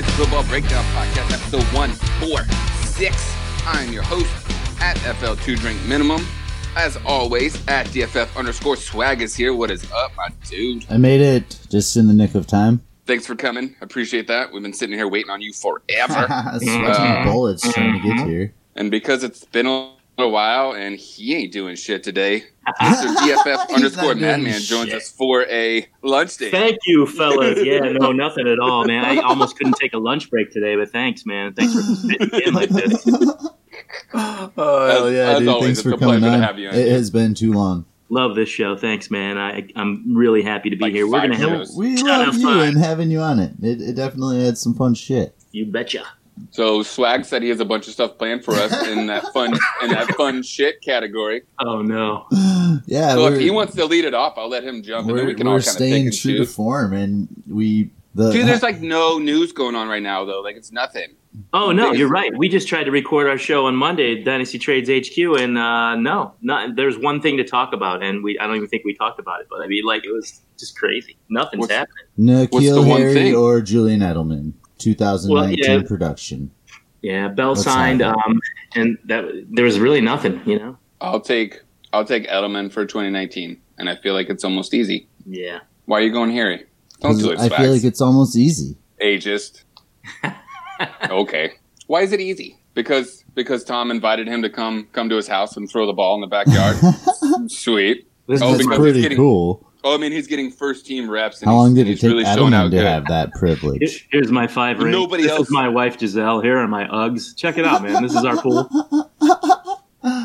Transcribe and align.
Fantasy 0.00 0.22
Football 0.22 0.44
Breakdown 0.44 0.84
Podcast, 0.94 1.30
episode 1.32 1.62
146. 1.74 3.34
I'm 3.66 3.92
your 3.92 4.02
host 4.02 4.30
at 4.80 4.96
FL2 4.98 5.56
Drink 5.58 5.78
Minimum. 5.86 6.26
As 6.74 6.96
always, 7.04 7.54
at 7.68 7.86
DFF 7.88 8.34
underscore 8.34 8.76
swag 8.76 9.20
is 9.20 9.34
here. 9.34 9.52
What 9.52 9.70
is 9.70 9.84
up, 9.92 10.12
my 10.16 10.28
dude? 10.48 10.86
I 10.88 10.96
made 10.96 11.20
it 11.20 11.58
just 11.68 11.98
in 11.98 12.06
the 12.06 12.14
nick 12.14 12.34
of 12.34 12.46
time. 12.46 12.80
Thanks 13.04 13.26
for 13.26 13.34
coming. 13.34 13.76
Appreciate 13.82 14.26
that. 14.28 14.50
We've 14.50 14.62
been 14.62 14.72
sitting 14.72 14.96
here 14.96 15.06
waiting 15.06 15.30
on 15.30 15.42
you 15.42 15.52
forever. 15.52 16.26
Sweating 16.58 16.86
Uh, 16.86 17.24
bullets 17.30 17.70
trying 17.70 18.00
to 18.00 18.08
get 18.08 18.26
here. 18.26 18.54
and 18.76 18.90
because 18.90 19.22
it's 19.22 19.44
been 19.44 19.66
a 19.66 19.90
little 20.18 20.32
while 20.32 20.72
and 20.72 20.96
he 20.96 21.34
ain't 21.34 21.52
doing 21.52 21.76
shit 21.76 22.02
today, 22.02 22.44
Mr. 22.80 23.14
DFF 23.16 23.70
underscore 23.74 24.14
not 24.14 24.20
Madman 24.20 24.60
joins 24.60 24.92
us 24.92 25.10
for 25.10 25.46
a 25.48 25.86
lunch 26.02 26.36
date. 26.36 26.50
Thank 26.50 26.78
you, 26.86 27.06
fellas. 27.06 27.58
Yeah, 27.64 27.80
no, 27.92 28.12
nothing 28.12 28.46
at 28.48 28.58
all, 28.58 28.84
man. 28.84 29.04
I 29.04 29.18
almost 29.22 29.56
couldn't 29.56 29.76
take 29.80 29.92
a 29.94 29.98
lunch 29.98 30.28
break 30.30 30.50
today, 30.50 30.76
but 30.76 30.90
thanks, 30.90 31.24
man. 31.26 31.54
Thanks 31.54 31.74
for 31.74 32.08
fitting 32.08 32.40
in 32.48 32.54
like 32.54 32.68
this. 32.70 33.06
oh 34.14 34.86
hell 34.88 35.10
yeah, 35.10 35.30
as 35.32 35.38
dude! 35.40 35.48
always, 35.48 35.64
Thanks 35.66 35.82
for 35.82 35.96
coming 35.96 36.24
on. 36.24 36.40
have 36.40 36.58
you 36.58 36.68
on 36.68 36.74
It 36.74 36.84
here. 36.86 36.92
has 36.94 37.10
been 37.10 37.34
too 37.34 37.52
long. 37.52 37.84
Love 38.08 38.34
this 38.34 38.48
show. 38.48 38.76
Thanks, 38.76 39.08
man. 39.10 39.38
I, 39.38 39.68
I'm 39.76 40.16
really 40.16 40.42
happy 40.42 40.68
to 40.70 40.76
be 40.76 40.82
Like 40.84 40.92
here. 40.92 41.06
We're 41.06 41.20
gonna 41.20 41.36
have 41.36 41.48
shows. 41.48 41.76
We 41.76 41.96
love 42.02 42.34
you 42.36 42.42
fun. 42.42 42.68
and 42.68 42.78
having 42.78 43.10
you 43.10 43.20
on 43.20 43.38
it. 43.38 43.52
It, 43.62 43.80
it 43.80 43.94
definitely 43.94 44.44
had 44.44 44.58
some 44.58 44.74
fun 44.74 44.94
shit. 44.94 45.34
you 45.52 45.66
betcha. 45.66 46.04
So 46.50 46.82
Swag 46.82 47.24
said 47.24 47.42
he 47.42 47.48
has 47.48 47.60
a 47.60 47.64
bunch 47.64 47.86
of 47.86 47.92
stuff 47.92 48.18
planned 48.18 48.44
for 48.44 48.54
us 48.54 48.72
in 48.88 49.06
that 49.06 49.32
fun 49.32 49.52
in 49.82 49.90
that 49.90 50.14
fun 50.16 50.42
shit 50.42 50.80
category. 50.82 51.42
Oh 51.58 51.82
no. 51.82 52.26
yeah, 52.86 53.14
So 53.14 53.26
if 53.26 53.40
he 53.40 53.50
wants 53.50 53.74
to 53.74 53.84
lead 53.84 54.04
it 54.04 54.14
off, 54.14 54.34
I'll 54.36 54.48
let 54.48 54.64
him 54.64 54.82
jump, 54.82 55.08
and 55.08 55.18
then 55.18 55.26
we're, 55.26 55.34
can 55.34 55.46
we're 55.46 55.54
all 55.54 55.58
kind 55.58 55.68
of 55.68 55.72
pick 55.74 55.76
staying 55.76 56.06
and 56.06 56.16
true 56.16 56.36
to 56.38 56.46
form, 56.46 56.92
and 56.92 57.28
we 57.48 57.90
the 58.14 58.32
Dude, 58.32 58.46
there's 58.46 58.62
like 58.62 58.80
no 58.80 59.18
news 59.18 59.52
going 59.52 59.76
on 59.76 59.88
right 59.88 60.02
now, 60.02 60.24
though. 60.24 60.40
Like 60.40 60.56
it's 60.56 60.72
nothing. 60.72 61.14
Oh 61.52 61.70
no, 61.70 61.92
you're 61.92 62.08
right. 62.08 62.36
We 62.36 62.48
just 62.48 62.66
tried 62.66 62.84
to 62.84 62.90
record 62.90 63.28
our 63.28 63.38
show 63.38 63.66
on 63.66 63.76
Monday, 63.76 64.22
Dynasty 64.24 64.58
Trades 64.58 64.90
HQ, 64.90 65.16
and 65.38 65.56
uh, 65.56 65.94
no, 65.94 66.34
not 66.42 66.74
there's 66.74 66.98
one 66.98 67.20
thing 67.20 67.36
to 67.36 67.44
talk 67.44 67.72
about, 67.72 68.02
and 68.02 68.24
we 68.24 68.36
I 68.38 68.48
don't 68.48 68.56
even 68.56 68.68
think 68.68 68.84
we 68.84 68.94
talked 68.94 69.20
about 69.20 69.40
it, 69.40 69.46
but 69.48 69.60
I 69.60 69.68
mean, 69.68 69.84
like 69.84 70.04
it 70.04 70.10
was 70.12 70.40
just 70.58 70.76
crazy. 70.76 71.16
Nothing's 71.28 71.60
What's- 71.60 71.72
happening. 71.72 72.48
What's 72.50 72.66
the 72.66 72.72
N'Keal 72.72 72.86
one 72.88 73.00
Harry 73.00 73.14
thing? 73.14 73.34
or 73.36 73.60
Julian 73.60 74.00
Edelman, 74.00 74.54
2019 74.80 75.30
Well, 75.68 75.80
yeah. 75.80 75.86
production. 75.86 76.50
Yeah, 77.02 77.28
Bell 77.28 77.50
What's 77.50 77.62
signed, 77.64 78.02
um, 78.02 78.40
and 78.74 78.98
that 79.04 79.24
there 79.50 79.64
was 79.64 79.78
really 79.80 80.00
nothing. 80.00 80.40
You 80.44 80.58
know. 80.58 80.78
I'll 81.00 81.20
take 81.20 81.62
I'll 81.92 82.04
take 82.04 82.26
Edelman 82.28 82.70
for 82.72 82.84
2019, 82.84 83.58
and 83.78 83.88
I 83.88 83.96
feel 83.96 84.12
like 84.14 84.28
it's 84.28 84.44
almost 84.44 84.74
easy. 84.74 85.08
Yeah. 85.26 85.60
Why 85.86 86.00
are 86.00 86.02
you 86.02 86.12
going 86.12 86.30
Harry? 86.32 86.66
Don't 87.00 87.12
'Cause 87.12 87.22
do 87.22 87.30
it, 87.30 87.38
I 87.40 87.48
feel 87.48 87.72
like 87.72 87.84
it's 87.84 88.00
almost 88.02 88.36
easy. 88.36 88.76
Ageist. 89.02 89.62
okay. 91.10 91.52
Why 91.86 92.02
is 92.02 92.12
it 92.12 92.20
easy? 92.20 92.56
Because 92.74 93.24
because 93.34 93.64
Tom 93.64 93.90
invited 93.90 94.28
him 94.28 94.42
to 94.42 94.50
come 94.50 94.86
come 94.92 95.08
to 95.08 95.16
his 95.16 95.26
house 95.26 95.56
and 95.56 95.68
throw 95.70 95.86
the 95.86 95.92
ball 95.92 96.14
in 96.16 96.20
the 96.20 96.26
backyard. 96.26 96.76
Sweet. 97.50 98.06
This 98.28 98.42
Oh, 98.42 98.50
That's 98.52 98.60
is 98.60 98.66
pretty 98.76 99.02
getting- 99.02 99.18
cool. 99.18 99.66
Oh, 99.82 99.94
I 99.94 99.98
mean, 99.98 100.12
he's 100.12 100.26
getting 100.26 100.50
first 100.50 100.84
team 100.86 101.08
reps. 101.10 101.40
And 101.40 101.48
How 101.50 101.56
long 101.56 101.74
did 101.74 101.88
it 101.88 102.00
take 102.00 102.10
really 102.10 102.24
Edelman 102.24 102.64
to 102.64 102.70
good. 102.70 102.84
have 102.86 103.06
that 103.06 103.32
privilege? 103.32 104.06
Here's 104.10 104.30
my 104.30 104.46
five 104.46 104.78
ring. 104.78 104.92
Nobody 104.92 105.22
this 105.24 105.32
else- 105.32 105.48
is 105.48 105.50
my 105.50 105.68
wife 105.68 105.98
Gisele. 105.98 106.40
Here 106.42 106.58
are 106.58 106.68
my 106.68 106.84
Uggs. 106.88 107.36
Check 107.36 107.56
it 107.58 107.64
out, 107.64 107.82
man. 107.82 108.02
This 108.02 108.14
is 108.14 108.24
our 108.24 108.36
pool. 108.36 108.68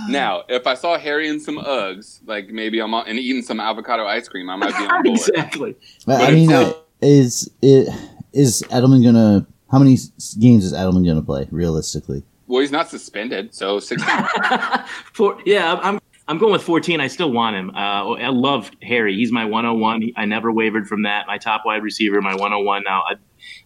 Now, 0.07 0.43
if 0.47 0.67
I 0.67 0.73
saw 0.75 0.97
Harry 0.97 1.27
in 1.27 1.39
some 1.41 1.57
Uggs, 1.57 2.19
like 2.25 2.47
maybe 2.47 2.79
I'm 2.79 2.93
on, 2.93 3.07
and 3.07 3.19
eating 3.19 3.41
some 3.41 3.59
avocado 3.59 4.05
ice 4.05 4.27
cream, 4.29 4.49
I 4.49 4.55
might 4.55 4.69
be 4.69 4.85
on 4.85 4.87
board. 5.03 5.07
exactly. 5.07 5.75
I 6.07 6.31
mean, 6.31 6.49
it's, 6.49 6.63
uh, 6.69 6.73
is 7.01 7.51
it 7.61 7.89
is 8.31 8.63
Edelman 8.69 9.03
gonna? 9.03 9.45
How 9.69 9.79
many 9.79 9.97
games 10.39 10.63
is 10.63 10.71
Edelman 10.71 11.05
gonna 11.05 11.21
play 11.21 11.47
realistically? 11.51 12.23
Well, 12.47 12.61
he's 12.61 12.71
not 12.71 12.89
suspended, 12.89 13.53
so 13.53 13.79
16. 13.79 14.07
For, 15.13 15.37
yeah, 15.45 15.77
I'm 15.81 15.99
I'm 16.27 16.37
going 16.39 16.51
with 16.51 16.63
14. 16.63 16.99
I 16.99 17.07
still 17.07 17.31
want 17.31 17.55
him. 17.55 17.69
Uh, 17.69 18.13
I 18.13 18.29
love 18.29 18.71
Harry. 18.81 19.15
He's 19.15 19.31
my 19.31 19.45
101. 19.45 20.11
I 20.15 20.25
never 20.25 20.51
wavered 20.51 20.87
from 20.87 21.03
that. 21.03 21.27
My 21.27 21.37
top 21.37 21.63
wide 21.65 21.83
receiver, 21.83 22.19
my 22.21 22.33
101. 22.33 22.83
Now 22.83 23.03
I, 23.07 23.15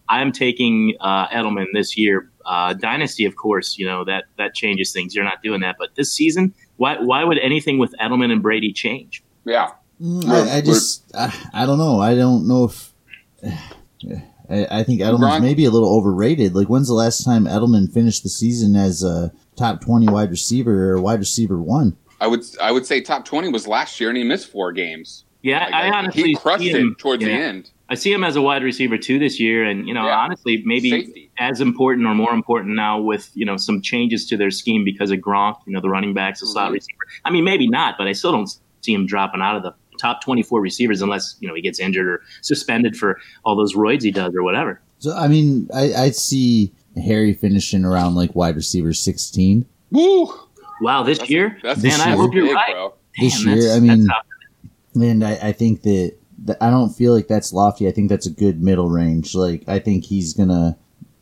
I'm 0.08 0.30
taking 0.30 0.94
uh, 1.00 1.28
Edelman 1.28 1.66
this 1.72 1.96
year. 1.96 2.30
Uh, 2.44 2.74
Dynasty, 2.74 3.24
of 3.24 3.36
course, 3.36 3.78
you 3.78 3.86
know 3.86 4.04
that 4.04 4.24
that 4.36 4.54
changes 4.54 4.92
things. 4.92 5.14
You're 5.14 5.24
not 5.24 5.42
doing 5.42 5.60
that, 5.60 5.76
but 5.78 5.94
this 5.94 6.12
season, 6.12 6.54
why 6.76 6.98
why 6.98 7.24
would 7.24 7.38
anything 7.38 7.78
with 7.78 7.94
Edelman 8.00 8.32
and 8.32 8.42
Brady 8.42 8.72
change? 8.72 9.22
yeah. 9.44 9.70
Mm, 10.00 10.24
I, 10.30 10.56
I 10.56 10.60
just, 10.62 11.04
I, 11.14 11.30
I 11.52 11.66
don't 11.66 11.76
know. 11.76 12.00
I 12.00 12.14
don't 12.14 12.48
know 12.48 12.64
if. 12.64 12.92
I, 14.50 14.66
I 14.70 14.82
think 14.82 15.00
Edelman's 15.00 15.36
Gronk- 15.36 15.42
maybe 15.42 15.64
a 15.64 15.70
little 15.70 15.94
overrated. 15.94 16.54
Like, 16.56 16.68
when's 16.68 16.88
the 16.88 16.94
last 16.94 17.22
time 17.22 17.44
Edelman 17.44 17.92
finished 17.92 18.24
the 18.24 18.28
season 18.28 18.74
as 18.74 19.04
a 19.04 19.30
top 19.56 19.80
twenty 19.80 20.08
wide 20.08 20.30
receiver 20.30 20.90
or 20.90 21.00
wide 21.00 21.20
receiver 21.20 21.60
one? 21.60 21.96
I 22.20 22.26
would 22.26 22.44
I 22.60 22.70
would 22.72 22.86
say 22.86 23.00
top 23.00 23.24
20 23.24 23.48
was 23.48 23.66
last 23.66 23.98
year, 24.00 24.10
and 24.10 24.18
he 24.18 24.24
missed 24.24 24.48
four 24.50 24.72
games. 24.72 25.24
Yeah, 25.42 25.64
Like, 25.64 25.74
I, 25.74 25.90
honestly 25.90 26.22
he 26.24 26.34
crushed 26.36 26.62
see 26.62 26.70
it 26.70 26.76
him, 26.76 26.94
towards 26.98 27.24
the 27.24 27.30
end. 27.32 27.70
I 27.88 27.94
see 27.94 28.12
him 28.12 28.22
as 28.22 28.36
a 28.36 28.42
wide 28.42 28.62
receiver 28.62 28.98
too 28.98 29.18
this 29.18 29.40
year, 29.40 29.64
and 29.64 29.88
you 29.88 29.94
know, 29.94 30.04
Yeah. 30.06 30.18
honestly, 30.18 30.62
maybe 30.66 30.90
Safety. 30.90 31.30
as 31.38 31.60
important 31.62 32.06
or 32.06 32.14
more 32.14 32.32
important 32.34 32.76
now 32.76 33.00
with 33.00 33.30
you 33.34 33.46
know 33.46 33.56
some 33.56 33.80
changes 33.80 34.26
to 34.28 34.36
their 34.36 34.50
scheme 34.50 34.84
because 34.84 35.10
of 35.10 35.18
Gronk, 35.18 35.56
you 35.66 35.72
know, 35.72 35.80
the 35.80 35.88
running 35.88 36.12
backs, 36.14 36.40
the 36.40 36.46
slot 36.46 36.70
Mhm. 36.70 36.74
receiver. 36.74 36.98
I 37.24 37.30
mean, 37.30 37.44
maybe 37.44 37.66
not, 37.68 37.96
but 37.98 38.06
I 38.06 38.12
still 38.12 38.32
don't 38.32 38.50
see 38.82 38.92
him 38.92 39.06
dropping 39.06 39.40
out 39.40 39.56
of 39.56 39.62
the 39.62 39.74
top 39.98 40.22
24 40.22 40.60
receivers 40.60 41.02
unless 41.02 41.36
you 41.40 41.48
know 41.48 41.54
he 41.54 41.62
gets 41.62 41.80
injured 41.80 42.06
or 42.06 42.22
suspended 42.42 42.96
for 42.96 43.18
all 43.44 43.56
those 43.56 43.74
roids 43.74 44.02
he 44.02 44.10
does 44.10 44.34
or 44.34 44.42
whatever. 44.42 44.80
So, 44.98 45.14
I 45.16 45.28
mean, 45.28 45.68
I, 45.74 45.92
I'd 45.94 46.14
see 46.16 46.72
Harry 47.02 47.32
finishing 47.32 47.84
around 47.86 48.14
like 48.14 48.34
wide 48.36 48.56
receiver 48.56 48.92
sixteen 48.92 49.64
Woo! 49.90 50.32
Wow, 50.80 51.02
this 51.02 51.18
That's- 51.18 51.30
year, 51.30 51.58
That's 51.62 51.80
This 51.82 51.98
man, 51.98 52.06
I 52.06 52.10
year. 52.10 52.16
hope 52.16 52.34
you're 52.34 52.46
big, 52.46 52.54
right. 52.54 52.72
bro. 52.72 52.94
this 53.18 53.42
Damn, 53.44 53.56
year. 53.56 53.72
I 53.74 53.80
mean, 53.80 54.06
that's 54.06 54.26
and 54.96 55.24
I, 55.24 55.32
I 55.42 55.52
think 55.52 55.82
that, 55.82 56.16
that 56.44 56.56
I 56.60 56.70
don't 56.70 56.90
feel 56.90 57.14
like 57.14 57.28
that's 57.28 57.52
lofty. 57.52 57.86
I 57.86 57.92
think 57.92 58.08
that's 58.08 58.26
a 58.26 58.30
good 58.30 58.62
middle 58.62 58.88
range. 58.88 59.34
Like, 59.34 59.62
I 59.68 59.78
think 59.78 60.04
he's 60.04 60.32
gonna 60.34 60.76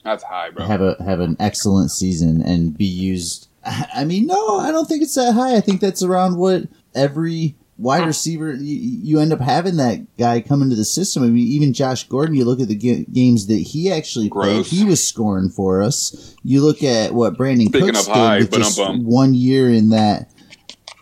That's 0.05 0.23
high, 0.25 0.51
bro. 0.51 0.65
have 0.65 0.81
a 0.81 0.97
have 1.05 1.21
an 1.21 1.37
excellent 1.41 1.91
season 1.91 2.41
and 2.41 2.77
be 2.77 2.87
used. 2.87 3.49
I 3.95 4.05
mean, 4.05 4.27
no, 4.27 4.59
I 4.61 4.71
don't 4.71 4.87
think 4.87 5.03
it's 5.03 5.15
that 5.17 5.33
high. 5.35 5.55
I 5.57 5.61
think 5.61 5.81
that's 5.81 6.03
around 6.03 6.37
what 6.39 6.63
every 6.95 7.57
wide 7.79 8.03
ah. 8.03 8.07
receiver 8.07 8.53
you, 8.53 8.77
you 9.03 9.21
end 9.21 9.33
up 9.33 9.41
having 9.41 9.77
that 9.77 10.05
guy 10.19 10.41
come 10.41 10.61
into 10.63 10.77
the 10.77 10.85
system. 10.85 11.23
I 11.23 11.29
mean, 11.29 11.47
even 11.47 11.73
Josh 11.73 12.07
Gordon. 12.09 12.35
You 12.35 12.45
look 12.45 12.61
at 12.61 12.69
the 12.69 12.75
ga- 12.75 13.07
games 13.13 13.47
that 13.47 13.55
he 13.59 13.91
actually 13.91 14.29
played; 14.29 14.67
he 14.67 14.85
was 14.85 15.07
scoring 15.07 15.49
for 15.51 15.83
us. 15.83 16.35
You 16.43 16.63
look 16.63 16.83
at 16.83 17.15
what 17.15 17.39
Brandin 17.39 17.69
Speaking 17.69 17.89
Cooks 17.89 18.07
of 18.07 18.13
high, 18.15 18.39
did 18.41 18.51
with 18.51 18.61
just 18.61 18.77
ba-dum-bum. 18.77 19.07
one 19.07 19.35
year 19.35 19.71
in 19.71 19.91
that 19.91 20.31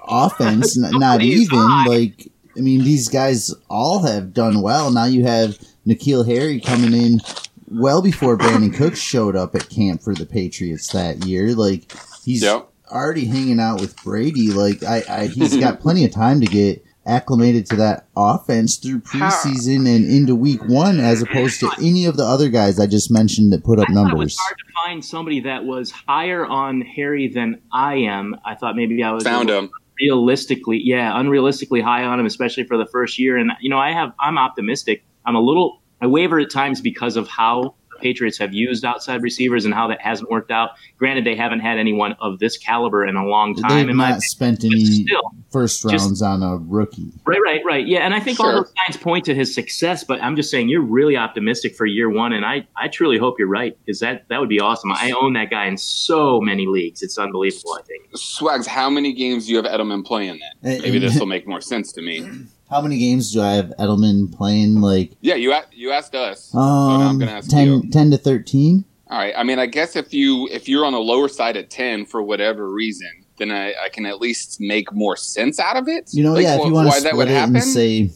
offense. 0.06 0.76
n- 0.82 0.90
not 0.98 1.22
even 1.22 1.58
high. 1.58 1.86
like. 1.86 2.30
I 2.56 2.60
mean, 2.60 2.84
these 2.84 3.08
guys 3.08 3.54
all 3.68 4.02
have 4.04 4.32
done 4.32 4.62
well. 4.62 4.90
Now 4.90 5.04
you 5.04 5.24
have 5.24 5.58
N'Keal 5.86 6.26
Harry 6.26 6.58
coming 6.58 6.94
in 6.94 7.20
well 7.68 8.00
before 8.00 8.38
Brandin 8.38 8.74
Cooks 8.74 8.98
showed 8.98 9.36
up 9.36 9.54
at 9.54 9.68
camp 9.68 10.02
for 10.02 10.14
the 10.14 10.24
Patriots 10.24 10.88
that 10.92 11.26
year. 11.26 11.54
Like 11.54 11.92
he's 12.24 12.42
Yep. 12.42 12.66
Already 12.90 13.24
hanging 13.26 13.60
out 13.60 13.80
with 13.80 13.96
Brady. 14.02 14.50
Like 14.52 14.82
I, 14.82 15.02
I 15.08 15.26
he's 15.26 15.56
got 15.56 15.80
plenty 15.80 16.04
of 16.04 16.10
time 16.12 16.40
to 16.40 16.46
get 16.46 16.84
acclimated 17.06 17.64
to 17.66 17.76
that 17.76 18.08
offense 18.16 18.76
through 18.78 19.00
preseason 19.00 19.86
and 19.88 20.04
into 20.10 20.34
week 20.34 20.60
one, 20.66 20.98
as 20.98 21.22
opposed 21.22 21.60
to 21.60 21.70
any 21.78 22.04
of 22.04 22.16
the 22.16 22.24
other 22.24 22.48
guys 22.48 22.80
I 22.80 22.86
just 22.86 23.10
mentioned 23.12 23.52
that 23.52 23.62
put 23.62 23.78
up 23.78 23.88
I 23.88 23.94
thought 23.94 24.00
it 24.00 24.04
was 24.04 24.12
numbers. 24.12 24.36
hard 24.38 24.58
to 24.58 24.64
find 24.84 25.04
somebody 25.04 25.40
that 25.40 25.64
was 25.64 25.92
higher 25.92 26.44
on 26.44 26.80
Harry 26.80 27.28
than 27.28 27.60
I 27.72 27.94
am. 27.96 28.36
I 28.44 28.56
thought 28.56 28.74
maybe 28.74 29.02
I 29.04 29.12
was 29.12 29.22
Found 29.22 29.48
him. 29.50 29.70
realistically, 30.00 30.80
yeah, 30.82 31.12
unrealistically 31.12 31.82
high 31.82 32.02
on 32.04 32.18
him, 32.18 32.26
especially 32.26 32.64
for 32.64 32.76
the 32.76 32.86
first 32.86 33.18
year. 33.20 33.36
And 33.36 33.52
you 33.60 33.70
know, 33.70 33.78
I 33.78 33.92
have 33.92 34.12
I'm 34.18 34.36
optimistic. 34.38 35.04
I'm 35.24 35.36
a 35.36 35.40
little 35.40 35.82
I 36.00 36.06
waver 36.08 36.38
at 36.40 36.50
times 36.50 36.80
because 36.80 37.16
of 37.16 37.28
how 37.28 37.62
the 37.62 37.85
Patriots 38.00 38.38
have 38.38 38.52
used 38.54 38.84
outside 38.84 39.22
receivers 39.22 39.64
and 39.64 39.74
how 39.74 39.86
that 39.88 40.00
hasn't 40.00 40.30
worked 40.30 40.50
out. 40.50 40.70
Granted, 40.98 41.24
they 41.24 41.34
haven't 41.36 41.60
had 41.60 41.78
anyone 41.78 42.12
of 42.20 42.38
this 42.38 42.56
caliber 42.56 43.06
in 43.06 43.16
a 43.16 43.24
long 43.26 43.54
time. 43.54 43.76
They've 43.76 43.88
in 43.88 43.96
my 43.96 44.10
not 44.10 44.22
spent 44.22 44.58
opinion, 44.64 44.86
any 44.86 45.04
still, 45.04 45.22
first 45.50 45.82
just- 45.88 46.04
rounds 46.04 46.22
on 46.22 46.42
a 46.42 46.56
rookie. 46.56 47.10
right, 47.24 47.40
right, 47.44 47.60
right, 47.64 47.86
yeah. 47.86 48.00
And 48.00 48.14
I 48.14 48.20
think 48.20 48.40
all 48.40 48.52
those 48.52 48.72
signs 48.86 48.96
point 49.02 49.24
to 49.26 49.34
his 49.34 49.54
success. 49.54 50.04
But 50.04 50.22
I'm 50.22 50.36
just 50.36 50.50
saying, 50.50 50.68
you're 50.68 50.80
really 50.82 51.16
optimistic 51.16 51.74
for 51.76 51.86
year 51.86 52.10
one, 52.10 52.32
and 52.32 52.44
I 52.44 52.66
I 52.76 52.88
truly 52.88 53.18
hope 53.18 53.36
you're 53.38 53.48
right 53.48 53.76
because 53.84 54.00
that 54.00 54.28
that 54.28 54.40
would 54.40 54.48
be 54.48 54.60
awesome. 54.60 54.92
I 54.92 55.12
own 55.12 55.32
that 55.34 55.50
guy 55.50 55.66
in 55.66 55.76
so 55.76 56.40
many 56.40 56.66
leagues. 56.66 57.02
It's 57.02 57.18
unbelievable. 57.18 57.74
I 57.78 57.82
think. 57.82 58.04
Swags, 58.14 58.66
how 58.66 58.88
many 58.90 59.12
games 59.12 59.46
do 59.46 59.52
you 59.52 59.56
have 59.56 59.66
Edelman 59.66 60.04
playing 60.04 60.38
then? 60.62 60.72
And- 60.74 60.82
Maybe 60.82 60.96
eh, 60.98 61.00
this 61.00 61.18
will 61.18 61.26
make 61.26 61.46
more 61.46 61.60
sense 61.60 61.92
to 61.92 62.02
me. 62.02 62.26
How 62.70 62.80
many 62.80 62.98
games 62.98 63.32
do 63.32 63.40
I 63.42 63.52
have 63.52 63.72
Edelman 63.78 64.32
playing? 64.34 64.80
Like 64.80 65.12
Yeah, 65.20 65.34
you 65.36 65.52
a- 65.52 65.64
you 65.72 65.92
asked 65.92 66.14
us. 66.14 66.46
so 66.46 66.58
now 66.58 66.64
I'm 66.96 67.00
um, 67.02 67.18
gonna 67.18 67.30
ask 67.32 67.48
10, 67.50 67.66
you. 67.66 67.90
10 67.90 68.10
to 68.10 68.18
thirteen. 68.18 68.84
All 69.08 69.18
right. 69.18 69.34
I 69.36 69.44
mean, 69.44 69.58
I 69.60 69.66
guess 69.66 69.94
if 69.94 70.12
you 70.12 70.48
if 70.50 70.68
you're 70.68 70.84
on 70.84 70.92
the 70.92 70.98
lower 71.00 71.28
side 71.28 71.56
at 71.56 71.70
ten 71.70 72.04
for 72.06 72.22
whatever 72.22 72.68
reason, 72.70 73.08
then 73.38 73.52
I, 73.52 73.68
I 73.84 73.88
can 73.92 74.04
at 74.06 74.20
least 74.20 74.60
make 74.60 74.92
more 74.92 75.16
sense 75.16 75.60
out 75.60 75.76
of 75.76 75.86
it. 75.88 76.10
You 76.12 76.24
know, 76.24 76.32
Like, 76.32 76.42
yeah. 76.42 76.56
If 76.56 76.62
wh- 76.62 76.66
you 76.66 76.72
want 76.72 76.88
why 76.88 76.98
to 76.98 77.04
that 77.04 77.14
would 77.16 77.28
it 77.28 77.32
happen, 77.34 77.56
and 77.56 77.64
say 77.64 78.10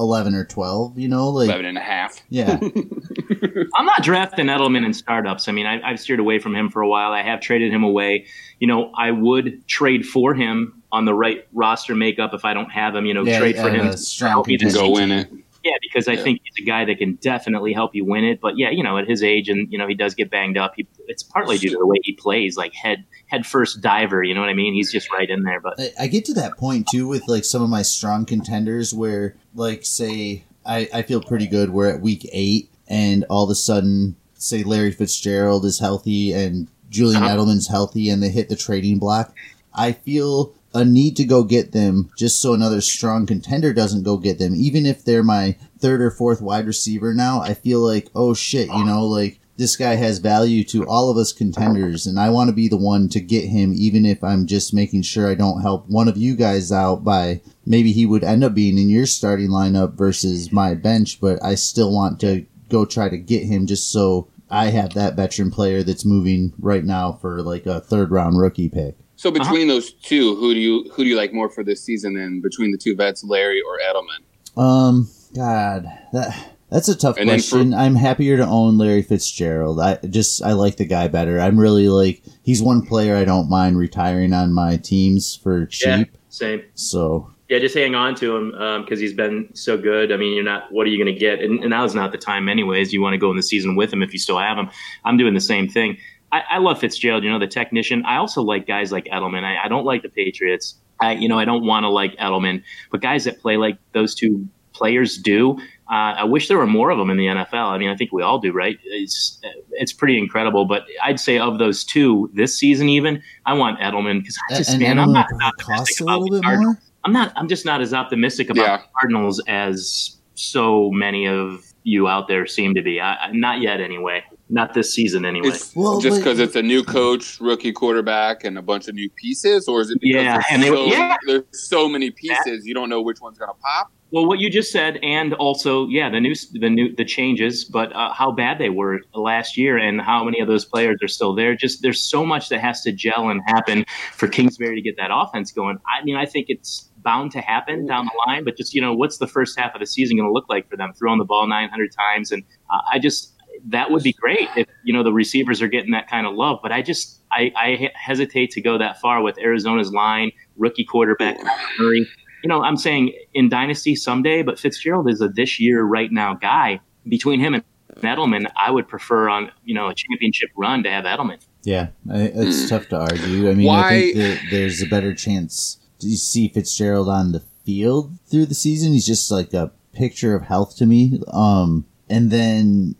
eleven 0.00 0.34
or 0.34 0.44
twelve, 0.44 0.98
you 0.98 1.06
know, 1.08 1.28
like 1.28 1.46
eleven 1.46 1.66
and 1.66 1.78
a 1.78 1.82
half. 1.82 2.20
yeah. 2.28 2.58
I'm 3.74 3.86
not 3.86 4.02
drafting 4.02 4.46
Edelman 4.46 4.84
in 4.84 4.92
startups. 4.92 5.48
I 5.48 5.52
mean, 5.52 5.66
I, 5.66 5.90
have 5.90 6.00
steered 6.00 6.20
away 6.20 6.38
from 6.38 6.54
him 6.56 6.68
for 6.70 6.82
a 6.82 6.88
while. 6.88 7.12
I 7.12 7.22
have 7.22 7.40
traded 7.40 7.72
him 7.72 7.84
away. 7.84 8.26
You 8.58 8.66
know, 8.66 8.92
I 8.96 9.10
would 9.10 9.66
trade 9.68 10.04
for 10.06 10.34
him 10.34 10.81
on 10.92 11.04
the 11.06 11.14
right 11.14 11.46
roster 11.52 11.94
makeup 11.94 12.34
if 12.34 12.44
I 12.44 12.54
don't 12.54 12.70
have 12.70 12.94
him. 12.94 13.06
You 13.06 13.14
know, 13.14 13.24
Yeah, 13.24 13.38
trade 13.38 13.56
for 13.58 13.70
him. 13.70 13.96
strong 13.96 14.28
to 14.28 14.32
help 14.32 14.46
me 14.46 14.56
this 14.58 14.74
Go 14.74 14.90
win 14.90 15.10
it. 15.10 15.28
Yeah, 15.64 15.72
because 15.80 16.08
I 16.08 16.14
Yeah. 16.14 16.24
think 16.24 16.40
he's 16.42 16.64
a 16.64 16.66
guy 16.66 16.84
that 16.84 16.98
can 16.98 17.14
definitely 17.22 17.72
help 17.72 17.94
you 17.94 18.04
win 18.04 18.24
it. 18.24 18.40
But 18.40 18.58
yeah, 18.58 18.70
you 18.70 18.82
know, 18.82 18.98
at 18.98 19.08
his 19.08 19.22
age, 19.22 19.48
and 19.48 19.70
you 19.72 19.78
know, 19.78 19.86
he 19.86 19.94
does 19.94 20.14
get 20.14 20.28
banged 20.28 20.58
up. 20.58 20.72
He, 20.76 20.86
it's 21.06 21.22
partly 21.22 21.56
due 21.56 21.70
to 21.70 21.76
the 21.78 21.86
way 21.86 21.98
he 22.02 22.14
plays, 22.14 22.56
like 22.56 22.74
head 22.74 23.04
head 23.28 23.46
first 23.46 23.80
diver. 23.80 24.22
You 24.24 24.34
know 24.34 24.40
what 24.40 24.50
I 24.50 24.54
mean? 24.54 24.74
He's 24.74 24.90
just 24.92 25.10
right 25.12 25.30
in 25.30 25.44
there. 25.44 25.60
But 25.60 25.74
I, 25.80 25.90
I 26.00 26.06
get 26.08 26.24
to 26.26 26.34
that 26.34 26.56
point 26.58 26.88
too 26.88 27.06
with 27.06 27.26
like 27.28 27.44
some 27.44 27.62
of 27.62 27.70
my 27.70 27.82
strong 27.82 28.26
contenders 28.26 28.92
where 28.92 29.36
like 29.54 29.84
say 29.84 30.44
I, 30.66 30.88
I 30.92 31.02
feel 31.02 31.22
pretty 31.22 31.46
good. 31.46 31.70
We're 31.70 31.88
at 31.90 32.00
week 32.00 32.28
eight 32.32 32.68
and 32.88 33.24
all 33.30 33.44
of 33.44 33.50
a 33.50 33.54
sudden 33.54 34.16
say 34.34 34.64
Larry 34.64 34.90
Fitzgerald 34.90 35.64
is 35.64 35.78
healthy 35.78 36.32
and 36.32 36.66
Julian 36.90 37.22
Uh-huh. 37.22 37.36
Edelman's 37.36 37.68
healthy 37.68 38.08
and 38.10 38.20
they 38.22 38.28
hit 38.30 38.48
the 38.48 38.56
trading 38.56 38.98
block. 38.98 39.32
I 39.72 39.92
feel 39.92 40.52
a 40.74 40.84
need 40.84 41.16
to 41.16 41.24
go 41.24 41.44
get 41.44 41.72
them 41.72 42.10
just 42.16 42.40
so 42.40 42.54
another 42.54 42.80
strong 42.80 43.26
contender 43.26 43.72
doesn't 43.72 44.04
go 44.04 44.16
get 44.16 44.38
them. 44.38 44.54
Even 44.54 44.86
if 44.86 45.04
they're 45.04 45.22
my 45.22 45.56
third 45.78 46.00
or 46.00 46.10
fourth 46.10 46.40
wide 46.40 46.66
receiver 46.66 47.12
now, 47.12 47.40
I 47.40 47.54
feel 47.54 47.80
like, 47.80 48.08
oh 48.14 48.34
shit, 48.34 48.68
you 48.68 48.84
know, 48.84 49.04
like 49.04 49.40
this 49.56 49.76
guy 49.76 49.94
has 49.96 50.18
value 50.18 50.64
to 50.64 50.86
all 50.86 51.10
of 51.10 51.16
us 51.16 51.32
contenders 51.32 52.06
and 52.06 52.18
I 52.18 52.30
want 52.30 52.48
to 52.48 52.54
be 52.54 52.68
the 52.68 52.76
one 52.76 53.08
to 53.10 53.20
get 53.20 53.44
him 53.44 53.74
even 53.76 54.06
if 54.06 54.24
I'm 54.24 54.46
just 54.46 54.72
making 54.72 55.02
sure 55.02 55.28
I 55.28 55.34
don't 55.34 55.60
help 55.60 55.88
one 55.88 56.08
of 56.08 56.16
you 56.16 56.34
guys 56.34 56.72
out 56.72 57.04
by 57.04 57.42
maybe 57.66 57.92
he 57.92 58.06
would 58.06 58.24
end 58.24 58.42
up 58.42 58.54
being 58.54 58.78
in 58.78 58.88
your 58.88 59.06
starting 59.06 59.50
lineup 59.50 59.94
versus 59.94 60.50
my 60.52 60.74
bench, 60.74 61.20
but 61.20 61.42
I 61.44 61.54
still 61.54 61.92
want 61.92 62.18
to 62.20 62.46
go 62.70 62.86
try 62.86 63.08
to 63.08 63.18
get 63.18 63.44
him 63.44 63.66
just 63.66 63.92
so 63.92 64.28
I 64.50 64.66
have 64.66 64.94
that 64.94 65.16
veteran 65.16 65.50
player 65.50 65.82
that's 65.82 66.04
moving 66.04 66.52
right 66.58 66.84
now 66.84 67.12
for 67.12 67.42
like 67.42 67.66
a 67.66 67.80
third 67.80 68.10
round 68.10 68.38
rookie 68.38 68.68
pick. 68.68 68.96
So 69.22 69.30
between 69.30 69.68
those 69.68 69.92
two, 69.92 70.34
who 70.34 70.52
do 70.52 70.58
you 70.58 70.90
who 70.92 71.04
do 71.04 71.08
you 71.08 71.16
like 71.16 71.32
more 71.32 71.48
for 71.48 71.62
this 71.62 71.80
season? 71.80 72.14
Then 72.14 72.40
between 72.40 72.72
the 72.72 72.76
two 72.76 72.96
vets, 72.96 73.22
Larry 73.22 73.62
or 73.62 73.78
Edelman? 73.78 74.60
Um, 74.60 75.08
God, 75.32 75.86
that 76.12 76.48
that's 76.70 76.88
a 76.88 76.96
tough 76.96 77.18
And 77.18 77.28
then 77.30 77.38
for- 77.38 77.50
question. 77.50 77.72
I'm 77.72 77.94
happier 77.94 78.36
to 78.36 78.44
own 78.44 78.78
Larry 78.78 79.02
Fitzgerald. 79.02 79.78
I 79.78 79.94
just 80.10 80.42
I 80.42 80.54
like 80.54 80.74
the 80.76 80.86
guy 80.86 81.06
better. 81.06 81.38
I'm 81.38 81.56
really 81.56 81.88
like 81.88 82.20
he's 82.42 82.60
one 82.60 82.84
player 82.84 83.14
I 83.14 83.24
don't 83.24 83.48
mind 83.48 83.78
retiring 83.78 84.32
on 84.32 84.52
my 84.52 84.76
teams 84.76 85.36
for 85.36 85.68
yeah, 85.80 85.98
cheap. 85.98 86.16
same. 86.28 86.62
So 86.74 87.30
Yeah, 87.48 87.60
just 87.60 87.76
hang 87.76 87.94
on 87.94 88.16
to 88.16 88.36
him 88.36 88.50
because 88.82 88.98
he's 88.98 89.14
been 89.14 89.50
so 89.54 89.78
good. 89.78 90.10
I 90.10 90.16
mean, 90.16 90.34
you're 90.34 90.42
not. 90.42 90.72
What 90.72 90.84
are 90.88 90.90
you 90.90 90.98
going 91.02 91.14
to 91.14 91.20
get? 91.20 91.38
And, 91.38 91.60
and 91.60 91.70
now's 91.70 91.94
not 91.94 92.10
the 92.10 92.18
time, 92.18 92.48
anyways. 92.48 92.92
You 92.92 93.00
want 93.00 93.14
to 93.14 93.18
go 93.18 93.30
in 93.30 93.36
the 93.36 93.42
season 93.44 93.76
with 93.76 93.92
him 93.92 94.02
if 94.02 94.12
you 94.12 94.18
still 94.18 94.38
have 94.40 94.58
him. 94.58 94.68
I'm 95.04 95.16
doing 95.16 95.34
the 95.34 95.40
same 95.40 95.68
thing. 95.68 95.96
I, 96.32 96.42
I 96.52 96.58
love 96.58 96.80
Fitzgerald. 96.80 97.22
You 97.24 97.30
know, 97.30 97.38
the 97.38 97.46
technician. 97.46 98.04
I 98.06 98.16
also 98.16 98.42
like 98.42 98.66
guys 98.66 98.90
like 98.90 99.04
Edelman. 99.04 99.44
I, 99.44 99.64
I 99.64 99.68
don't 99.68 99.84
like 99.84 100.02
the 100.02 100.08
Patriots. 100.08 100.76
I, 101.00 101.12
you 101.12 101.28
know, 101.28 101.38
I 101.38 101.44
don't 101.44 101.64
want 101.66 101.84
to 101.84 101.88
like 101.88 102.16
Edelman, 102.16 102.62
but 102.90 103.00
guys 103.00 103.24
that 103.24 103.40
play 103.40 103.56
like 103.56 103.76
those 103.92 104.14
two 104.14 104.46
players 104.72 105.18
do. 105.18 105.58
Uh, 105.90 106.14
I 106.16 106.24
wish 106.24 106.48
there 106.48 106.56
were 106.56 106.66
more 106.66 106.90
of 106.90 106.96
them 106.96 107.10
in 107.10 107.18
the 107.18 107.26
NFL. 107.26 107.70
I 107.70 107.76
mean, 107.76 107.90
I 107.90 107.96
think 107.96 108.12
we 108.12 108.22
all 108.22 108.38
do, 108.38 108.50
right? 108.52 108.78
It's 108.84 109.40
it's 109.72 109.92
pretty 109.92 110.16
incredible. 110.16 110.64
But 110.64 110.84
I'd 111.02 111.20
say 111.20 111.38
of 111.38 111.58
those 111.58 111.84
two 111.84 112.30
this 112.32 112.56
season, 112.56 112.88
even 112.88 113.22
I 113.44 113.52
want 113.54 113.78
Edelman 113.80 114.20
because 114.20 114.38
I 114.50 114.56
just 114.56 114.70
and 114.70 114.80
man, 114.80 114.98
I'm 114.98 115.08
Edelman 115.10 115.12
not 115.12 115.52
optimistic 115.60 116.00
a 116.00 116.04
about 116.04 116.20
the 116.24 116.30
bit 116.30 116.42
Cardinals. 116.44 116.74
more. 116.76 116.82
I'm 117.04 117.12
not. 117.12 117.32
I'm 117.36 117.48
just 117.48 117.66
not 117.66 117.80
as 117.82 117.92
optimistic 117.92 118.48
about 118.48 118.62
Yeah. 118.62 118.76
the 118.78 118.84
Cardinals 118.98 119.42
as 119.48 120.16
so 120.34 120.90
many 120.92 121.26
of 121.26 121.62
you 121.82 122.06
out 122.08 122.28
there 122.28 122.46
seem 122.46 122.74
to 122.76 122.80
be. 122.82 123.00
I, 123.00 123.14
I- 123.26 123.32
not 123.32 123.60
yet, 123.60 123.80
anyway. 123.80 124.22
Not 124.52 124.74
this 124.74 124.92
season, 124.94 125.24
anyway. 125.24 125.48
It's 125.48 125.74
Well, 125.74 125.98
just 125.98 126.18
because 126.18 126.38
it's 126.38 126.54
a 126.56 126.62
new 126.62 126.84
coach, 126.84 127.40
rookie 127.40 127.72
quarterback, 127.72 128.44
and 128.44 128.58
a 128.58 128.62
bunch 128.62 128.86
of 128.86 128.94
new 128.94 129.08
pieces, 129.16 129.66
or 129.66 129.80
is 129.80 129.90
it 129.90 129.98
because 130.02 130.22
Yeah, 130.22 130.32
there's, 130.34 130.44
and 130.50 130.62
they- 130.62 130.68
so, 130.68 130.84
yeah. 130.84 131.16
there's 131.26 131.44
so 131.68 131.88
many 131.88 132.10
pieces 132.10 132.66
you 132.66 132.74
don't 132.74 132.90
know 132.90 133.00
which 133.00 133.18
one's 133.22 133.38
gonna 133.38 133.54
pop? 133.54 133.90
well, 134.10 134.26
what 134.26 134.38
you 134.40 134.50
just 134.50 134.70
said, 134.70 134.98
and 135.02 135.32
also, 135.32 135.86
yeah, 135.88 136.10
the 136.10 136.20
new, 136.20 136.34
the 136.52 136.68
new, 136.68 136.94
the 136.94 137.04
changes, 137.04 137.64
but 137.64 137.96
uh, 137.96 138.12
how 138.12 138.30
bad 138.30 138.58
they 138.58 138.68
were 138.68 139.00
last 139.14 139.56
year, 139.56 139.78
and 139.78 140.02
how 140.02 140.22
many 140.22 140.38
of 140.38 140.46
those 140.48 140.66
players 140.66 140.98
are 141.02 141.08
still 141.08 141.34
there. 141.34 141.56
Just 141.56 141.80
there's 141.80 142.02
so 142.02 142.26
much 142.26 142.50
that 142.50 142.60
has 142.60 142.82
to 142.82 142.92
gel 142.92 143.30
and 143.30 143.40
happen 143.46 143.86
for 144.12 144.28
Kingsbury 144.28 144.74
to 144.76 144.82
get 144.82 144.98
that 144.98 145.08
offense 145.10 145.50
going. 145.50 145.78
I 145.98 146.04
mean, 146.04 146.16
I 146.16 146.26
think 146.26 146.46
it's 146.50 146.90
bound 146.98 147.32
to 147.32 147.40
happen 147.40 147.86
down 147.86 148.04
the 148.04 148.12
line, 148.26 148.44
but 148.44 148.58
just 148.58 148.74
you 148.74 148.82
know, 148.82 148.92
what's 148.92 149.16
the 149.16 149.26
first 149.26 149.58
half 149.58 149.74
of 149.74 149.80
the 149.80 149.86
season 149.86 150.18
going 150.18 150.28
to 150.28 150.32
look 150.32 150.44
like 150.50 150.68
for 150.68 150.76
them? 150.76 150.92
Throwing 150.92 151.18
the 151.18 151.24
ball 151.24 151.46
900 151.48 151.90
times, 151.98 152.30
and 152.32 152.42
uh, 152.70 152.80
I 152.92 152.98
just 152.98 153.31
that 153.68 153.90
would 153.90 154.02
be 154.02 154.12
great 154.12 154.48
if 154.56 154.66
you 154.84 154.92
know 154.92 155.02
the 155.02 155.12
receivers 155.12 155.62
are 155.62 155.68
getting 155.68 155.92
that 155.92 156.08
kind 156.08 156.26
of 156.26 156.34
love. 156.34 156.58
But 156.62 156.72
I 156.72 156.82
just 156.82 157.20
I, 157.30 157.52
I 157.56 157.90
hesitate 157.94 158.50
to 158.52 158.60
go 158.60 158.78
that 158.78 159.00
far 159.00 159.22
with 159.22 159.38
Arizona's 159.38 159.92
line, 159.92 160.32
rookie 160.56 160.84
quarterback 160.84 161.38
Murray. 161.78 162.06
You 162.42 162.48
know, 162.48 162.62
I'm 162.62 162.76
saying 162.76 163.12
in 163.34 163.48
dynasty 163.48 163.94
someday, 163.94 164.42
but 164.42 164.58
Fitzgerald 164.58 165.08
is 165.08 165.20
a 165.20 165.28
this 165.28 165.60
year 165.60 165.82
right 165.84 166.10
now 166.10 166.34
guy. 166.34 166.80
Between 167.08 167.40
him 167.40 167.54
and 167.54 167.64
Edelman, 168.00 168.50
I 168.56 168.70
would 168.70 168.88
prefer 168.88 169.28
on 169.28 169.50
you 169.64 169.74
know 169.74 169.88
a 169.88 169.94
championship 169.94 170.50
run 170.56 170.82
to 170.82 170.90
have 170.90 171.04
Edelman. 171.04 171.38
Yeah, 171.64 171.88
I, 172.10 172.32
it's 172.34 172.68
tough 172.68 172.88
to 172.88 172.98
argue. 172.98 173.48
I 173.48 173.54
mean, 173.54 173.68
I 173.68 173.72
Why- 173.72 173.90
think 173.90 174.16
that 174.16 174.40
there's 174.50 174.82
a 174.82 174.86
better 174.86 175.14
chance 175.14 175.78
to 176.00 176.08
see 176.16 176.48
Fitzgerald 176.48 177.08
on 177.08 177.30
the 177.32 177.40
field 177.64 178.18
through 178.26 178.46
the 178.46 178.54
season. 178.56 178.92
He's 178.92 179.06
just 179.06 179.30
like 179.30 179.54
a 179.54 179.70
picture 179.92 180.34
of 180.34 180.42
health 180.42 180.76
to 180.78 180.86
me. 180.86 181.20
Um, 181.32 181.86
and 182.10 182.30
then 182.32 182.96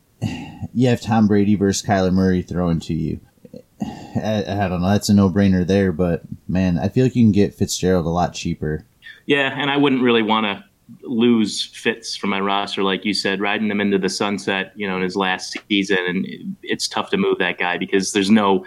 you 0.75 0.89
have 0.89 1.01
Tom 1.01 1.27
Brady 1.29 1.55
versus 1.55 1.87
Kyler 1.87 2.13
Murray 2.13 2.43
throwing 2.43 2.81
to 2.81 2.95
you. 2.95 3.21
I, 3.83 4.45
I 4.47 4.69
don't 4.69 4.81
know. 4.81 4.89
That's 4.91 5.09
a 5.09 5.15
no 5.15 5.29
brainer 5.31 5.67
there, 5.67 5.91
but 5.93 6.23
man, 6.49 6.79
I 6.79 6.89
feel 6.89 7.05
like 7.05 7.17
you 7.17 7.25
can 7.25 7.33
get 7.33 7.55
Fitzgerald 7.55 8.07
a 8.07 8.11
lot 8.11 8.33
cheaper. 8.35 8.85
Yeah, 9.27 9.53
and 9.59 9.71
I 9.71 9.77
wouldn't 9.77 10.03
really 10.03 10.23
want 10.23 10.45
to 10.47 10.65
lose 11.03 11.65
Fitz 11.65 12.15
from 12.17 12.31
my 12.31 12.41
roster, 12.41 12.83
like 12.83 13.05
you 13.05 13.15
said, 13.15 13.41
riding 13.41 13.71
him 13.71 13.81
into 13.81 13.99
the 13.99 14.09
sunset, 14.09 14.73
you 14.77 14.87
know, 14.87 14.97
in 14.97 15.03
his 15.03 15.17
last 15.17 15.57
season, 15.69 15.99
and 16.07 16.57
it's 16.63 16.87
tough 16.87 17.11
to 17.11 17.17
move 17.17 17.39
that 17.39 17.59
guy 17.59 17.79
because 17.79 18.13
there's 18.13 18.31
no, 18.31 18.65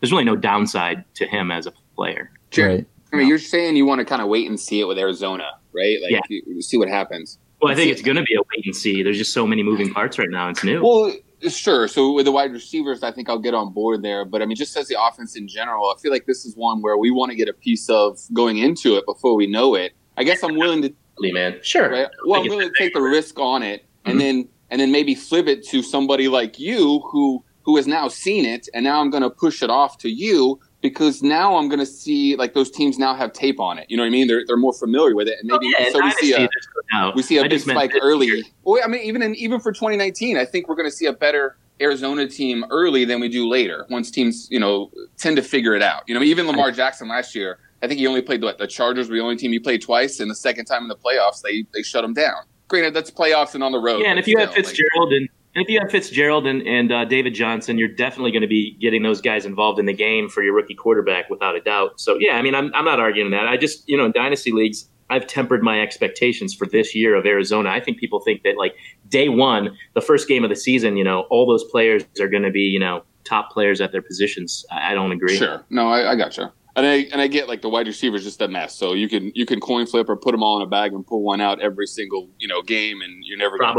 there's 0.00 0.12
really 0.12 0.24
no 0.24 0.36
downside 0.36 1.04
to 1.14 1.26
him 1.26 1.50
as 1.50 1.66
a 1.66 1.72
player. 1.96 2.30
Jer- 2.50 2.66
Right. 2.68 2.86
I 3.12 3.16
mean, 3.16 3.28
you're 3.28 3.38
saying 3.38 3.76
you 3.76 3.86
want 3.86 4.00
to 4.00 4.04
kind 4.04 4.20
of 4.22 4.28
wait 4.28 4.48
and 4.48 4.58
see 4.58 4.80
it 4.80 4.84
with 4.88 4.98
Arizona, 4.98 5.44
right? 5.72 5.98
Like, 6.02 6.10
Yeah. 6.12 6.20
you, 6.28 6.42
you 6.46 6.62
see 6.62 6.76
what 6.76 6.88
happens. 6.88 7.38
Well, 7.64 7.72
I 7.72 7.76
think 7.76 7.90
it's 7.90 8.02
going 8.02 8.16
to 8.16 8.22
be 8.22 8.34
a 8.34 8.40
wait 8.40 8.64
and 8.66 8.76
see. 8.76 9.02
There's 9.02 9.18
just 9.18 9.32
so 9.32 9.46
many 9.46 9.62
moving 9.62 9.92
parts 9.92 10.18
right 10.18 10.28
now. 10.30 10.48
It's 10.50 10.62
new. 10.64 10.82
Well, 10.82 11.12
sure. 11.48 11.88
So 11.88 12.12
with 12.12 12.24
the 12.26 12.32
wide 12.32 12.52
receivers, 12.52 13.02
I 13.02 13.10
think 13.10 13.28
I'll 13.28 13.38
get 13.38 13.54
on 13.54 13.72
board 13.72 14.02
there. 14.02 14.24
But 14.24 14.42
I 14.42 14.46
mean, 14.46 14.56
just 14.56 14.76
as 14.76 14.88
the 14.88 14.96
offense 15.00 15.36
in 15.36 15.48
general, 15.48 15.86
I 15.96 16.00
feel 16.00 16.10
like 16.12 16.26
this 16.26 16.44
is 16.44 16.56
one 16.56 16.82
where 16.82 16.96
we 16.96 17.10
want 17.10 17.30
to 17.30 17.36
get 17.36 17.48
a 17.48 17.52
piece 17.52 17.88
of 17.90 18.20
going 18.32 18.58
into 18.58 18.96
it 18.96 19.04
before 19.06 19.34
we 19.34 19.46
know 19.46 19.74
it. 19.74 19.92
I 20.16 20.24
guess 20.24 20.42
I'm 20.42 20.56
willing 20.56 20.82
to, 20.82 20.94
man. 21.20 21.58
Sure. 21.62 21.90
right? 21.90 22.08
Well, 22.26 22.40
I'm 22.42 22.48
willing 22.48 22.68
to 22.68 22.74
take 22.78 22.94
the 22.94 23.00
risk 23.02 23.38
on 23.40 23.62
it, 23.62 23.84
and 24.04 24.16
Mhm. 24.16 24.20
then 24.20 24.48
and 24.70 24.80
then 24.80 24.90
maybe 24.90 25.14
flip 25.14 25.46
it 25.46 25.64
to 25.68 25.82
somebody 25.82 26.28
like 26.28 26.58
you 26.58 27.00
who 27.10 27.42
who 27.62 27.76
has 27.76 27.86
now 27.86 28.08
seen 28.08 28.44
it, 28.44 28.68
and 28.74 28.84
now 28.84 29.00
I'm 29.00 29.08
going 29.10 29.22
to 29.22 29.30
push 29.30 29.62
it 29.62 29.70
off 29.70 29.96
to 29.98 30.08
you 30.10 30.60
because 30.84 31.22
now 31.22 31.56
I'm 31.56 31.68
going 31.70 31.78
to 31.80 31.86
see 31.86 32.36
like 32.36 32.52
those 32.52 32.70
teams 32.70 32.98
now 32.98 33.14
have 33.14 33.32
tape 33.32 33.58
on 33.58 33.78
it. 33.78 33.86
You 33.88 33.96
know 33.96 34.02
what 34.02 34.08
I 34.08 34.10
mean? 34.10 34.28
They're 34.28 34.44
they're 34.46 34.58
more 34.58 34.74
familiar 34.74 35.16
with 35.16 35.26
it, 35.28 35.38
and 35.40 35.50
maybe 35.50 35.66
Oh, 35.74 35.80
yeah, 35.80 35.90
so 35.90 36.00
we 36.04 36.10
see 36.12 36.32
a 36.34 36.36
there's 36.36 36.68
no 36.92 36.98
doubt. 37.00 37.16
we 37.16 37.22
see 37.22 37.38
a 37.38 37.48
big 37.48 37.58
spike 37.60 37.92
early. 38.02 38.26
year. 38.26 38.42
Well, 38.64 38.82
I 38.84 38.86
mean, 38.88 39.00
even 39.00 39.22
in, 39.22 39.34
even 39.36 39.60
for 39.60 39.72
2019, 39.72 40.36
I 40.36 40.44
think 40.44 40.68
we're 40.68 40.74
going 40.76 40.88
to 40.88 40.94
see 40.94 41.06
a 41.06 41.12
better 41.14 41.56
Arizona 41.80 42.28
team 42.28 42.66
early 42.70 43.06
than 43.06 43.18
we 43.18 43.30
do 43.30 43.48
later. 43.48 43.86
Once 43.88 44.10
teams, 44.10 44.46
you 44.50 44.60
know, 44.60 44.90
tend 45.16 45.36
to 45.36 45.42
figure 45.42 45.74
it 45.74 45.82
out. 45.82 46.02
You 46.06 46.14
know, 46.14 46.22
even 46.22 46.46
Lamar 46.46 46.70
Jackson 46.70 47.08
last 47.08 47.34
year, 47.34 47.58
I 47.82 47.88
think 47.88 47.98
he 47.98 48.06
only 48.06 48.20
played 48.20 48.42
what 48.42 48.58
the 48.58 48.66
Chargers 48.66 49.08
were 49.08 49.16
the 49.16 49.22
only 49.22 49.36
team 49.36 49.52
he 49.52 49.58
played 49.58 49.80
twice, 49.80 50.20
and 50.20 50.30
the 50.30 50.34
second 50.36 50.66
time 50.66 50.82
in 50.82 50.88
the 50.88 50.96
playoffs, 50.96 51.40
they 51.42 51.64
they 51.72 51.82
shut 51.82 52.04
him 52.04 52.12
down. 52.12 52.42
Granted, 52.68 52.92
that's 52.92 53.10
playoffs 53.10 53.54
and 53.54 53.64
on 53.64 53.72
the 53.72 53.78
road. 53.80 54.02
Yeah, 54.02 54.10
and 54.10 54.18
if 54.18 54.26
you 54.28 54.38
have 54.38 54.50
still, 54.50 54.62
like- 54.62 54.66
Fitzgerald 54.74 55.12
and, 55.12 55.20
and 55.22 55.28
if 55.54 55.68
you 55.68 55.78
have 55.80 55.90
Fitzgerald 55.90 56.46
and, 56.46 56.62
and 56.66 56.92
uh, 56.92 57.04
David 57.04 57.34
Johnson, 57.34 57.78
you're 57.78 57.88
definitely 57.88 58.32
going 58.32 58.42
to 58.42 58.48
be 58.48 58.76
getting 58.80 59.02
those 59.02 59.20
guys 59.20 59.46
involved 59.46 59.78
in 59.78 59.86
the 59.86 59.92
game 59.92 60.28
for 60.28 60.42
your 60.42 60.54
rookie 60.54 60.74
quarterback 60.74 61.30
without 61.30 61.54
a 61.54 61.60
doubt. 61.60 62.00
So 62.00 62.16
yeah, 62.18 62.32
I 62.32 62.42
mean, 62.42 62.54
I'm 62.54 62.74
I'm 62.74 62.84
not 62.84 63.00
arguing 63.00 63.30
that. 63.30 63.46
I 63.46 63.56
just 63.56 63.88
you 63.88 63.96
know 63.96 64.04
in 64.04 64.12
dynasty 64.12 64.52
leagues, 64.52 64.88
I've 65.10 65.26
tempered 65.26 65.62
my 65.62 65.80
expectations 65.80 66.54
for 66.54 66.66
this 66.66 66.94
year 66.94 67.14
of 67.14 67.24
Arizona. 67.24 67.70
I 67.70 67.80
think 67.80 67.98
people 67.98 68.20
think 68.20 68.42
that 68.42 68.56
like 68.56 68.74
day 69.08 69.28
one, 69.28 69.76
the 69.94 70.00
first 70.00 70.26
game 70.26 70.42
of 70.42 70.50
the 70.50 70.56
season, 70.56 70.96
you 70.96 71.04
know, 71.04 71.22
all 71.30 71.46
those 71.46 71.64
players 71.64 72.04
are 72.20 72.28
going 72.28 72.42
to 72.42 72.50
be 72.50 72.62
you 72.62 72.80
know 72.80 73.04
top 73.22 73.50
players 73.50 73.80
at 73.80 73.92
their 73.92 74.02
positions. 74.02 74.64
I, 74.70 74.92
I 74.92 74.94
don't 74.94 75.12
agree. 75.12 75.36
Sure. 75.36 75.64
No, 75.70 75.88
I, 75.88 76.12
I 76.12 76.16
gotcha. 76.16 76.52
And 76.76 76.84
I 76.84 76.94
and 77.12 77.20
I 77.20 77.28
get 77.28 77.46
like 77.46 77.62
the 77.62 77.68
wide 77.68 77.86
receivers 77.86 78.24
just 78.24 78.42
a 78.42 78.48
mess. 78.48 78.74
So 78.74 78.94
you 78.94 79.08
can 79.08 79.30
you 79.36 79.46
can 79.46 79.60
coin 79.60 79.86
flip 79.86 80.08
or 80.08 80.16
put 80.16 80.32
them 80.32 80.42
all 80.42 80.56
in 80.56 80.62
a 80.62 80.68
bag 80.68 80.92
and 80.92 81.06
pull 81.06 81.22
one 81.22 81.40
out 81.40 81.60
every 81.60 81.86
single 81.86 82.28
you 82.40 82.48
know 82.48 82.62
game, 82.62 83.00
and 83.00 83.22
you're 83.24 83.38
never 83.38 83.56
gonna 83.56 83.72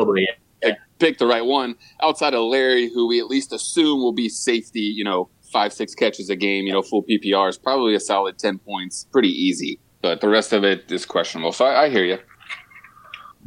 Probably. 0.62 0.72
like, 0.72 0.80
pick 1.00 1.18
the 1.18 1.26
right 1.28 1.46
one 1.46 1.76
outside 2.02 2.34
of 2.34 2.44
Larry, 2.44 2.90
who 2.94 3.08
we 3.08 3.20
at 3.20 3.28
least 3.28 3.52
assume 3.54 4.00
will 4.00 4.14
be 4.14 4.30
safety. 4.30 4.80
You 4.82 5.04
know, 5.04 5.30
five 5.52 5.74
six 5.74 5.94
catches 5.96 6.30
a 6.30 6.36
game. 6.36 6.66
You 6.66 6.74
know, 6.74 6.82
full 6.82 7.04
PPR 7.04 7.50
is 7.50 7.58
probably 7.58 7.96
a 7.96 8.00
solid 8.00 8.38
ten 8.40 8.58
points, 8.60 9.06
pretty 9.12 9.30
easy. 9.30 9.80
But 10.02 10.22
the 10.22 10.30
rest 10.30 10.54
of 10.54 10.64
it 10.64 10.92
is 10.92 11.06
questionable. 11.06 11.52
So 11.52 11.66
I, 11.66 11.84
I 11.86 11.90
hear 11.90 12.04
you. 12.06 12.20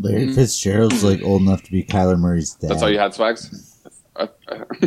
Larry 0.01 0.27
Mhm. 0.29 0.35
Fitzgerald's 0.35 1.03
like 1.03 1.23
old 1.23 1.43
enough 1.43 1.63
to 1.65 1.71
be 1.73 1.83
Kyler 1.83 2.19
Murray's 2.19 2.55
dad. 2.55 2.71
That's 2.71 2.83
all 2.83 2.91
you 2.91 2.99
had, 2.99 3.15
Swags. 3.15 3.75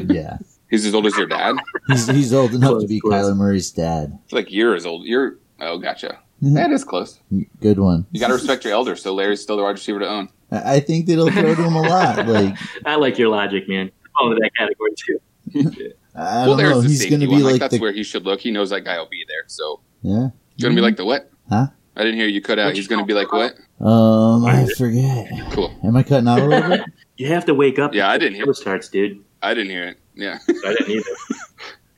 Yeah, 0.09 0.37
he's 0.69 0.85
as 0.85 0.93
old 0.93 1.05
as 1.05 1.15
your 1.17 1.27
dad. 1.27 1.55
he's 1.87 2.07
he's 2.07 2.33
old 2.33 2.53
enough 2.53 2.81
to 2.81 2.87
be 2.87 2.99
close. 2.99 3.13
Kyler 3.13 3.35
Murray's 3.37 3.71
dad. 3.71 4.17
It's 4.25 4.33
like 4.33 4.51
you're 4.51 4.75
as 4.75 4.85
old. 4.85 5.05
You're 5.05 5.37
oh, 5.61 5.77
gotcha. 5.77 6.19
Mhm. 6.43 6.55
That 6.55 6.71
is 6.71 6.83
close. 6.83 7.19
Good 7.61 7.79
one. 7.79 8.05
You 8.11 8.19
got 8.19 8.27
to 8.27 8.33
respect 8.33 8.65
your 8.65 8.73
elders. 8.73 9.01
So 9.01 9.13
Larry's 9.13 9.41
still 9.41 9.55
the 9.55 9.63
wide 9.63 9.71
receiver 9.71 9.99
to 9.99 10.07
own. 10.09 10.29
I 10.51 10.75
I 10.75 10.79
think 10.79 11.05
that 11.07 11.13
he'll 11.13 11.31
throw 11.31 11.55
to 11.55 11.63
him 11.63 11.75
a 11.75 11.81
lot. 11.81 12.27
Like 12.31 12.57
I 12.85 12.95
like 12.95 13.17
your 13.17 13.29
logic, 13.29 13.67
man. 13.67 13.91
Fall 14.17 14.31
into 14.31 14.41
that 14.41 14.55
category 14.55 14.91
too. 14.95 15.19
I 16.15 16.45
well, 16.45 16.57
don't 16.57 16.69
know. 16.69 16.81
the 16.81 16.89
He's 16.89 16.99
safety 16.99 17.09
going 17.09 17.21
to 17.21 17.27
be 17.27 17.33
one. 17.33 17.43
Like, 17.43 17.51
like 17.53 17.61
that's 17.61 17.73
the 17.75 17.79
where 17.79 17.93
he 17.93 18.03
should 18.03 18.25
look. 18.25 18.41
He 18.41 18.51
knows 18.51 18.69
that 18.71 18.81
guy 18.81 18.97
will 18.97 19.07
be 19.09 19.23
there. 19.27 19.43
So 19.47 19.79
yeah. 20.01 20.29
he's 20.55 20.63
gonna 20.63 20.75
be 20.75 20.81
like 20.81 20.97
the 20.97 21.05
what? 21.05 21.29
Huh? 21.49 21.67
I 21.95 22.03
didn't 22.03 22.19
hear 22.19 22.27
you 22.27 22.41
cut 22.41 22.59
out. 22.59 22.67
What 22.67 22.75
He's 22.75 22.87
gonna 22.87 23.05
be 23.05 23.13
like 23.13 23.31
what? 23.31 23.55
Um, 23.79 24.45
I 24.45 24.67
forget. 24.77 25.29
Cool. 25.51 25.73
Am 25.83 25.95
I 25.95 26.03
cutting 26.03 26.27
out 26.27 26.39
a 26.39 26.45
little 26.45 26.69
bit? 26.69 26.81
You 27.17 27.27
have 27.27 27.45
to 27.45 27.53
wake 27.53 27.77
up. 27.77 27.93
Yeah, 27.93 28.09
I 28.09 28.17
didn't 28.17 28.33
hear. 28.33 28.49
It 28.49 28.55
starts, 28.55 28.89
dude. 28.89 29.23
I 29.43 29.53
didn't 29.53 29.69
hear 29.69 29.83
it. 29.83 29.99
Yeah. 30.15 30.39
I 30.47 30.73
didn't 30.73 30.89
either. 30.89 31.09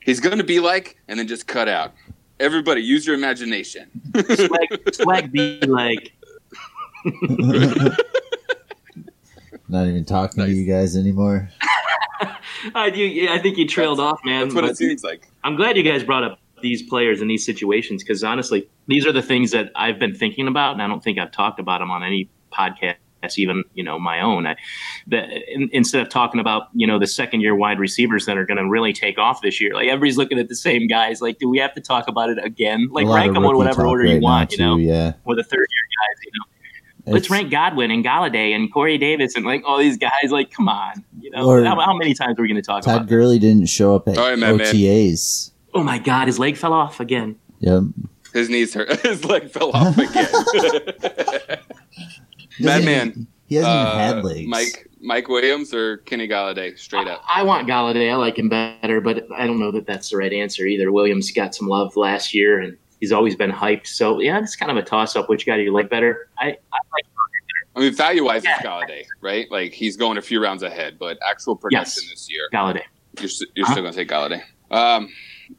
He's 0.01 0.19
gonna 0.19 0.43
be 0.43 0.59
like, 0.59 0.97
and 1.07 1.17
then 1.17 1.29
just 1.29 1.47
cut 1.47 1.69
out. 1.69 1.93
Everybody, 2.41 2.81
use 2.81 3.07
your 3.07 3.15
imagination. 3.15 3.89
swag, 4.35 4.93
swag 4.93 5.31
be 5.31 5.61
like, 5.61 6.11
Not 9.73 9.87
even 9.87 10.05
talking 10.05 10.37
Nice. 10.43 10.51
to 10.51 10.55
you 10.55 10.65
guys 10.71 10.95
anymore. 10.95 11.49
I, 12.75 12.87
you, 12.93 13.27
I 13.29 13.39
think 13.39 13.57
you 13.57 13.67
trailed 13.67 13.99
off, 13.99 14.19
man. 14.23 14.41
That's 14.43 14.53
what 14.55 14.61
but 14.61 14.69
it 14.69 14.77
seems 14.77 15.03
like. 15.03 15.27
I'm 15.43 15.55
glad 15.55 15.75
you 15.77 15.83
guys 15.83 16.03
brought 16.03 16.23
up 16.23 16.39
these 16.61 16.83
players 16.83 17.21
in 17.21 17.27
these 17.27 17.43
situations 17.43 18.03
because 18.03 18.23
honestly, 18.23 18.69
these 18.87 19.05
are 19.07 19.11
the 19.11 19.23
things 19.23 19.49
that 19.51 19.71
I've 19.75 19.97
been 19.97 20.13
thinking 20.15 20.47
about, 20.47 20.73
and 20.73 20.81
I 20.81 20.87
don't 20.87 21.03
think 21.03 21.17
I've 21.17 21.31
talked 21.31 21.59
about 21.59 21.79
them 21.79 21.89
on 21.89 22.03
any 22.03 22.29
podcast, 22.53 22.95
even 23.37 23.63
you 23.73 23.83
know 23.83 23.97
my 23.97 24.21
own. 24.21 24.45
I, 24.45 24.55
that 25.07 25.27
in, 25.51 25.69
instead 25.73 26.01
of 26.03 26.09
talking 26.09 26.39
about 26.39 26.67
you 26.73 26.85
know 26.85 26.99
the 26.99 27.07
second 27.07 27.41
year 27.41 27.55
wide 27.55 27.79
receivers 27.79 28.27
that 28.27 28.37
are 28.37 28.45
going 28.45 28.57
to 28.59 28.69
really 28.69 28.93
take 28.93 29.17
off 29.17 29.41
this 29.41 29.59
year, 29.59 29.73
like 29.73 29.87
everybody's 29.87 30.17
looking 30.17 30.37
at 30.39 30.49
the 30.49 30.55
same 30.55 30.87
guys. 30.87 31.19
Like, 31.19 31.39
do 31.39 31.49
we 31.49 31.57
have 31.57 31.73
to 31.73 31.81
talk 31.81 32.07
about 32.07 32.29
it 32.29 32.37
again? 32.45 32.89
Like, 32.91 33.07
rank 33.07 33.33
them 33.33 33.43
in 33.43 33.57
whatever 33.57 33.87
order 33.87 34.03
right 34.03 34.13
you 34.15 34.21
want, 34.21 34.51
now, 34.57 34.77
you 34.77 34.85
know, 34.85 34.93
too, 34.93 34.99
Yeah. 34.99 35.13
or 35.25 35.35
the 35.35 35.43
third 35.43 35.57
year 35.57 35.87
guys, 35.99 36.23
you 36.23 36.31
know. 36.39 36.45
Let's 37.05 37.29
rank 37.29 37.51
Godwin 37.51 37.91
and 37.91 38.03
Golladay 38.03 38.55
and 38.55 38.71
Corey 38.71 38.97
Davis 38.97 39.35
and 39.35 39.45
like 39.45 39.63
all 39.65 39.77
these 39.77 39.97
guys. 39.97 40.29
Like, 40.29 40.51
come 40.51 40.69
on, 40.69 41.03
you 41.19 41.29
know, 41.31 41.45
Or- 41.45 41.63
how, 41.63 41.79
how 41.79 41.93
many 41.97 42.13
times 42.13 42.39
are 42.39 42.41
we 42.41 42.47
going 42.47 42.55
to 42.55 42.65
talk 42.65 42.83
Todd 42.83 42.95
about? 42.95 43.09
Gurley 43.09 43.39
didn't 43.39 43.67
show 43.67 43.93
up 43.95 44.07
at 44.07 44.17
All 44.17 44.29
right, 44.29 44.39
man, 44.39 44.57
man. 44.57 44.65
OTAs. 44.67 45.51
Oh 45.73 45.83
my 45.83 45.97
God, 45.97 46.27
his 46.27 46.39
leg 46.39 46.55
fell 46.55 46.71
off 46.73 46.99
again. 46.99 47.35
Yep. 47.59 47.83
His 48.33 48.49
knees 48.49 48.73
hurt. 48.73 48.99
His 49.05 49.23
leg 49.25 49.49
fell 49.51 49.71
off 49.73 49.97
again. 49.97 50.27
Madman. 52.59 53.27
He 53.47 53.55
hasn't 53.55 53.71
Uh, 53.73 53.97
had 53.97 54.23
legs. 54.23 54.47
Mike 54.47 54.89
Mike 55.01 55.27
Williams 55.27 55.73
or 55.73 55.97
Kenny 55.97 56.27
Golladay, 56.27 56.77
straight 56.79 57.07
up. 57.07 57.21
I, 57.27 57.41
I 57.41 57.43
want 57.43 57.67
Golladay. 57.67 58.09
I 58.11 58.15
like 58.15 58.37
him 58.39 58.47
better, 58.49 59.01
but 59.01 59.27
I 59.35 59.45
don't 59.45 59.59
know 59.59 59.71
that 59.71 59.85
that's 59.85 60.09
the 60.09 60.17
right 60.17 60.31
answer 60.31 60.65
either. 60.65 60.91
Williams 60.91 61.29
got 61.31 61.53
some 61.53 61.67
love 61.67 61.95
last 61.97 62.33
year, 62.33 62.59
and 62.59 62.77
he's 63.03 63.11
always 63.11 63.35
been 63.35 63.51
hyped. 63.51 63.85
So 63.87 64.21
yeah, 64.21 64.39
it's 64.39 64.55
kind 64.55 64.71
of 64.71 64.77
a 64.77 64.81
toss 64.81 65.17
up. 65.17 65.27
Which 65.27 65.45
guy 65.45 65.57
do 65.57 65.63
you 65.63 65.73
like 65.73 65.89
better? 65.89 66.29
I, 66.39 66.45
I 66.45 66.77
like 66.93 67.05
I 67.75 67.79
mean, 67.81 67.93
value 67.93 68.23
wise, 68.23 68.45
Yeah. 68.45 68.55
it's 68.55 68.65
Golladay, 68.65 69.03
right? 69.19 69.45
Like 69.51 69.73
he's 69.73 69.97
going 69.97 70.17
a 70.17 70.21
few 70.21 70.41
rounds 70.41 70.63
ahead, 70.63 70.97
but 70.97 71.17
actual 71.29 71.57
production 71.57 72.03
Yes. 72.05 72.09
this 72.11 72.27
year, 72.31 72.43
Golladay. 72.53 72.83
you're, 73.19 73.29
you're 73.55 73.65
still 73.65 73.81
going 73.83 73.91
to 73.91 73.97
take 73.99 74.07
Golladay. 74.07 74.41
Um, 74.71 75.09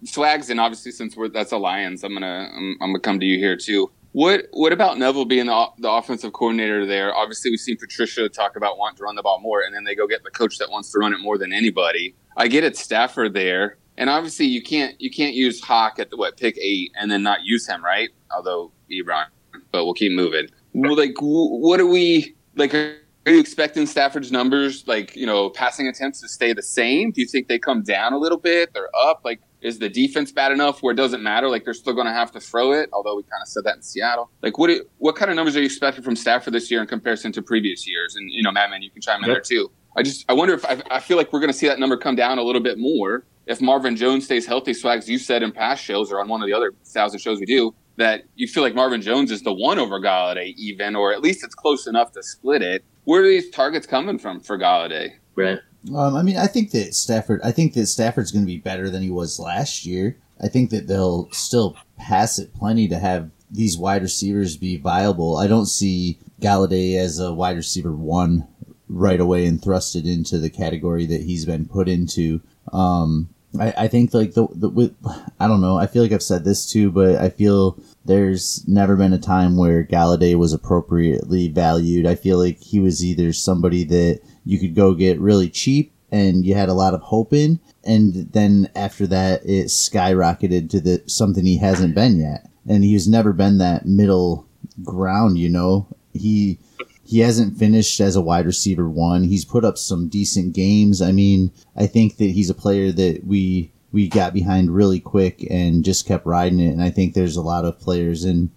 Swags, 0.05 0.49
and 0.49 0.59
obviously 0.59 0.91
since 0.91 1.17
we're 1.19 1.29
that's 1.29 1.53
a 1.53 1.59
Lions, 1.59 2.03
I'm 2.03 2.15
gonna 2.15 2.51
I'm, 2.57 2.77
I'm 2.81 2.89
gonna 2.91 3.01
come 3.01 3.21
to 3.21 3.27
you 3.27 3.39
here 3.39 3.57
too. 3.59 3.91
What 4.13 4.47
what 4.53 4.73
about 4.73 4.97
Bevell 4.97 5.29
being 5.29 5.47
the, 5.47 5.67
the 5.79 5.91
offensive 5.91 6.33
coordinator 6.33 6.87
there? 6.87 7.15
Obviously, 7.15 7.51
we've 7.51 7.61
seen 7.61 7.77
Patricia 7.77 8.29
talk 8.31 8.57
about 8.57 8.79
wanting 8.79 8.97
to 8.99 9.03
run 9.05 9.17
the 9.17 9.23
ball 9.23 9.41
more, 9.41 9.61
and 9.63 9.75
then 9.75 9.85
they 9.85 9.95
go 9.95 10.07
get 10.07 10.23
the 10.25 10.31
coach 10.31 10.57
that 10.59 10.71
wants 10.71 10.91
to 10.93 10.99
run 10.99 11.13
it 11.13 11.19
more 11.19 11.37
than 11.37 11.53
anybody. 11.53 12.15
I 12.37 12.49
get 12.49 12.65
it, 12.65 12.77
Stafford 12.77 13.35
there, 13.35 13.77
and 13.97 14.11
obviously 14.11 14.47
you 14.47 14.63
can't 14.63 15.01
you 15.01 15.11
can't 15.11 15.35
use 15.35 15.63
Hawk 15.63 15.99
at 15.99 16.11
the 16.11 16.17
what 16.17 16.37
pick 16.37 16.57
eight 16.59 16.93
and 16.99 17.11
then 17.11 17.23
not 17.23 17.45
use 17.45 17.67
him, 17.67 17.85
right? 17.85 18.11
Although 18.35 18.73
Ebron, 18.91 19.27
but 19.73 19.85
we'll 19.85 19.95
keep 19.95 20.13
moving. 20.13 20.49
Well, 20.73 20.97
like, 20.97 21.15
wh- 21.19 21.51
what 21.61 21.81
are 21.81 21.87
we 21.87 22.35
like? 22.57 22.75
Are 22.75 22.97
you 23.27 23.39
expecting 23.41 23.87
Stafford's 23.87 24.31
numbers, 24.31 24.87
like 24.87 25.17
you 25.17 25.25
know, 25.25 25.49
passing 25.51 25.87
attempts 25.89 26.21
to 26.21 26.29
stay 26.29 26.53
the 26.53 26.63
same? 26.63 27.11
Do 27.13 27.21
you 27.21 27.27
think 27.27 27.49
they 27.49 27.59
come 27.59 27.83
down 27.83 28.13
a 28.13 28.19
little 28.19 28.37
bit? 28.39 28.75
They're 28.75 28.91
up. 28.99 29.21
Like, 29.25 29.41
is 29.63 29.79
the 29.79 29.89
defense 29.89 30.31
bad 30.31 30.53
enough 30.53 30.83
where 30.83 30.93
it 30.93 30.97
doesn't 30.97 31.23
matter? 31.23 31.49
Like, 31.49 31.65
they're 31.65 31.73
still 31.73 31.95
going 31.95 32.07
to 32.07 32.13
have 32.13 32.31
to 32.33 32.41
throw 32.41 32.73
it. 32.73 32.91
Although 32.93 33.17
we 33.17 33.23
kind 33.23 33.41
of 33.41 33.49
said 33.49 33.65
that 33.65 33.77
in 33.77 33.83
Seattle. 33.83 34.31
Like, 34.43 34.59
what 34.59 34.67
do- 34.67 34.85
what 34.99 35.17
kind 35.17 35.31
of 35.31 35.37
numbers 35.37 35.57
are 35.57 35.61
you 35.61 35.67
expecting 35.67 36.03
from 36.05 36.17
Stafford 36.17 36.53
this 36.53 36.71
year 36.71 36.83
in 36.83 36.87
comparison 36.87 37.33
to 37.33 37.41
previous 37.43 37.89
years? 37.89 38.15
And 38.17 38.31
you 38.31 38.43
know, 38.43 38.53
Madman, 38.53 38.83
you 38.83 38.91
can 38.91 39.01
chime 39.01 39.23
in 39.25 39.31
Yep. 39.31 39.35
there 39.37 39.41
too. 39.43 39.71
I 39.97 40.03
just 40.03 40.25
I 40.29 40.33
wonder 40.35 40.53
if 40.55 40.65
I, 40.67 40.83
I 40.91 40.99
feel 41.01 41.17
like 41.17 41.33
we're 41.33 41.41
going 41.41 41.53
to 41.53 41.57
see 41.57 41.69
that 41.69 41.79
number 41.79 41.97
come 41.97 42.17
down 42.17 42.39
a 42.39 42.43
little 42.43 42.61
bit 42.61 42.79
more 42.79 43.25
if 43.47 43.61
Marvin 43.61 43.97
Jones 43.97 44.25
stays 44.25 44.47
healthy. 44.47 44.75
Swags, 44.75 45.09
you 45.09 45.19
said 45.19 45.43
in 45.43 45.53
past 45.53 45.83
shows 45.83 46.11
or 46.11 46.21
on 46.21 46.29
one 46.29 46.43
of 46.43 46.47
the 46.47 46.55
other 46.55 46.73
thousand 46.85 47.21
shows 47.21 47.41
we 47.41 47.47
do 47.47 47.75
that 47.97 48.25
you 48.35 48.49
feel 48.49 48.63
like 48.63 48.75
Marvin 48.75 49.01
Jones 49.01 49.31
is 49.31 49.43
the 49.43 49.53
one 49.53 49.79
over 49.79 50.01
Golladay, 50.01 50.55
even, 50.57 50.97
or 50.97 51.13
at 51.13 51.21
least 51.21 51.45
it's 51.45 51.55
close 51.55 51.87
enough 51.87 52.13
to 52.13 52.23
split 52.23 52.63
it. 52.63 52.85
Where 53.05 53.23
are 53.23 53.29
these 53.29 53.51
targets 53.51 53.87
coming 53.87 54.19
from 54.19 54.41
for 54.41 54.59
Golladay? 54.59 55.13
Right. 55.37 55.59
Um, 55.95 56.17
I 56.17 56.23
mean, 56.23 56.37
I 56.37 56.47
think 56.47 56.71
that 56.71 56.95
Stafford. 56.95 57.41
I 57.45 57.53
think 57.53 57.75
that 57.75 57.87
Stafford's 57.87 58.33
going 58.33 58.45
to 58.45 58.51
be 58.51 58.59
better 58.59 58.89
than 58.89 59.03
he 59.03 59.11
was 59.11 59.39
last 59.39 59.85
year. 59.85 60.17
I 60.43 60.49
think 60.49 60.71
that 60.71 60.89
they'll 60.89 61.31
still 61.31 61.77
pass 61.99 62.39
it 62.39 62.55
plenty 62.55 62.89
to 62.89 62.99
have 62.99 63.31
these 63.51 63.79
wide 63.79 64.03
receivers 64.03 64.57
be 64.57 64.77
viable. 64.77 65.37
I 65.37 65.47
don't 65.47 65.67
see 65.67 66.19
Golladay 66.41 66.97
as 66.97 67.19
a 67.19 67.33
wide 67.33 67.57
receiver 67.57 67.93
one 67.93 68.49
right 68.89 69.21
away 69.21 69.47
and 69.47 69.61
thrusted 69.61 70.07
into 70.07 70.39
the 70.39 70.51
category 70.51 71.07
that 71.07 71.23
he's 71.23 71.45
been 71.45 71.67
put 71.67 71.89
into. 71.89 72.41
Um, 72.73 73.29
I, 73.58 73.75
I 73.76 73.88
think 73.88 74.12
like 74.14 74.34
the, 74.34 74.46
the 74.52 74.68
with 74.68 74.94
I 75.38 75.46
don't 75.46 75.61
know. 75.61 75.76
I 75.76 75.87
feel 75.87 76.02
like 76.02 76.12
I've 76.12 76.23
said 76.23 76.44
this 76.44 76.70
too, 76.70 76.90
but 76.90 77.16
I 77.16 77.28
feel 77.28 77.78
there's 78.04 78.66
never 78.66 78.96
been 78.96 79.12
a 79.12 79.18
time 79.18 79.56
where 79.56 79.84
Golladay 79.84 80.34
was 80.34 80.52
appropriately 80.52 81.49
valued. 81.49 82.06
I 82.06 82.14
feel 82.14 82.38
like 82.38 82.58
he 82.61 82.80
was 82.80 83.04
either 83.04 83.32
somebody 83.32 83.84
that 83.84 84.20
you 84.44 84.58
could 84.58 84.75
go 84.75 84.94
get 84.94 85.20
really 85.20 85.49
cheap 85.49 85.92
and 86.11 86.44
you 86.44 86.54
had 86.54 86.68
a 86.68 86.75
lot 86.75 86.94
of 86.94 87.00
hope 87.00 87.32
in, 87.32 87.58
and 87.82 88.32
then 88.32 88.70
after 88.76 89.06
that 89.08 89.44
it 89.44 89.66
skyrocketed 89.66 90.70
to 90.70 90.80
the 90.80 91.02
something 91.06 91.44
he 91.44 91.58
hasn't 91.58 91.94
been 91.94 92.18
yet, 92.20 92.49
and 92.68 92.84
he's 92.84 93.08
never 93.08 93.32
been 93.32 93.58
that 93.58 93.87
middle 93.87 94.46
ground. 94.82 95.38
You 95.38 95.49
know, 95.49 95.88
he 96.12 96.58
he 97.04 97.20
hasn't 97.20 97.58
finished 97.58 98.00
as 98.00 98.16
a 98.16 98.23
wide 98.23 98.46
receiver 98.46 98.88
one. 98.88 99.25
He's 99.25 99.44
put 99.44 99.64
up 99.64 99.78
some 99.78 100.08
decent 100.08 100.54
games. 100.54 101.02
I 101.02 101.12
mean, 101.12 101.52
I 101.76 101.87
think 101.87 102.16
that 102.16 102.30
he's 102.30 102.50
a 102.50 102.54
player 102.54 102.92
that 102.92 103.26
we 103.26 103.73
we 103.92 104.08
got 104.08 104.34
behind 104.34 104.75
really 104.75 104.99
quick 104.99 105.46
and 105.50 105.84
just 105.84 106.06
kept 106.06 106.26
riding 106.26 106.58
it. 106.58 106.73
And 106.73 106.82
I 106.82 106.90
think 106.90 107.14
there's 107.14 107.37
a 107.37 107.42
lot 107.42 107.64
of 107.64 107.78
players 107.78 108.25
in 108.25 108.50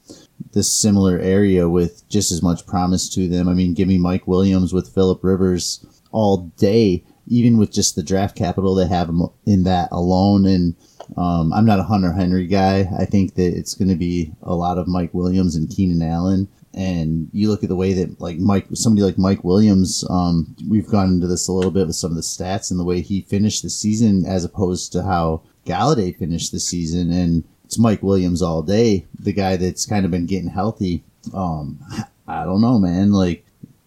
this 0.53 0.73
similar 0.73 1.19
area 1.19 1.69
with 1.69 2.07
just 2.09 2.31
as 2.31 2.41
much 2.41 2.65
promise 2.65 3.07
to 3.09 3.27
them. 3.27 3.47
I 3.47 3.53
mean, 3.53 3.75
give 3.75 3.87
me 3.87 3.99
Mike 3.99 4.27
Williams 4.27 4.73
with 4.73 4.91
Philip 4.91 5.23
Rivers 5.23 5.85
all 6.11 6.51
day, 6.57 7.03
even 7.27 7.59
with 7.59 7.71
just 7.71 7.95
the 7.95 8.01
draft 8.01 8.35
capital 8.35 8.73
they 8.73 8.87
have 8.87 9.11
in 9.45 9.63
that 9.63 9.89
alone. 9.91 10.47
And 10.47 10.75
um, 11.15 11.53
I'm 11.53 11.65
not 11.65 11.79
a 11.79 11.83
Hunter 11.83 12.13
Henry 12.13 12.47
guy. 12.47 12.89
I 12.97 13.05
think 13.05 13.35
that 13.35 13.55
it's 13.55 13.75
going 13.75 13.89
to 13.89 13.95
be 13.95 14.33
a 14.41 14.55
lot 14.55 14.79
of 14.79 14.87
Mike 14.87 15.13
Williams 15.13 15.55
and 15.55 15.69
Keenan 15.69 16.01
Allen. 16.01 16.47
And 16.77 17.29
you 17.33 17.49
look 17.49 17.63
at 17.63 17.69
the 17.69 17.75
way 17.75 17.93
that 17.93 18.21
like 18.21 18.37
Mike, 18.37 18.67
somebody 18.73 19.03
like 19.03 19.17
Mike 19.17 19.43
Williams, 19.43 20.05
um, 20.11 20.55
we've 20.69 20.87
gone 20.87 21.09
into 21.09 21.25
this 21.25 21.47
a 21.47 21.51
little 21.51 21.71
bit 21.71 21.87
with 21.87 21.95
some 21.95 22.11
of 22.11 22.15
the 22.15 22.21
stats 22.21 22.69
and 22.69 22.79
the 22.79 22.85
way 22.85 23.01
he 23.01 23.21
finished 23.21 23.63
the 23.63 23.69
season 23.71 24.25
as 24.27 24.45
opposed 24.45 24.91
to 24.91 25.01
how 25.01 25.41
Golladay 25.65 26.15
finished 26.15 26.51
the 26.51 26.59
season. 26.59 27.11
And 27.11 27.43
it's 27.65 27.79
Mike 27.79 28.03
Williams 28.03 28.43
all 28.43 28.61
day, 28.61 29.07
the 29.19 29.33
guy 29.33 29.57
that's 29.57 29.87
kind 29.87 30.05
of 30.05 30.11
been 30.11 30.27
getting 30.27 30.49
healthy. 30.49 31.03
Um, 31.33 31.79
I 32.27 32.43
don't 32.45 32.61
know, 32.61 32.77
man. 32.77 33.11
Like 33.11 33.43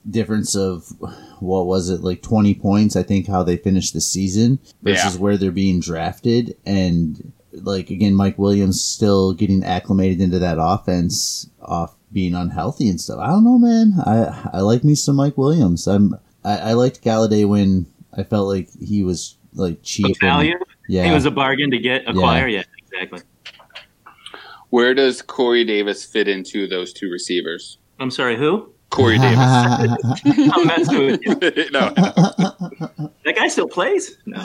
difference 0.09 0.56
of 0.56 0.92
what 1.40 1.66
was 1.66 1.90
it 1.90 2.00
like 2.00 2.23
20 2.23 2.54
points 2.54 2.97
i 2.97 3.02
think 3.02 3.26
how 3.26 3.42
they 3.42 3.59
finished 3.59 3.92
the 3.92 4.00
season 4.00 4.59
versus 4.82 5.18
where 5.18 5.37
they're 5.37 5.52
being 5.52 5.78
drafted 5.78 6.56
and 6.64 7.32
like 7.52 7.90
again 7.90 8.14
mike 8.14 8.38
williams 8.38 8.82
still 8.82 9.35
getting 9.35 9.62
acclimated 9.62 10.20
into 10.20 10.38
that 10.38 10.56
offense 10.59 11.50
off 11.61 11.94
being 12.12 12.34
unhealthy 12.34 12.88
and 12.88 13.00
stuff 13.00 13.18
i 13.20 13.26
don't 13.28 13.44
know 13.44 13.58
man 13.58 13.92
i 14.06 14.50
i 14.54 14.60
like 14.60 14.82
me 14.84 14.94
some 14.94 15.16
mike 15.16 15.36
williams 15.38 15.86
i'm 15.86 16.14
i, 16.44 16.56
I 16.56 16.72
liked 16.72 17.02
golladay 17.04 17.46
when 17.48 17.86
i 18.16 18.22
felt 18.24 18.48
like 18.48 18.68
he 18.80 19.02
was 19.04 19.36
like 19.54 19.78
cheap 19.82 20.06
The 20.18 20.26
value. 20.26 20.52
and, 20.54 20.64
yeah 20.88 21.10
It 21.10 21.14
was 21.14 21.24
a 21.24 21.30
bargain 21.30 21.70
to 21.70 21.78
get 21.78 22.08
acquire. 22.08 22.46
Yeah, 22.48 22.62
exactly. 22.78 23.20
Where 24.70 24.94
does 24.94 25.22
Corey 25.22 25.64
Davis 25.64 26.04
fit 26.04 26.28
into 26.28 26.66
those 26.68 26.92
two 26.92 27.10
receivers? 27.10 27.78
I'm 27.98 28.10
sorry. 28.10 28.36
Who? 28.36 28.72
Corey 28.90 29.18
Davis. 29.24 29.38
I'm 30.52 30.66
messing 30.66 31.06
with 31.06 31.20
you. 31.22 31.34
no, 31.72 31.90
That 33.24 33.34
guy 33.36 33.48
still 33.48 33.68
plays. 33.68 34.16
No. 34.26 34.38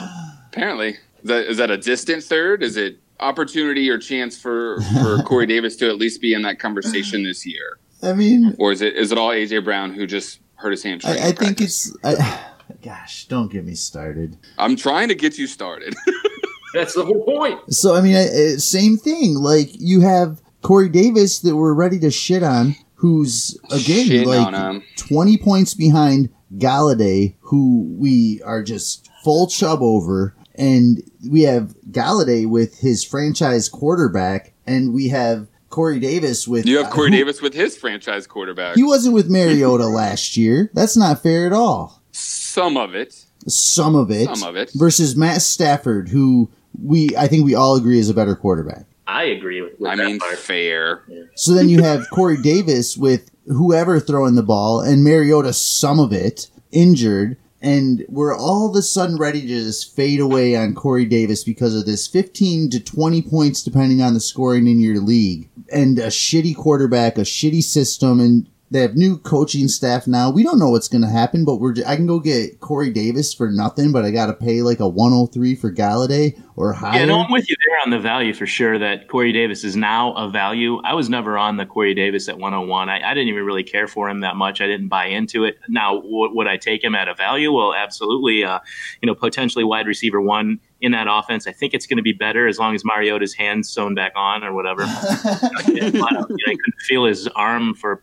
apparently. 0.48 0.90
Is 0.90 0.96
that, 1.24 1.46
is 1.46 1.56
that 1.58 1.70
a 1.70 1.76
distant 1.78 2.22
third? 2.22 2.62
Is 2.62 2.76
it 2.76 2.98
opportunity 3.20 3.88
or 3.90 3.98
chance 3.98 4.38
for, 4.38 4.80
for 5.02 5.22
Corey 5.24 5.46
Davis 5.46 5.76
to 5.76 5.88
at 5.88 5.96
least 5.96 6.20
be 6.20 6.34
in 6.34 6.42
that 6.42 6.58
conversation 6.58 7.22
this 7.22 7.46
year? 7.46 7.78
i 8.02 8.12
mean 8.12 8.54
Or 8.58 8.72
is 8.72 8.82
it 8.82 8.94
is 8.94 9.10
it 9.10 9.18
all 9.18 9.30
AJ 9.30 9.64
Brown 9.64 9.92
who 9.92 10.06
just 10.06 10.40
hurt 10.56 10.70
his 10.70 10.82
hamstring? 10.82 11.18
I, 11.18 11.28
I 11.28 11.32
think 11.32 11.60
it's. 11.60 11.94
I, 12.04 12.40
gosh, 12.82 13.26
don't 13.26 13.50
get 13.50 13.64
me 13.64 13.74
started. 13.74 14.36
I'm 14.58 14.76
trying 14.76 15.08
to 15.08 15.14
get 15.14 15.38
you 15.38 15.46
started. 15.46 15.94
That's 16.74 16.94
the 16.94 17.04
whole 17.04 17.24
point. 17.24 17.72
So 17.72 17.94
I 17.94 18.00
mean, 18.02 18.16
uh, 18.16 18.58
same 18.58 18.96
thing. 18.96 19.34
Like 19.34 19.70
you 19.72 20.02
have 20.02 20.42
Corey 20.62 20.88
Davis 20.90 21.38
that 21.40 21.56
we're 21.56 21.72
ready 21.72 21.98
to 22.00 22.10
shit 22.10 22.42
on, 22.42 22.76
who's 22.96 23.58
again 23.70 24.06
Shitting 24.06 24.26
like 24.26 24.82
twenty 24.96 25.38
points 25.38 25.72
behind 25.72 26.28
Golladay, 26.58 27.34
who 27.40 27.94
we 27.98 28.42
are 28.44 28.62
just 28.62 29.10
full 29.24 29.46
chub 29.46 29.80
over, 29.82 30.35
and 30.58 31.02
we 31.28 31.42
have 31.42 31.74
Golladay 31.90 32.46
with 32.48 32.78
his 32.78 33.04
franchise 33.04 33.68
quarterback, 33.68 34.52
and 34.66 34.92
we 34.92 35.08
have 35.08 35.48
Corey 35.70 35.98
Davis 36.00 36.46
with 36.48 36.66
You 36.66 36.78
have 36.78 36.86
uh, 36.86 36.90
Corey 36.90 37.10
who- 37.10 37.16
Davis 37.18 37.42
with 37.42 37.54
his 37.54 37.76
franchise 37.76 38.26
quarterback. 38.26 38.76
He 38.76 38.82
wasn't 38.82 39.14
with 39.14 39.28
Mariota 39.30 39.86
last 39.86 40.36
year. 40.36 40.70
That's 40.74 40.96
not 40.96 41.22
fair 41.22 41.46
at 41.46 41.52
all. 41.52 42.02
Some 42.12 42.76
of 42.76 42.94
it. 42.94 43.24
Some 43.48 43.94
of 43.94 44.10
it, 44.10 44.24
Some 44.34 44.48
of 44.48 44.56
it. 44.56 44.72
versus 44.74 45.14
Matt 45.16 45.40
Stafford, 45.40 46.08
who 46.08 46.50
we 46.82 47.10
I 47.16 47.28
think 47.28 47.44
we 47.44 47.54
all 47.54 47.76
agree 47.76 47.98
is 48.00 48.10
a 48.10 48.14
better 48.14 48.34
quarterback. 48.34 48.86
I 49.06 49.24
agree 49.24 49.60
with, 49.60 49.78
with 49.78 49.88
I 49.88 49.94
that 49.96 50.06
mean, 50.06 50.18
part. 50.18 50.36
fair. 50.36 51.02
So 51.36 51.52
then 51.52 51.68
you 51.68 51.80
have 51.82 52.10
Corey 52.12 52.42
Davis 52.42 52.96
with 52.96 53.30
whoever 53.46 54.00
throwing 54.00 54.34
the 54.34 54.42
ball 54.42 54.80
and 54.80 55.04
Mariota, 55.04 55.52
some 55.52 56.00
of 56.00 56.12
it 56.12 56.48
injured. 56.72 57.36
And 57.62 58.04
we're 58.08 58.36
all 58.36 58.68
of 58.68 58.76
a 58.76 58.82
sudden 58.82 59.16
ready 59.16 59.40
to 59.40 59.46
just 59.46 59.94
fade 59.96 60.20
away 60.20 60.54
on 60.56 60.74
Corey 60.74 61.06
Davis 61.06 61.42
because 61.42 61.74
of 61.74 61.86
this 61.86 62.06
15 62.06 62.70
to 62.70 62.80
20 62.80 63.22
points, 63.22 63.62
depending 63.62 64.02
on 64.02 64.14
the 64.14 64.20
scoring 64.20 64.66
in 64.66 64.78
your 64.78 65.00
league, 65.00 65.48
and 65.72 65.98
a 65.98 66.08
shitty 66.08 66.54
quarterback, 66.54 67.16
a 67.16 67.22
shitty 67.22 67.62
system, 67.62 68.20
and 68.20 68.46
they 68.70 68.80
have 68.80 68.96
new 68.96 69.16
coaching 69.18 69.68
staff 69.68 70.06
now. 70.06 70.30
We 70.30 70.42
don't 70.42 70.58
know 70.58 70.70
what's 70.70 70.88
going 70.88 71.02
to 71.02 71.08
happen, 71.08 71.44
but 71.44 71.56
we're 71.56 71.74
I 71.86 71.94
can 71.94 72.06
go 72.06 72.18
get 72.18 72.60
Corey 72.60 72.90
Davis 72.90 73.32
for 73.32 73.50
nothing, 73.50 73.92
but 73.92 74.04
I 74.04 74.10
got 74.10 74.26
to 74.26 74.34
pay 74.34 74.62
like 74.62 74.80
a 74.80 74.88
103 74.88 75.54
for 75.54 75.72
Golladay 75.72 76.40
or 76.56 76.72
higher. 76.72 77.00
Yeah, 77.00 77.04
no, 77.04 77.20
I'm 77.20 77.30
with 77.30 77.48
you 77.48 77.56
there 77.68 77.78
on 77.84 77.90
the 77.90 78.00
value 78.00 78.34
for 78.34 78.46
sure. 78.46 78.78
That 78.78 79.08
Corey 79.08 79.32
Davis 79.32 79.62
is 79.62 79.76
now 79.76 80.14
a 80.14 80.28
value. 80.28 80.80
I 80.82 80.94
was 80.94 81.08
never 81.08 81.38
on 81.38 81.58
the 81.58 81.66
Corey 81.66 81.94
Davis 81.94 82.28
at 82.28 82.38
101. 82.38 82.88
I, 82.88 83.08
I 83.08 83.14
didn't 83.14 83.28
even 83.28 83.44
really 83.44 83.62
care 83.62 83.86
for 83.86 84.08
him 84.08 84.20
that 84.20 84.34
much. 84.34 84.60
I 84.60 84.66
didn't 84.66 84.88
buy 84.88 85.06
into 85.06 85.44
it. 85.44 85.58
Now, 85.68 85.96
w- 85.96 86.34
would 86.34 86.48
I 86.48 86.56
take 86.56 86.82
him 86.82 86.96
at 86.96 87.06
a 87.08 87.14
value? 87.14 87.52
Well, 87.52 87.72
absolutely. 87.72 88.42
Uh, 88.42 88.58
you 89.00 89.06
know, 89.06 89.14
potentially 89.14 89.64
wide 89.64 89.86
receiver 89.86 90.20
one 90.20 90.58
in 90.80 90.92
that 90.92 91.06
offense. 91.08 91.46
I 91.46 91.52
think 91.52 91.72
it's 91.72 91.86
going 91.86 91.98
to 91.98 92.02
be 92.02 92.12
better 92.12 92.48
as 92.48 92.58
long 92.58 92.74
as 92.74 92.84
Mariota's 92.84 93.34
hands 93.34 93.68
sewn 93.68 93.94
back 93.94 94.12
on 94.16 94.42
or 94.42 94.52
whatever. 94.52 94.82
I 94.86 95.62
couldn't 95.64 96.80
feel 96.80 97.04
his 97.04 97.28
arm 97.28 97.74
for 97.74 98.02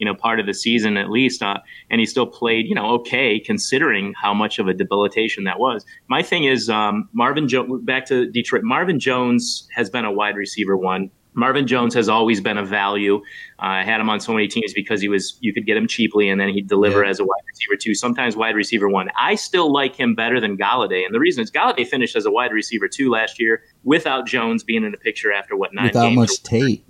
you 0.00 0.06
know 0.06 0.14
part 0.14 0.40
of 0.40 0.46
the 0.46 0.54
season 0.54 0.96
at 0.96 1.10
least, 1.10 1.42
uh, 1.42 1.58
and 1.90 2.00
he 2.00 2.06
still 2.06 2.26
played 2.26 2.66
you 2.66 2.74
know 2.74 2.90
okay 2.94 3.38
considering 3.38 4.12
how 4.20 4.34
much 4.34 4.58
of 4.58 4.66
a 4.66 4.74
debilitation 4.74 5.44
that 5.44 5.60
was. 5.60 5.84
My 6.08 6.22
thing 6.22 6.44
is 6.44 6.68
um, 6.68 7.08
Marvin 7.12 7.46
Jones. 7.46 7.82
Back 7.84 8.06
to 8.06 8.28
Detroit. 8.30 8.62
Marvin 8.64 8.98
Jones 8.98 9.68
has 9.76 9.88
been 9.90 10.04
a 10.04 10.10
wide 10.12 10.34
receiver 10.36 10.76
one. 10.76 11.10
Marvin 11.34 11.64
Jones 11.68 11.94
has 11.94 12.08
always 12.08 12.40
been 12.40 12.58
a 12.58 12.64
value. 12.64 13.16
Uh, 13.60 13.66
I 13.80 13.84
had 13.84 14.00
him 14.00 14.10
on 14.10 14.18
so 14.18 14.32
many 14.32 14.48
teams 14.48 14.72
because 14.74 15.00
he 15.00 15.06
was 15.08 15.38
you 15.40 15.54
could 15.54 15.64
get 15.64 15.76
him 15.76 15.86
cheaply 15.86 16.28
and 16.28 16.40
then 16.40 16.48
he'd 16.48 16.66
deliver 16.66 17.04
Yeah. 17.04 17.10
as 17.10 17.20
a 17.20 17.24
wide 17.24 17.44
receiver 17.46 17.76
two, 17.80 17.94
sometimes 17.94 18.36
wide 18.36 18.56
receiver 18.56 18.88
one. 18.88 19.10
I 19.16 19.36
still 19.36 19.72
like 19.72 19.94
him 19.94 20.16
better 20.16 20.40
than 20.40 20.56
Golladay, 20.58 21.04
and 21.06 21.14
the 21.14 21.20
reason 21.20 21.44
is 21.44 21.50
Golladay 21.52 21.86
finished 21.86 22.16
as 22.16 22.26
a 22.26 22.32
wide 22.32 22.52
receiver 22.52 22.88
two 22.88 23.10
last 23.10 23.38
year 23.40 23.62
without 23.84 24.26
Jones 24.26 24.64
being 24.64 24.82
in 24.82 24.90
the 24.90 24.98
picture 24.98 25.30
after 25.32 25.56
what 25.56 25.72
nine 25.72 25.86
Without 25.86 26.08
games 26.08 26.16
much 26.16 26.42
tape. 26.42 26.84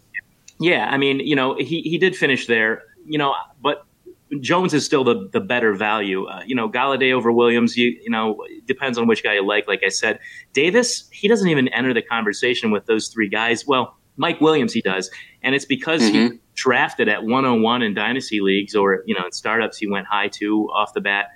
yeah, 0.59 0.88
I 0.90 0.96
mean, 0.96 1.20
you 1.20 1.37
know, 1.37 1.57
he, 1.59 1.83
he 1.83 1.99
did 1.99 2.16
finish 2.16 2.46
there, 2.46 2.83
you 3.11 3.18
know, 3.18 3.35
but 3.61 3.85
Jones 4.40 4.73
is 4.73 4.85
still 4.85 5.03
the, 5.03 5.29
the 5.33 5.40
better 5.40 5.75
value. 5.75 6.27
Uh, 6.27 6.42
you 6.46 6.55
know, 6.55 6.68
Golladay 6.68 7.12
over 7.12 7.33
Williams, 7.33 7.77
you, 7.77 7.99
you 8.01 8.09
know, 8.11 8.44
depends 8.66 8.96
on 8.96 9.09
which 9.09 9.25
guy 9.25 9.35
you 9.35 9.46
like. 9.46 9.66
Like 9.66 9.83
I 9.85 9.88
said, 9.88 10.20
Davis, 10.53 11.09
he 11.11 11.27
doesn't 11.27 11.49
even 11.49 11.66
enter 11.68 11.92
the 11.92 12.03
conversation 12.03 12.70
with 12.70 12.87
those 12.87 13.09
three 13.09 13.29
guys. 13.29 13.66
Well, 13.66 13.96
Mike 14.16 14.40
Williams, 14.40 14.73
he 14.73 14.81
does. 14.81 15.11
And 15.42 15.55
it's 15.55 15.64
because 15.64 16.03
he 16.07 16.38
drafted 16.55 17.09
at 17.09 17.25
101 17.25 17.83
in 17.83 17.94
dynasty 17.94 18.40
leagues 18.40 18.77
or, 18.77 19.03
you 19.07 19.14
know, 19.14 19.25
in 19.25 19.33
startups, 19.33 19.79
he 19.79 19.88
went 19.88 20.07
high 20.07 20.29
two 20.29 20.68
off 20.73 20.94
the 20.94 21.01
bat. 21.01 21.31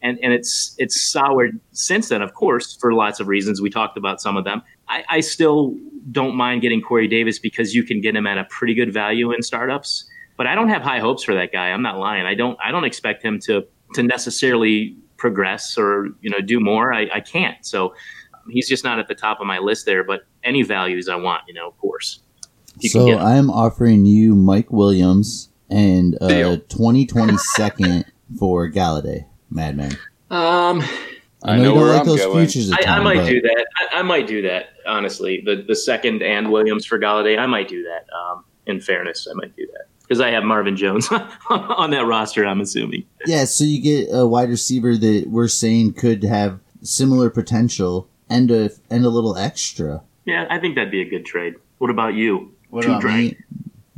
And, 0.00 0.18
and 0.20 0.32
it's 0.32 0.74
it's 0.78 1.00
soured 1.00 1.60
since 1.70 2.08
then, 2.08 2.22
of 2.22 2.34
course, 2.34 2.74
for 2.74 2.92
lots 2.92 3.20
of 3.20 3.28
reasons. 3.28 3.60
We 3.60 3.70
talked 3.70 3.96
about 3.96 4.20
some 4.20 4.36
of 4.36 4.42
them. 4.44 4.62
I, 4.88 5.04
I 5.08 5.20
still 5.20 5.76
don't 6.10 6.34
mind 6.34 6.62
getting 6.62 6.80
Corey 6.80 7.06
Davis 7.06 7.38
because 7.38 7.72
you 7.72 7.84
can 7.84 8.00
get 8.00 8.16
him 8.16 8.26
at 8.26 8.36
a 8.36 8.44
pretty 8.44 8.74
good 8.74 8.92
value 8.92 9.30
in 9.30 9.42
startups. 9.42 10.10
But 10.36 10.46
I 10.46 10.54
don't 10.54 10.68
have 10.68 10.82
high 10.82 10.98
hopes 10.98 11.22
for 11.22 11.34
that 11.34 11.52
guy. 11.52 11.68
I'm 11.70 11.82
not 11.82 11.98
lying. 11.98 12.26
I 12.26 12.34
don't 12.34 12.58
I 12.64 12.70
don't 12.70 12.84
expect 12.84 13.22
him 13.22 13.38
to 13.40 13.66
to 13.94 14.02
necessarily 14.02 14.96
progress 15.16 15.78
or 15.78 16.08
you 16.20 16.30
know 16.30 16.40
do 16.40 16.58
more. 16.60 16.92
I, 16.92 17.08
I 17.14 17.20
can't. 17.20 17.64
So 17.64 17.90
um, 18.34 18.50
he's 18.50 18.68
just 18.68 18.84
not 18.84 18.98
at 18.98 19.08
the 19.08 19.14
top 19.14 19.40
of 19.40 19.46
my 19.46 19.58
list 19.58 19.86
there. 19.86 20.04
But 20.04 20.22
any 20.42 20.62
values 20.62 21.08
I 21.08 21.16
want, 21.16 21.42
you 21.46 21.54
know, 21.54 21.68
of 21.68 21.78
course. 21.78 22.20
So. 22.80 23.18
I'm 23.18 23.50
offering 23.50 24.06
you 24.06 24.34
Mike 24.34 24.72
Williams 24.72 25.50
and 25.68 26.16
uh, 26.20 26.28
Deal. 26.28 26.58
2020 26.58 27.36
second 27.36 28.04
for 28.38 28.70
Golladay, 28.70 29.26
Madman. 29.50 29.92
Um, 30.30 30.80
I 30.80 31.52
I 31.54 31.56
know, 31.56 31.62
know 31.62 31.62
you 31.62 31.64
don't 31.64 31.76
where 31.76 31.92
like 31.92 32.00
I'm 32.00 32.06
those 32.06 32.20
going. 32.20 32.46
futures. 32.46 32.70
a 32.70 32.74
I, 32.74 32.78
I 32.78 32.82
ton, 32.82 33.04
might 33.04 33.16
but 33.16 33.28
do 33.28 33.40
that. 33.42 33.66
I, 33.76 33.98
I 33.98 34.02
might 34.02 34.26
do 34.26 34.42
that. 34.42 34.70
Honestly, 34.86 35.42
the 35.44 35.64
the 35.68 35.76
second 35.76 36.22
and 36.22 36.50
Williams 36.50 36.86
for 36.86 36.98
Golladay, 36.98 37.38
I 37.38 37.46
might 37.46 37.68
do 37.68 37.82
that. 37.84 38.06
Um, 38.12 38.44
in 38.66 38.80
fairness, 38.80 39.28
I 39.30 39.34
might 39.34 39.54
do 39.54 39.66
that 39.72 39.91
because 40.12 40.20
I 40.20 40.30
have 40.32 40.44
Marvin 40.44 40.76
Jones 40.76 41.08
on 41.50 41.90
that 41.92 42.04
roster. 42.04 42.44
I'm 42.44 42.60
assuming. 42.60 43.04
Yeah, 43.24 43.46
so 43.46 43.64
you 43.64 43.80
get 43.80 44.08
a 44.14 44.26
wide 44.26 44.50
receiver 44.50 44.94
that 44.98 45.24
we're 45.28 45.48
saying 45.48 45.94
could 45.94 46.22
have 46.24 46.60
similar 46.82 47.30
potential 47.30 48.08
and 48.28 48.50
a 48.50 48.70
and 48.90 49.06
a 49.06 49.08
little 49.08 49.38
extra. 49.38 50.02
Yeah, 50.26 50.46
I 50.50 50.58
think 50.58 50.74
that'd 50.74 50.90
be 50.90 51.00
a 51.00 51.08
good 51.08 51.24
trade. 51.24 51.54
What 51.78 51.90
about 51.90 52.12
you? 52.12 52.54
What 52.68 52.82
Two 52.82 52.90
about 52.90 53.00
drink. 53.00 53.38
me? 53.38 53.44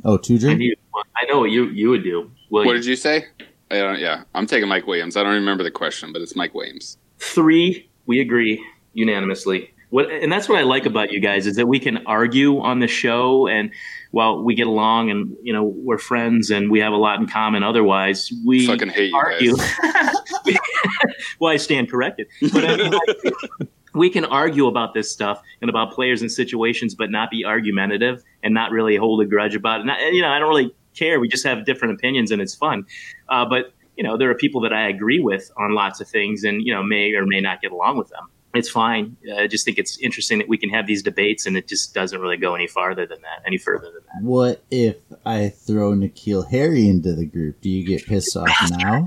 Oh, 0.05 0.16
two 0.16 0.37
I, 0.37 0.38
drink. 0.38 0.59
knew- 0.61 0.77
I 1.20 1.27
know 1.27 1.40
what 1.40 1.50
you 1.50 1.64
you 1.66 1.90
would 1.90 2.05
do. 2.05 2.31
Williams. 2.50 2.68
What 2.68 2.74
did 2.74 2.87
you 2.87 2.94
say? 2.94 3.24
I 3.72 3.79
don't, 3.79 3.98
yeah, 3.98 4.22
I'm 4.37 4.46
taking 4.46 4.68
Mike 4.68 4.87
Williams. 4.87 5.16
I 5.16 5.24
don't 5.24 5.35
remember 5.35 5.64
the 5.64 5.70
question, 5.72 6.12
but 6.12 6.22
it's 6.22 6.37
Mike 6.37 6.55
Williams. 6.55 6.96
Three, 7.18 7.88
we 8.07 8.20
agree 8.20 8.64
unanimously. 8.92 9.74
What, 9.95 10.11
and 10.11 10.33
that's 10.33 10.49
what 10.49 10.59
I 10.59 10.63
like 10.63 10.87
about 10.87 11.13
you 11.13 11.21
guys 11.21 11.47
is 11.47 11.55
that 11.55 11.69
we 11.69 11.79
can 11.79 12.05
argue 12.05 12.59
on 12.59 12.81
the 12.81 12.89
show, 12.89 13.47
and 13.47 13.71
while 14.11 14.43
we 14.43 14.57
get 14.57 14.67
along, 14.67 15.13
and 15.13 15.37
you 15.41 15.53
know 15.53 15.63
we're 15.63 15.99
friends, 15.99 16.51
and 16.51 16.69
we 16.69 16.81
have 16.81 16.93
a 16.93 16.97
lot 16.97 17.21
in 17.21 17.29
common. 17.29 17.63
Otherwise, 17.63 18.33
we 18.45 18.67
Fucking 18.67 18.89
hate 18.89 19.11
you 19.11 19.17
argue. 19.17 19.57
guys. 19.57 20.17
well, 21.39 21.53
I 21.53 21.59
stand 21.59 21.93
corrected, 21.93 22.27
but 22.53 22.65
I 22.65 22.77
mean, 22.77 22.91
like, 22.91 23.71
we 23.95 24.11
can 24.11 24.25
argue 24.25 24.67
about 24.67 24.95
this 24.95 25.13
stuff 25.13 25.41
and 25.61 25.71
about 25.71 25.93
players 25.93 26.23
and 26.23 26.33
situations, 26.33 26.97
but 26.97 27.13
not 27.13 27.31
be 27.31 27.45
argumentative 27.45 28.25
and 28.43 28.53
not 28.53 28.73
really 28.73 28.97
hold 28.97 29.21
a 29.21 29.27
grudge 29.27 29.55
about 29.55 29.83
it. 29.83 29.87
Not, 29.87 30.01
you 30.13 30.23
know, 30.23 30.29
I 30.29 30.41
don't 30.41 30.49
really 30.49 30.75
care. 30.95 31.21
We 31.21 31.29
just 31.29 31.47
have 31.47 31.65
different 31.65 31.95
opinions, 31.95 32.33
and 32.33 32.43
it's 32.43 32.57
fun. 32.57 32.85
Uh, 33.29 33.45
but 33.45 33.73
you 33.97 34.03
know, 34.03 34.17
there 34.17 34.29
are 34.29 34.35
people 34.35 34.61
that 34.63 34.73
I 34.73 34.89
agree 34.89 35.21
with 35.21 35.53
on 35.57 35.77
lots 35.77 36.01
of 36.01 36.09
things, 36.09 36.43
and 36.43 36.67
you 36.67 36.75
know, 36.75 36.83
may 36.83 37.13
or 37.13 37.27
may 37.27 37.41
not 37.41 37.63
get 37.63 37.71
along 37.71 37.97
with 37.97 38.09
them. 38.09 38.29
It's 38.55 38.71
fine. 38.71 39.17
I 39.37 39.49
just 39.49 39.64
think 39.64 39.79
it's 39.79 39.99
interesting 39.99 40.38
that 40.38 40.49
we 40.49 40.57
can 40.57 40.71
have 40.71 40.87
these 40.87 41.03
debates, 41.03 41.45
and 41.45 41.57
it 41.57 41.67
just 41.67 41.93
doesn't 41.93 42.21
really 42.21 42.37
go 42.37 42.55
any 42.55 42.69
farther 42.69 43.05
than 43.05 43.21
that, 43.23 43.43
any 43.47 43.59
further 43.59 43.87
than 43.87 44.03
that. 44.14 44.23
What 44.23 44.62
if 44.71 44.97
I 45.27 45.49
throw 45.49 45.93
N'Keal 45.93 46.49
Harry 46.51 46.88
into 46.88 47.14
the 47.14 47.27
group? 47.27 47.61
Do 47.61 47.69
you 47.69 47.85
get 47.85 48.07
pissed 48.07 48.37
off 48.37 48.49
now? 48.71 49.05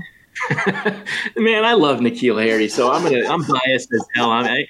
Man, 1.36 1.64
I 1.64 1.72
love 1.72 2.00
N'Keal 2.00 2.42
Harry, 2.44 2.68
so 2.68 2.92
I'm 2.92 3.02
gonna 3.02 3.26
I'm 3.26 3.42
biased 3.42 3.92
as 3.92 4.06
hell. 4.14 4.30
I'm 4.30 4.44
I, 4.44 4.66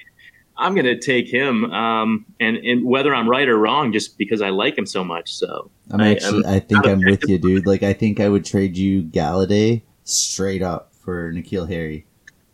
I'm 0.57 0.75
gonna 0.75 0.97
take 0.99 1.27
him, 1.27 1.65
um, 1.71 2.25
and 2.39 2.57
and 2.57 2.85
whether 2.85 3.13
I'm 3.13 3.29
right 3.29 3.47
or 3.47 3.57
wrong, 3.57 3.91
just 3.91 4.17
because 4.17 4.41
I 4.41 4.49
like 4.49 4.77
him 4.77 4.85
so 4.85 5.03
much. 5.03 5.33
So 5.33 5.69
I'm 5.91 6.01
I- 6.01 6.11
actually. 6.11 6.45
I 6.45 6.59
think 6.59 6.87
I'm 6.87 7.01
with 7.03 7.27
you, 7.27 7.37
dude. 7.37 7.65
Like, 7.65 7.83
I 7.83 7.93
think 7.93 8.19
I 8.19 8.29
would 8.29 8.45
trade 8.45 8.77
you 8.77 9.03
Golladay 9.03 9.81
straight 10.05 10.61
up 10.61 10.93
for 11.01 11.31
N'Keal 11.33 11.67
Harry. 11.69 12.05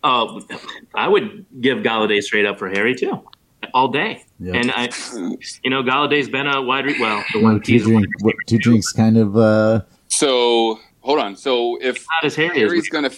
Oh, 0.08 0.42
I 0.94 1.08
would 1.08 1.46
give 1.60 1.80
Golladay 1.80 2.22
straight 2.22 2.46
up 2.46 2.60
for 2.60 2.70
Harry 2.70 2.94
too, 2.94 3.20
all 3.74 3.88
day. 3.88 4.24
Yep. 4.40 4.56
And 4.56 4.72
I, 4.72 4.90
you 5.64 5.70
know, 5.72 5.82
Golladay's 5.82 6.30
been 6.30 6.46
a 6.48 6.62
wide. 6.62 6.86
Re- 6.86 7.00
well, 7.00 7.24
the 7.34 7.42
one 7.42 7.60
two 7.62 7.80
drink. 7.80 8.06
What, 8.22 8.36
two 8.46 8.60
drinks. 8.60 8.92
Kind 8.92 9.18
of. 9.18 9.36
uh 9.36 9.82
So 10.10 10.80
hold 11.02 11.20
on. 11.20 11.36
So 11.36 11.78
if 11.82 12.06
as 12.24 12.36
Harry 12.36 12.56
is. 12.62 12.70
Harry's 12.70 12.90
gonna 12.90 13.10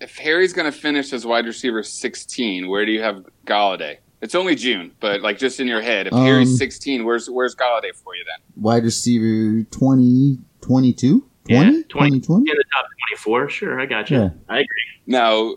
if 0.00 0.16
Harry's 0.16 0.52
gonna 0.52 0.70
finish 0.70 1.12
as 1.12 1.26
wide 1.26 1.44
receiver 1.46 1.82
16, 1.82 2.68
where 2.68 2.86
do 2.86 2.92
you 2.92 3.02
have 3.02 3.26
Golladay? 3.44 3.96
It's 4.20 4.34
only 4.36 4.54
June, 4.54 4.92
but 5.00 5.20
like 5.22 5.38
just 5.38 5.58
in 5.58 5.66
your 5.66 5.80
head, 5.80 6.06
if 6.06 6.12
Um, 6.12 6.22
Harry's 6.24 6.56
16, 6.56 7.04
where's 7.04 7.28
where's 7.28 7.56
Golladay 7.56 7.94
for 7.94 8.14
you 8.14 8.24
then? 8.24 8.62
Wide 8.62 8.84
receiver 8.84 9.64
20, 9.70 10.38
22? 10.60 11.24
Yeah, 11.48 11.62
20? 11.62 11.82
20. 11.84 12.20
20? 12.20 12.50
in 12.50 12.56
the 12.56 12.64
top 12.74 12.86
24. 13.10 13.48
Sure, 13.48 13.80
I 13.80 13.86
got 13.86 14.10
you. 14.10 14.18
Yeah. 14.18 14.30
I 14.48 14.56
agree. 14.56 14.66
Now, 15.06 15.54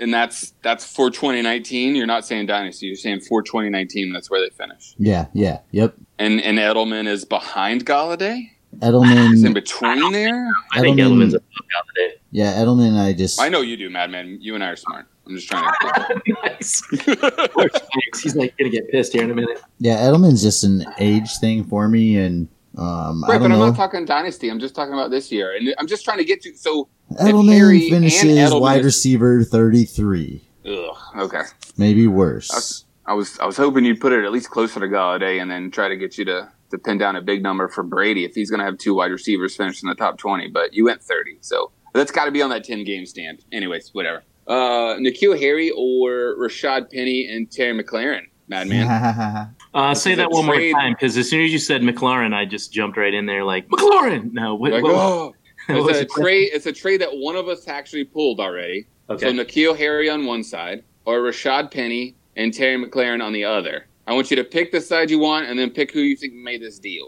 and 0.00 0.12
that's 0.12 0.52
that's 0.62 0.84
for 0.90 1.10
2019. 1.10 1.96
You're 1.96 2.06
not 2.06 2.24
saying 2.24 2.46
dynasty. 2.46 2.86
You're 2.86 2.96
saying 2.96 3.20
for 3.20 3.42
2019. 3.42 4.12
That's 4.12 4.30
where 4.30 4.40
they 4.40 4.50
finish. 4.54 4.94
Yeah, 4.98 5.26
yeah, 5.32 5.60
yep. 5.70 5.94
And 6.18 6.40
and 6.40 6.58
Edelman 6.58 7.06
is 7.06 7.24
behind 7.24 7.86
Golladay. 7.86 8.50
Edelman 8.78 9.32
Is 9.32 9.42
in 9.42 9.52
Edelman. 9.52 9.54
between 9.54 10.12
there. 10.12 10.52
I 10.72 10.80
think 10.80 10.98
Edelman- 10.98 11.22
Edelman's 11.24 11.34
above 11.34 11.46
Golladay. 11.48 12.10
Yeah, 12.30 12.52
Edelman. 12.54 12.98
I 12.98 13.12
just. 13.12 13.40
I 13.40 13.48
know 13.48 13.60
you 13.62 13.76
do, 13.76 13.88
Madman. 13.88 14.38
You 14.40 14.54
and 14.54 14.62
I 14.62 14.68
are 14.68 14.76
smart. 14.76 15.06
I'm 15.26 15.34
just 15.34 15.48
trying 15.48 15.64
to. 15.64 16.22
nice. 16.44 16.82
He's 18.22 18.36
like 18.36 18.56
gonna 18.58 18.70
get 18.70 18.90
pissed 18.90 19.12
here 19.12 19.24
in 19.24 19.30
a 19.30 19.34
minute. 19.34 19.60
Yeah, 19.78 19.96
Edelman's 19.98 20.42
just 20.42 20.62
an 20.64 20.84
age 20.98 21.36
thing 21.38 21.64
for 21.64 21.88
me, 21.88 22.16
and 22.18 22.48
um, 22.76 23.24
I 23.24 23.32
don't 23.32 23.42
but 23.42 23.52
I'm 23.52 23.58
not 23.58 23.76
talking 23.76 24.04
dynasty. 24.04 24.50
I'm 24.50 24.60
just 24.60 24.74
talking 24.74 24.92
about 24.92 25.10
this 25.10 25.32
year, 25.32 25.56
and 25.56 25.74
I'm 25.78 25.86
just 25.86 26.04
trying 26.04 26.18
to 26.18 26.24
get 26.24 26.42
to. 26.42 26.54
So, 26.56 26.88
Edelman 27.12 27.52
Harry 27.52 27.88
finishes 27.90 28.24
Edelman 28.36 28.60
wide 28.60 28.84
receiver 28.84 29.42
33, 29.44 30.42
ugh, 30.66 30.96
okay. 31.18 31.42
maybe 31.76 32.06
worse. 32.06 32.48
That's- 32.48 32.82
I 33.08 33.14
was 33.14 33.38
I 33.38 33.46
was 33.46 33.56
hoping 33.56 33.84
you'd 33.84 34.00
put 34.00 34.12
it 34.12 34.24
at 34.24 34.32
least 34.32 34.50
closer 34.50 34.80
to 34.80 34.86
Golladay, 34.86 35.40
and 35.40 35.48
then 35.48 35.70
try 35.70 35.86
to 35.88 35.96
get 35.96 36.18
you 36.18 36.24
to 36.24 36.48
to 36.72 36.78
pin 36.78 36.98
down 36.98 37.14
a 37.14 37.22
big 37.22 37.40
number 37.40 37.68
for 37.68 37.84
Brady 37.84 38.24
if 38.24 38.34
he's 38.34 38.50
going 38.50 38.58
to 38.58 38.64
have 38.64 38.78
two 38.78 38.94
wide 38.96 39.12
receivers 39.12 39.54
finish 39.54 39.80
in 39.80 39.88
the 39.88 39.94
top 39.94 40.18
20. 40.18 40.48
But 40.48 40.74
you 40.74 40.86
went 40.86 41.00
30, 41.00 41.38
so 41.40 41.70
that's 41.94 42.10
got 42.10 42.24
to 42.24 42.32
be 42.32 42.42
on 42.42 42.50
that 42.50 42.64
10 42.64 42.82
game 42.82 43.06
stand. 43.06 43.44
Anyways, 43.52 43.90
whatever. 43.92 44.24
Uh, 44.48 44.96
N'Keal 44.98 45.38
Harry 45.38 45.70
or 45.76 46.34
Rashad 46.36 46.90
Penny 46.90 47.28
and 47.30 47.48
Terry 47.48 47.80
McLaurin, 47.80 48.22
Madman. 48.48 49.52
Uh, 49.74 49.90
This 49.90 50.02
say 50.02 50.14
that 50.16 50.30
one 50.30 50.46
trade. 50.46 50.72
more 50.72 50.80
time, 50.80 50.94
because 50.94 51.16
as 51.18 51.28
soon 51.30 51.42
as 51.44 51.52
you 51.52 51.58
said 51.58 51.82
McLaurin, 51.82 52.32
I 52.34 52.44
just 52.46 52.72
jumped 52.72 52.96
right 52.96 53.12
in 53.14 53.26
there 53.26 53.44
like 53.44 53.68
McLaurin. 53.68 54.32
No, 54.32 54.54
what, 54.56 54.72
Like, 54.72 54.82
what- 54.82 54.94
oh, 54.94 55.24
what 55.26 55.26
was 55.26 55.35
it's 55.90 56.12
a 56.12 56.20
trade. 56.20 56.50
It's 56.52 56.66
a 56.66 56.72
trade 56.72 57.00
that 57.00 57.10
one 57.12 57.36
of 57.36 57.48
us 57.48 57.66
actually 57.68 58.04
pulled 58.04 58.40
already. 58.40 58.86
Okay. 59.10 59.26
So 59.26 59.32
N'Keal 59.32 59.76
Harry 59.76 60.08
on 60.08 60.26
one 60.26 60.42
side, 60.42 60.84
or 61.04 61.20
Rashad 61.20 61.70
Penny 61.70 62.16
and 62.36 62.52
Terry 62.52 62.76
McLaurin 62.76 63.22
on 63.22 63.32
the 63.32 63.44
other. 63.44 63.86
I 64.06 64.12
want 64.12 64.30
you 64.30 64.36
to 64.36 64.44
pick 64.44 64.72
the 64.72 64.80
side 64.80 65.10
you 65.10 65.18
want, 65.18 65.46
and 65.46 65.58
then 65.58 65.70
pick 65.70 65.92
who 65.92 66.00
you 66.00 66.16
think 66.16 66.34
made 66.34 66.62
this 66.62 66.78
deal. 66.78 67.06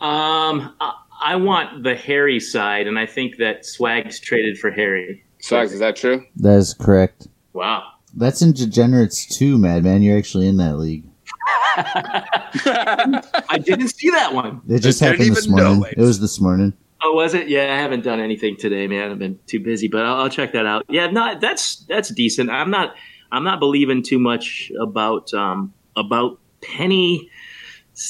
Um, 0.00 0.74
I, 0.80 0.94
I 1.20 1.36
want 1.36 1.82
the 1.82 1.94
Harry 1.94 2.38
side, 2.38 2.86
and 2.86 2.98
I 2.98 3.06
think 3.06 3.38
that 3.38 3.64
Swags 3.64 4.20
traded 4.20 4.58
for 4.58 4.70
Harry. 4.70 5.24
Swags, 5.40 5.72
is 5.72 5.80
that 5.80 5.96
true? 5.96 6.24
that 6.36 6.58
is 6.58 6.74
correct. 6.74 7.28
Wow. 7.52 7.84
That's 8.14 8.42
in 8.42 8.52
Degenerates 8.52 9.26
too, 9.26 9.58
Madman. 9.58 10.02
You're 10.02 10.18
actually 10.18 10.48
in 10.48 10.56
that 10.58 10.78
league. 10.78 11.04
I 11.76 13.60
didn't 13.62 13.88
see 13.88 14.10
that 14.10 14.32
one. 14.32 14.62
It 14.68 14.80
just 14.80 15.02
I 15.02 15.06
happened 15.08 15.36
this 15.36 15.48
morning. 15.48 15.84
it. 15.84 15.98
It 15.98 16.00
was 16.00 16.20
this 16.20 16.40
morning. 16.40 16.72
Oh, 17.02 17.12
was 17.12 17.34
it? 17.34 17.48
Yeah, 17.48 17.74
I 17.74 17.76
haven't 17.76 18.04
done 18.04 18.20
anything 18.20 18.56
today, 18.56 18.86
man. 18.86 19.10
I've 19.10 19.18
been 19.18 19.38
too 19.46 19.60
busy, 19.60 19.86
but 19.88 20.04
I'll, 20.04 20.22
I'll 20.22 20.30
check 20.30 20.52
that 20.52 20.66
out. 20.66 20.84
Yeah, 20.88 21.08
no, 21.08 21.38
that's 21.38 21.76
that's 21.84 22.08
decent. 22.08 22.50
I'm 22.50 22.70
not 22.70 22.94
I'm 23.30 23.44
not 23.44 23.60
believing 23.60 24.02
too 24.02 24.18
much 24.18 24.72
about 24.80 25.32
um 25.34 25.74
about 25.96 26.38
Penny. 26.62 27.30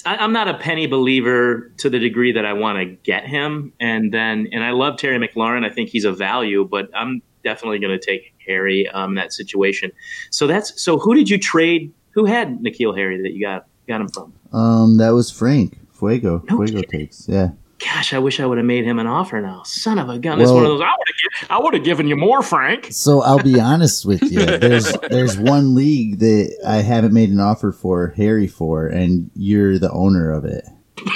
I, 0.04 0.16
I'm 0.16 0.32
not 0.32 0.48
a 0.48 0.54
Penny 0.54 0.86
believer 0.86 1.72
to 1.78 1.90
the 1.90 1.98
degree 1.98 2.32
that 2.32 2.44
I 2.44 2.52
want 2.52 2.78
to 2.78 2.84
get 2.84 3.26
him, 3.26 3.72
and 3.80 4.12
then 4.12 4.48
and 4.52 4.62
I 4.62 4.70
love 4.70 4.98
Terry 4.98 5.18
McLaurin. 5.18 5.64
I 5.64 5.72
think 5.72 5.90
he's 5.90 6.04
a 6.04 6.12
value, 6.12 6.64
but 6.64 6.88
I'm 6.94 7.22
definitely 7.44 7.78
going 7.78 7.98
to 7.98 8.04
take 8.04 8.34
Harry 8.46 8.88
um 8.88 9.10
in 9.10 9.14
that 9.16 9.32
situation. 9.32 9.90
So 10.30 10.46
that's 10.46 10.80
so. 10.80 10.98
Who 10.98 11.14
did 11.14 11.28
you 11.28 11.38
trade? 11.38 11.92
Who 12.12 12.24
had 12.24 12.60
N'Keal 12.60 12.96
Harry 12.96 13.20
that 13.22 13.32
you 13.32 13.44
got 13.44 13.66
got 13.88 14.00
him 14.00 14.08
from? 14.08 14.32
Um, 14.52 14.96
that 14.98 15.10
was 15.10 15.30
Frank 15.30 15.76
Fuego. 15.92 16.42
No 16.48 16.56
Fuego 16.56 16.82
kidding. 16.82 17.00
takes. 17.00 17.28
Yeah. 17.28 17.50
Gosh, 17.78 18.14
I 18.14 18.18
wish 18.18 18.40
I 18.40 18.46
would 18.46 18.56
have 18.58 18.66
made 18.66 18.84
him 18.84 18.98
an 18.98 19.06
offer 19.06 19.40
now. 19.40 19.62
Son 19.64 19.98
of 19.98 20.08
a 20.08 20.18
gun! 20.18 20.38
That's 20.38 20.50
one 20.50 20.64
of 20.64 20.68
those. 20.70 20.80
I 20.80 20.94
would 20.96 21.08
have. 21.40 21.50
I 21.50 21.58
would 21.62 21.74
have 21.74 21.84
given 21.84 22.08
you 22.08 22.16
more, 22.16 22.42
Frank. 22.42 22.88
So 22.90 23.20
I'll 23.22 23.38
be 23.42 23.60
honest 23.60 24.06
with 24.06 24.22
you. 24.22 24.44
There's 24.58 24.90
there's 25.10 25.36
one 25.38 25.74
league 25.74 26.18
that 26.20 26.56
I 26.66 26.76
haven't 26.76 27.12
made 27.12 27.28
an 27.30 27.38
offer 27.40 27.72
for 27.72 28.08
Harry 28.16 28.46
for, 28.46 28.86
and 28.86 29.30
you're 29.34 29.78
the 29.78 29.90
owner 29.90 30.32
of 30.32 30.44
it. 30.44 30.64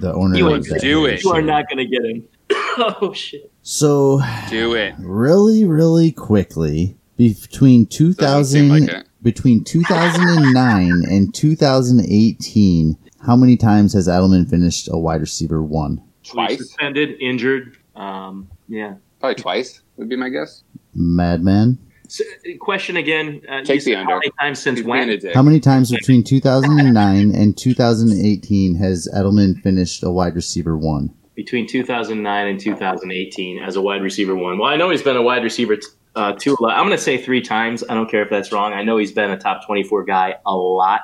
The 0.00 0.12
owner 0.12 0.36
You 0.36 0.48
of 0.48 0.54
ain't 0.56 0.68
that 0.70 0.80
do 0.80 1.06
it. 1.06 1.22
You 1.22 1.30
are 1.30 1.40
not 1.40 1.68
going 1.68 1.78
to 1.78 1.86
get 1.86 2.04
him. 2.04 2.24
oh 2.50 3.12
shit! 3.14 3.50
So 3.62 4.20
Do 4.50 4.74
it. 4.74 4.94
really, 4.98 5.64
really 5.64 6.10
quickly 6.10 6.96
between 7.16 7.86
2000 7.86 8.68
like 8.70 9.06
between 9.22 9.62
2009 9.62 11.04
and 11.08 11.32
2018, 11.32 12.98
how 13.24 13.36
many 13.36 13.56
times 13.56 13.92
has 13.94 14.08
Edelman 14.08 14.48
finished 14.48 14.88
a 14.90 14.98
wide 14.98 15.20
receiver 15.20 15.62
one? 15.62 16.02
Twice? 16.24 16.58
Suspended, 16.58 17.20
injured. 17.20 17.76
Um, 17.96 18.50
yeah. 18.68 18.94
Probably 19.20 19.40
twice 19.40 19.82
would 19.96 20.08
be 20.08 20.16
my 20.16 20.28
guess. 20.28 20.62
Madman. 20.94 21.78
So, 22.08 22.24
question 22.60 22.96
again. 22.96 23.40
Uh, 23.48 23.62
Take 23.62 23.82
the 23.84 23.96
under. 23.96 24.12
How 24.12 24.18
many 24.18 24.32
times 24.38 24.58
since 24.62 24.78
He's 24.78 24.86
when? 24.86 25.06
being 25.06 25.18
a 25.18 25.20
dick. 25.20 25.34
How 25.34 25.42
many 25.42 25.60
times 25.60 25.90
between 25.90 26.22
2009 26.22 27.34
and 27.34 27.56
2018 27.56 28.74
has 28.76 29.08
Edelman 29.14 29.60
finished 29.62 30.02
a 30.02 30.10
wide 30.10 30.34
receiver 30.34 30.76
one? 30.76 31.14
Between 31.34 31.66
2009 31.66 32.46
and 32.46 32.60
2018 32.60 33.62
as 33.62 33.76
a 33.76 33.82
wide 33.82 34.02
receiver 34.02 34.34
one. 34.36 34.58
Well, 34.58 34.68
I 34.68 34.76
know 34.76 34.90
he's 34.90 35.02
been 35.02 35.16
a 35.16 35.22
wide 35.22 35.42
receiver 35.42 35.76
t- 35.76 35.86
uh, 36.14 36.32
two. 36.32 36.56
I'm 36.64 36.86
going 36.86 36.96
to 36.96 37.02
say 37.02 37.16
three 37.18 37.40
times. 37.40 37.82
I 37.88 37.94
don't 37.94 38.08
care 38.08 38.22
if 38.22 38.30
that's 38.30 38.52
wrong. 38.52 38.72
I 38.72 38.82
know 38.84 38.98
he's 38.98 39.12
been 39.12 39.30
a 39.30 39.38
top 39.38 39.64
24 39.66 40.04
guy 40.04 40.36
a 40.46 40.54
lot. 40.54 41.00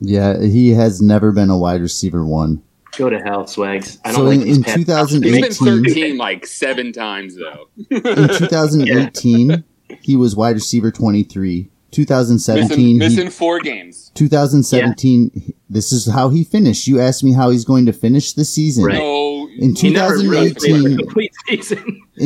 Yeah, 0.00 0.40
he 0.42 0.70
has 0.70 1.00
never 1.02 1.32
been 1.32 1.50
a 1.50 1.58
wide 1.58 1.80
receiver 1.80 2.24
one. 2.24 2.62
Go 2.96 3.10
to 3.10 3.18
hell, 3.18 3.46
Swags. 3.46 3.98
I 4.04 4.08
don't 4.12 4.16
So 4.18 4.22
like 4.24 4.34
in- 4.40 4.44
these 4.44 4.56
in 4.58 4.62
past- 4.64 4.76
2008 4.76 5.44
He's 5.44 5.58
been 5.58 5.82
13 5.84 6.16
like 6.16 6.46
seven 6.46 6.92
times, 6.92 7.36
though. 7.36 7.68
In 7.90 8.28
2018, 8.28 9.64
he 10.00 10.16
was 10.16 10.36
wide 10.36 10.54
receiver 10.56 10.90
23. 10.90 11.70
2017, 11.90 12.98
Missing, 12.98 13.24
he- 13.26 13.30
four 13.30 13.60
games. 13.60 14.10
2017, 14.14 15.54
this 15.70 15.92
is 15.92 16.06
how 16.06 16.28
he 16.28 16.42
finished. 16.44 16.86
You 16.88 17.00
asked 17.00 17.22
me 17.22 17.32
how 17.32 17.50
he's 17.50 17.64
going 17.64 17.86
to 17.86 17.92
finish 17.92 18.32
the 18.32 18.44
season. 18.44 18.84
Right. 18.84 18.98
No. 18.98 19.48
In 19.58 19.74
He 19.76 19.90
never 19.90 20.18
really 20.18 20.52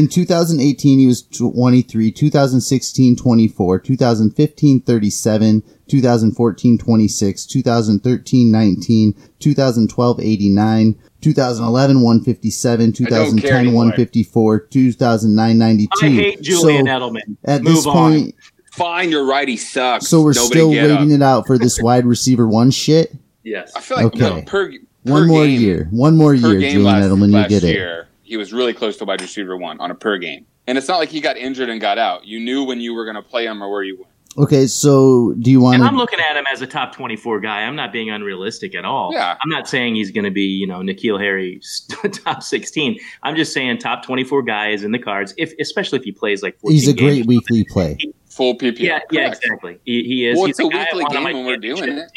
played 0.07 0.23
a 0.23 0.27
2018, 0.27 0.49
complete 0.49 0.49
season. 0.49 0.59
in 0.59 0.69
2018, 0.69 0.99
he 0.99 1.07
was 1.07 1.23
23, 1.23 2.13
2016, 2.13 3.17
24, 3.17 3.79
2015, 3.81 4.81
37, 4.83 5.63
2014, 5.89 6.79
26, 6.79 7.47
2013, 7.47 8.51
19, 8.53 9.15
2012, 9.39 10.21
89, 10.21 10.95
2011, 11.21 12.01
157, 12.01 12.81
I 12.81 12.87
don't 12.87 12.93
care 12.97 13.09
2010, 13.09 13.73
154, 13.75 14.61
2009, 14.61 15.59
92. 15.59 15.89
I 16.07 16.09
hate 16.11 16.43
Julian 16.43 16.87
so 16.87 16.91
Edelman. 16.93 17.37
at 17.45 17.63
Move 17.63 17.75
this 17.75 17.87
on. 17.87 17.93
point, 17.95 18.35
Fine, 18.73 19.11
you're 19.11 19.27
right. 19.27 19.49
He 19.49 19.57
sucks. 19.57 20.07
so 20.07 20.23
we're 20.23 20.35
Nobody 20.35 20.47
still 20.51 20.71
waiting 20.71 21.13
up. 21.13 21.17
it 21.19 21.23
out 21.23 21.47
for 21.49 21.59
this 21.59 21.81
wide 21.83 22.07
receiver 22.07 22.47
one 22.47 22.71
shit. 22.71 23.13
Yes. 23.43 23.73
I 23.75 23.81
feel 23.81 23.97
like 23.97 24.15
no, 24.15 24.27
Okay. 24.35 24.43
per, 24.43 24.71
per 24.71 24.79
One 25.05 25.27
more 25.27 25.45
game, 25.47 25.61
year. 25.61 25.89
One 25.91 26.17
more 26.17 26.35
year, 26.35 26.53
Julian 26.61 26.85
last, 26.85 27.05
Edelman. 27.07 27.29
You 27.29 27.35
last 27.35 27.49
get 27.49 27.65
it. 27.65 27.73
year, 27.75 28.08
he 28.29 28.37
was 28.37 28.53
really 28.53 28.75
close 28.75 28.97
to 28.99 29.05
wide 29.05 29.21
receiver 29.23 29.57
one 29.57 29.81
on 29.81 29.91
a 29.91 29.95
per 29.95 30.19
game. 30.19 30.47
And 30.67 30.77
it's 30.77 30.87
not 30.87 30.99
like 30.99 31.09
he 31.09 31.21
got 31.21 31.39
injured 31.39 31.71
and 31.71 31.81
got 31.81 31.97
out. 31.97 32.27
You 32.27 32.39
knew 32.39 32.63
when 32.63 32.79
you 32.81 32.93
were 32.93 33.05
going 33.05 33.17
to 33.17 33.23
play 33.23 33.47
him 33.47 33.63
or 33.63 33.71
where 33.71 33.83
you 33.83 33.97
went. 33.97 34.13
Okay, 34.37 34.67
so 34.67 35.35
do 35.41 35.51
you 35.51 35.61
want 35.61 35.77
And 35.77 35.85
I'm 35.85 35.97
looking 35.97 36.21
at 36.21 36.37
him 36.37 36.45
as 36.53 36.61
a 36.61 36.67
top 36.67 36.95
24 36.95 37.41
guy. 37.41 37.63
I'm 37.63 37.75
not 37.75 37.91
being 37.91 38.11
unrealistic 38.11 38.75
at 38.75 38.85
all. 38.85 39.11
Yeah. 39.13 39.37
I'm 39.43 39.49
not 39.49 39.67
saying 39.67 39.95
he's 39.97 40.11
going 40.11 40.27
to 40.27 40.31
be, 40.31 40.43
you 40.43 40.67
know, 40.67 40.81
N'Keal 40.81 41.19
Harry 41.19 41.61
top 42.13 42.43
16. 42.43 42.99
I'm 43.23 43.35
just 43.35 43.53
saying 43.53 43.79
top 43.79 44.05
24 44.05 44.43
guy 44.43 44.69
is 44.69 44.85
in 44.85 44.93
the 44.93 44.99
cards, 44.99 45.33
if 45.39 45.55
especially 45.59 45.99
if 45.99 46.05
he 46.05 46.13
plays 46.13 46.43
like 46.43 46.61
14 46.61 46.75
He's 46.75 46.87
a 46.87 46.93
games. 46.93 47.17
great 47.17 47.27
weekly 47.27 47.65
play. 47.65 47.97
Full 48.29 48.57
PPR. 48.59 48.79
Yeah, 48.79 49.01
yeah, 49.11 49.29
exactly. 49.29 49.81
He, 49.85 50.05
he 50.05 50.27
is. 50.27 50.37
Well, 50.37 50.47
he's 50.47 50.61
it's 50.61 50.69
a 50.69 50.71
guy 50.71 50.85
weekly 50.85 51.03
want 51.03 51.17
on 51.17 51.23
game 51.25 51.25
my 51.25 51.33
when 51.33 51.47
we're 51.47 51.57
doing 51.57 51.99
it. 51.99 52.11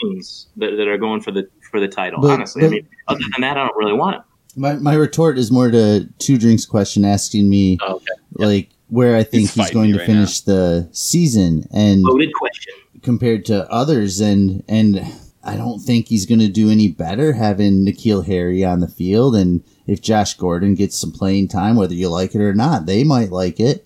That, 0.57 0.75
that 0.77 0.87
are 0.87 0.97
going 0.97 1.21
for 1.21 1.31
the 1.31 1.49
for 1.71 1.79
the 1.79 1.87
title. 1.87 2.21
But- 2.21 2.31
honestly, 2.31 2.65
I 2.65 2.69
mean, 2.69 2.87
other 3.07 3.21
than 3.31 3.41
that, 3.41 3.57
I 3.57 3.65
don't 3.65 3.77
really 3.77 3.93
want 3.93 4.17
him. 4.17 4.23
My 4.55 4.73
my 4.75 4.93
retort 4.95 5.37
is 5.37 5.51
more 5.51 5.71
to 5.71 6.07
two 6.19 6.37
drinks 6.37 6.65
question, 6.65 7.05
asking 7.05 7.49
me 7.49 7.77
Oh, 7.81 7.95
okay. 7.95 8.05
like 8.33 8.69
where 8.89 9.15
I 9.15 9.23
think 9.23 9.43
He's 9.49 9.53
he's, 9.53 9.71
going 9.71 9.91
to 9.93 9.97
right 9.99 10.05
finish 10.05 10.41
the 10.41 10.89
season, 10.91 11.65
and 11.71 12.01
Loaded 12.03 12.33
question. 12.33 12.73
compared 13.01 13.45
to 13.45 13.69
others, 13.71 14.19
and 14.19 14.63
and 14.67 15.05
I 15.43 15.55
don't 15.55 15.79
think 15.79 16.07
he's 16.09 16.25
going 16.25 16.39
to 16.41 16.49
do 16.49 16.69
any 16.69 16.89
better 16.89 17.33
having 17.33 17.85
N'Keal 17.85 18.25
Harry 18.27 18.63
on 18.65 18.79
the 18.81 18.87
field, 18.89 19.35
and 19.35 19.63
if 19.87 20.01
Josh 20.01 20.33
Gordon 20.35 20.75
gets 20.75 20.99
some 20.99 21.11
playing 21.13 21.47
time, 21.47 21.75
whether 21.77 21.93
you 21.93 22.09
like 22.09 22.35
it 22.35 22.41
or 22.41 22.53
not, 22.53 22.85
they 22.85 23.03
might 23.05 23.31
like 23.31 23.59
it. 23.59 23.85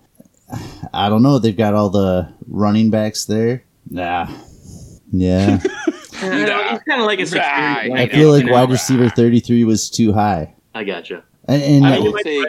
I 0.94 1.10
don't 1.10 1.22
know. 1.24 1.38
They've 1.40 1.56
got 1.56 1.76
all 1.76 1.90
the 1.92 2.34
running 2.48 2.90
backs 2.90 3.26
there. 3.26 3.64
Nah. 3.90 4.28
Yeah. 5.12 5.60
He's 5.60 5.70
kind 6.20 7.02
of 7.02 7.06
like 7.06 7.20
a 7.20 7.24
Nah, 7.24 7.28
security 7.28 7.42
I 7.52 7.82
I 7.84 7.88
blanket, 7.90 8.16
feel 8.16 8.32
like 8.32 8.50
wide 8.50 8.70
receiver 8.72 9.10
33 9.10 9.64
was 9.66 9.90
too 9.90 10.12
high. 10.14 10.55
I 10.76 10.84
gotcha. 10.84 11.24
And, 11.48 11.64
and 11.64 11.86
I 11.88 11.98
you 11.98 12.12
will 12.12 12.20
take. 12.20 12.46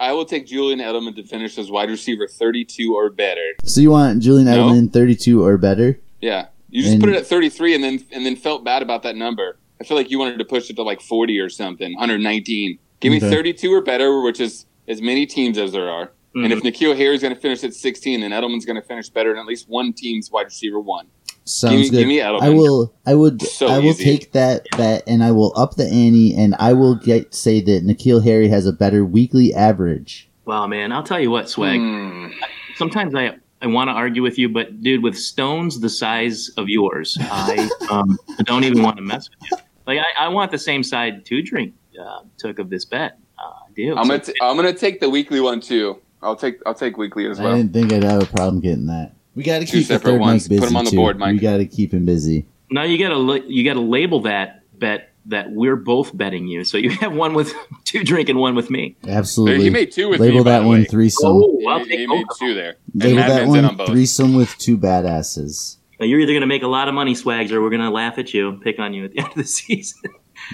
I 0.00 0.12
will 0.12 0.24
take 0.24 0.46
Julian 0.46 0.80
Edelman 0.80 1.14
to 1.16 1.22
finish 1.22 1.56
as 1.56 1.70
wide 1.70 1.88
receiver 1.88 2.26
32 2.26 2.92
or 2.94 3.10
better. 3.10 3.40
so 3.64 3.80
you 3.80 3.90
want 3.92 4.20
Julian 4.20 4.46
No. 4.46 4.68
Edelman 4.68 4.92
32 4.92 5.42
or 5.42 5.56
better? 5.56 6.00
Yeah, 6.20 6.46
you 6.68 6.82
just 6.82 6.94
And- 6.94 7.00
put 7.00 7.10
it 7.10 7.16
at 7.16 7.26
33 7.26 7.74
and 7.76 7.84
then 7.84 8.04
and 8.10 8.26
then 8.26 8.34
felt 8.36 8.64
bad 8.64 8.82
about 8.82 9.04
that 9.04 9.14
number. 9.16 9.56
I 9.80 9.84
feel 9.84 9.96
like 9.96 10.10
you 10.10 10.18
wanted 10.18 10.38
to 10.40 10.44
push 10.44 10.68
it 10.68 10.76
to 10.76 10.82
like 10.82 11.00
40 11.00 11.38
or 11.38 11.48
something, 11.48 11.92
119. 11.94 12.78
Give 13.00 13.10
me 13.12 13.18
Okay. 13.18 13.30
32 13.30 13.72
or 13.72 13.82
better, 13.82 14.20
which 14.22 14.40
is 14.40 14.66
as 14.88 15.00
many 15.00 15.26
teams 15.26 15.56
as 15.58 15.72
there 15.72 15.88
are. 15.88 16.10
And 16.34 16.46
Mhm. 16.46 16.52
if 16.52 16.62
N'Keal 16.64 16.96
Harry 16.96 17.14
is 17.14 17.22
going 17.22 17.34
to 17.34 17.40
finish 17.40 17.62
at 17.62 17.74
16, 17.74 18.20
then 18.22 18.32
Edelman's 18.32 18.64
going 18.64 18.80
to 18.80 18.86
finish 18.86 19.08
better 19.08 19.30
than 19.30 19.38
at 19.38 19.46
least 19.46 19.68
one 19.68 19.92
team's 19.92 20.32
wide 20.32 20.46
receiver 20.46 20.80
one. 20.80 21.06
Sounds 21.46 21.72
Give 21.72 21.80
me- 21.80 21.90
good. 21.90 21.98
give 21.98 22.08
me 22.08 22.18
Edelman. 22.20 22.42
I 22.42 22.48
will. 22.50 22.94
I 23.06 23.14
would. 23.14 23.42
So 23.42 23.66
I 23.66 23.78
will 23.78 23.86
easy. 23.90 24.04
take 24.04 24.32
that 24.32 24.66
bet, 24.76 25.02
and 25.06 25.22
I 25.22 25.30
will 25.30 25.52
up 25.56 25.74
the 25.76 25.84
ante, 25.84 26.34
and 26.34 26.54
I 26.58 26.72
will 26.72 26.94
get 26.94 27.34
say 27.34 27.60
that 27.60 27.84
N'Keal 27.84 28.24
Harry 28.24 28.48
has 28.48 28.66
a 28.66 28.72
better 28.72 29.04
weekly 29.04 29.52
average. 29.52 30.28
Wow, 30.46 30.66
man, 30.66 30.90
I'll 30.92 31.02
tell 31.02 31.20
you 31.20 31.30
what, 31.30 31.48
Swag. 31.50 31.78
Hmm. 31.80 32.28
Sometimes 32.76 33.14
I 33.14 33.36
I 33.62 33.66
want 33.66 33.88
to 33.88 33.92
argue 33.92 34.22
with 34.22 34.38
you, 34.38 34.48
but 34.48 34.82
dude, 34.82 35.02
with 35.02 35.16
stones 35.18 35.80
the 35.80 35.88
size 35.88 36.50
of 36.56 36.68
yours, 36.68 37.16
I 37.20 37.68
um, 37.90 38.18
don't 38.44 38.64
even 38.64 38.82
want 38.82 38.96
to 38.96 39.02
mess 39.02 39.28
with 39.30 39.50
you. 39.50 39.56
Like 39.86 39.98
I, 40.18 40.24
I 40.26 40.28
want 40.28 40.50
the 40.50 40.58
same 40.58 40.82
side 40.82 41.24
two 41.26 41.42
drink 41.42 41.74
uh, 42.00 42.20
took 42.38 42.58
of 42.58 42.70
this 42.70 42.84
bet. 42.84 43.18
Uh, 43.38 43.42
I 43.48 43.70
do. 43.74 43.96
I'm 43.96 44.04
So- 44.04 44.10
gonna 44.10 44.22
t- 44.24 44.34
I'm 44.42 44.56
gonna 44.56 44.72
take 44.72 45.00
the 45.00 45.08
weekly 45.10 45.40
one 45.40 45.60
too. 45.60 45.98
I'll 46.22 46.36
take 46.36 46.58
I'll 46.66 46.74
take 46.74 46.96
weekly 46.96 47.26
as 47.28 47.38
well. 47.38 47.52
I 47.52 47.56
didn't 47.58 47.72
think 47.74 47.92
I'd 47.92 48.02
have 48.04 48.22
a 48.22 48.26
problem 48.26 48.60
getting 48.60 48.86
that. 48.86 49.12
We 49.34 49.42
got 49.42 49.58
to 49.60 49.64
keep 49.64 49.86
the 49.88 49.94
separate 49.94 50.12
third 50.12 50.20
ones. 50.20 50.44
Mike 50.44 50.48
busy 50.50 50.60
Put 50.60 50.68
'em 50.70 50.76
on 50.76 50.84
the 50.84 50.90
too. 50.92 50.96
board, 50.96 51.18
Mike. 51.18 51.32
We 51.34 51.38
got 51.38 51.56
to 51.58 51.66
keep 51.66 51.92
him 51.92 52.04
busy. 52.04 52.46
now 52.70 52.82
you 52.84 52.98
gotta 52.98 53.16
la- 53.18 53.34
you 53.46 53.64
gotta 53.64 53.80
label 53.80 54.20
that 54.20 54.62
bet 54.78 55.10
that 55.26 55.50
we're 55.52 55.76
both 55.76 56.14
betting 56.16 56.46
you. 56.48 56.64
So 56.64 56.76
you 56.78 56.90
have 57.00 57.14
one 57.14 57.34
with 57.34 57.52
two 57.84 58.04
drink 58.04 58.28
and 58.28 58.38
one 58.38 58.54
with 58.54 58.70
me. 58.70 58.96
Absolutely. 59.08 59.64
He 59.64 59.70
made 59.70 59.90
two 59.92 60.08
with. 60.08 60.20
Label 60.20 60.44
by 60.44 60.50
that 60.58 60.64
one 60.64 60.80
way. 60.80 60.84
threesome. 60.84 61.30
Oh, 61.32 61.60
I'll 61.68 61.78
He, 61.80 61.86
take 61.86 61.98
he 62.00 62.06
made 62.06 62.26
two 62.38 62.54
there. 62.54 62.76
Label 62.94 63.18
and 63.20 63.30
that 63.30 63.46
Madman's 63.46 63.58
in 63.58 63.64
on 63.64 63.76
one 63.78 63.86
threesome 63.88 64.34
with 64.34 64.56
two 64.58 64.76
badasses. 64.78 65.76
Now, 66.00 66.06
you're 66.06 66.20
either 66.20 66.34
gonna 66.34 66.46
make 66.46 66.62
a 66.62 66.66
lot 66.68 66.88
of 66.88 66.94
money, 66.94 67.14
Swags, 67.14 67.52
or 67.52 67.62
we're 67.62 67.70
gonna 67.70 67.90
laugh 67.90 68.18
at 68.18 68.34
you 68.34 68.48
and 68.48 68.60
pick 68.60 68.78
on 68.78 68.92
you 68.94 69.04
at 69.04 69.12
the 69.12 69.18
end 69.20 69.28
of 69.28 69.34
the 69.34 69.44
season. 69.44 70.00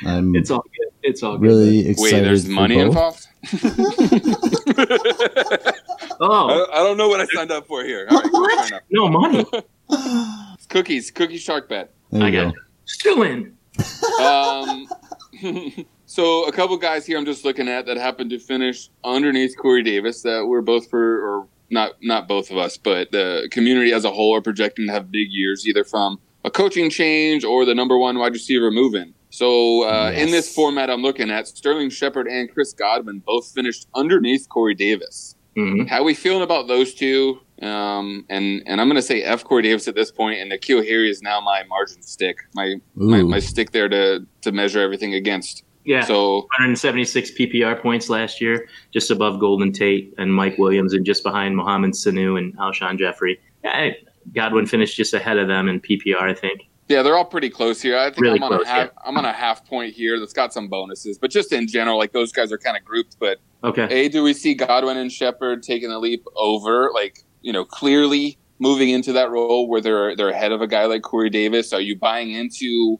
I'm 0.07 0.37
it's 0.37 0.51
all 0.51 0.63
good. 0.63 0.93
It's 1.03 1.23
all 1.23 1.39
good. 1.39 1.47
really 1.49 1.89
excited. 1.89 2.15
Wait, 2.17 2.21
there's 2.23 2.45
for 2.45 2.51
money 2.53 2.77
both. 2.77 2.87
involved. 2.87 3.27
Oh 6.21 6.67
I, 6.71 6.81
I 6.81 6.85
don't 6.85 6.97
know 6.97 7.09
what 7.09 7.21
I 7.21 7.27
signed 7.35 7.51
up 7.51 7.67
for 7.67 7.83
here. 7.85 8.07
All 8.11 8.21
right, 8.21 8.31
cool, 8.31 8.81
no 8.91 9.09
money. 9.09 9.45
It's 9.91 10.67
cookies, 10.69 11.11
cookie 11.11 11.39
shark 11.39 11.69
bet. 11.69 11.95
There 12.11 12.23
I 12.23 12.29
you 12.29 12.33
got 12.45 12.55
go. 12.55 12.61
Still 12.85 13.23
in. 13.23 13.57
Um, 14.21 14.89
so 16.07 16.47
a 16.47 16.53
couple 16.53 16.77
guys 16.77 17.07
here 17.07 17.17
I'm 17.17 17.25
just 17.25 17.45
looking 17.45 17.69
at 17.69 17.87
that 17.87 17.97
happened 17.97 18.31
to 18.31 18.39
finish 18.39 18.91
underneath 19.05 19.57
Corey 19.57 19.83
Davis 19.83 20.23
that 20.23 20.47
we're 20.47 20.61
both 20.61 20.91
for, 20.91 21.01
or 21.01 21.49
not 21.71 21.93
not 22.03 22.29
both 22.29 22.51
of 22.51 22.59
us, 22.59 22.77
but 22.77 23.11
the 23.13 23.49
community 23.51 23.93
as 23.93 24.05
a 24.05 24.11
whole 24.11 24.35
are 24.35 24.43
projecting 24.43 24.87
to 24.89 24.93
have 24.93 25.11
big 25.11 25.29
years, 25.31 25.67
either 25.67 25.85
from 25.85 26.21
a 26.45 26.51
coaching 26.51 26.91
change 26.91 27.45
or 27.45 27.65
the 27.65 27.75
number 27.75 27.97
one 27.97 28.19
wide 28.19 28.33
receiver 28.33 28.71
moving. 28.71 29.15
So 29.31 29.85
uh, 29.85 30.11
in 30.11 30.33
this 30.33 30.53
format 30.53 30.91
I'm 30.91 31.03
looking 31.03 31.31
at, 31.31 31.47
Sterling 31.47 31.91
Shepard 31.91 32.27
and 32.27 32.53
Chris 32.53 32.73
Godwin 32.73 33.21
both 33.21 33.53
finished 33.53 33.87
underneath 33.95 34.49
Corey 34.49 34.75
Davis. 34.75 35.37
Mhm. 35.57 35.89
How 35.89 36.01
are 36.01 36.05
we 36.05 36.15
feeling 36.15 36.43
about 36.43 36.69
those 36.69 36.95
two? 36.95 37.39
Um, 37.61 38.25
and 38.31 38.63
and 38.67 38.81
I'm 38.81 38.87
going 38.89 38.97
to 38.97 39.03
say 39.03 39.23
F 39.23 39.45
Corey 39.45 39.63
Davis 39.63 39.87
at 39.89 39.95
this 39.95 40.11
point, 40.11 40.41
and 40.41 40.51
N'Keal 40.51 40.87
Harry 40.87 41.11
is 41.11 41.21
now 41.23 41.41
my 41.41 41.63
margin 41.69 42.03
stick, 42.03 42.39
my 42.55 42.77
my, 42.95 43.23
my 43.23 43.39
stick 43.41 43.73
there 43.73 43.89
to 43.89 44.27
to 44.43 44.53
measure 44.53 44.81
everything 44.81 45.15
against. 45.15 45.65
Yeah. 45.85 46.05
So 46.05 46.47
176 46.59 47.33
PPR 47.33 47.81
points 47.81 48.09
last 48.11 48.41
year, 48.41 48.69
just 48.93 49.11
above 49.11 49.41
Golden 49.41 49.73
Tate 49.73 50.15
and 50.19 50.33
Mike 50.35 50.57
Williams, 50.59 50.93
and 50.95 51.05
just 51.05 51.23
behind 51.23 51.57
Mohamed 51.57 51.93
Sanu 51.93 52.39
and 52.39 52.57
Alshon 52.59 52.99
Jeffery. 52.99 53.39
Yeah, 53.65 53.71
I- 53.73 53.97
Godwin 54.35 54.67
finished 54.67 54.97
just 54.97 55.15
ahead 55.15 55.39
of 55.39 55.49
them 55.49 55.67
in 55.69 55.81
PPR, 55.81 56.21
I 56.29 56.35
think. 56.35 56.61
Yeah, 56.91 57.03
they're 57.03 57.17
all 57.17 57.25
pretty 57.25 57.49
close 57.49 57.81
here. 57.81 57.97
I 57.97 58.07
think 58.11 58.21
Really 58.21 58.37
I'm 58.39 58.43
on 58.43 58.51
close, 58.51 58.67
a 58.67 58.69
half. 58.69 58.91
I'm 59.05 59.17
on 59.17 59.25
a 59.25 59.33
half 59.33 59.65
point 59.65 59.95
here. 59.95 60.19
That's 60.19 60.33
got 60.33 60.53
some 60.53 60.69
bonuses, 60.69 61.19
but 61.19 61.31
just 61.31 61.53
in 61.53 61.67
general, 61.69 61.97
like 61.97 62.13
those 62.13 62.33
guys 62.33 62.51
are 62.53 62.59
kind 62.59 62.77
of 62.77 62.85
grouped. 62.85 63.17
But 63.19 63.39
Okay. 63.63 63.87
a, 63.91 64.09
do 64.09 64.23
we 64.23 64.33
see 64.33 64.55
Godwin 64.55 64.97
and 64.97 65.13
Shepard 65.13 65.63
taking 65.63 65.89
the 65.91 65.99
leap 65.99 66.25
over, 66.37 66.91
like 66.93 67.21
you 67.43 67.53
know, 67.53 67.65
clearly 67.65 68.37
moving 68.59 68.91
into 68.91 69.13
that 69.13 69.31
role 69.31 69.69
where 69.69 69.81
they're 69.81 70.17
they're 70.17 70.31
ahead 70.31 70.51
of 70.53 70.61
a 70.61 70.67
guy 70.67 70.85
like 70.87 71.03
Corey 71.03 71.31
Davis? 71.31 71.73
Are 71.73 71.81
you 71.81 71.97
buying 71.97 72.31
into 72.33 72.99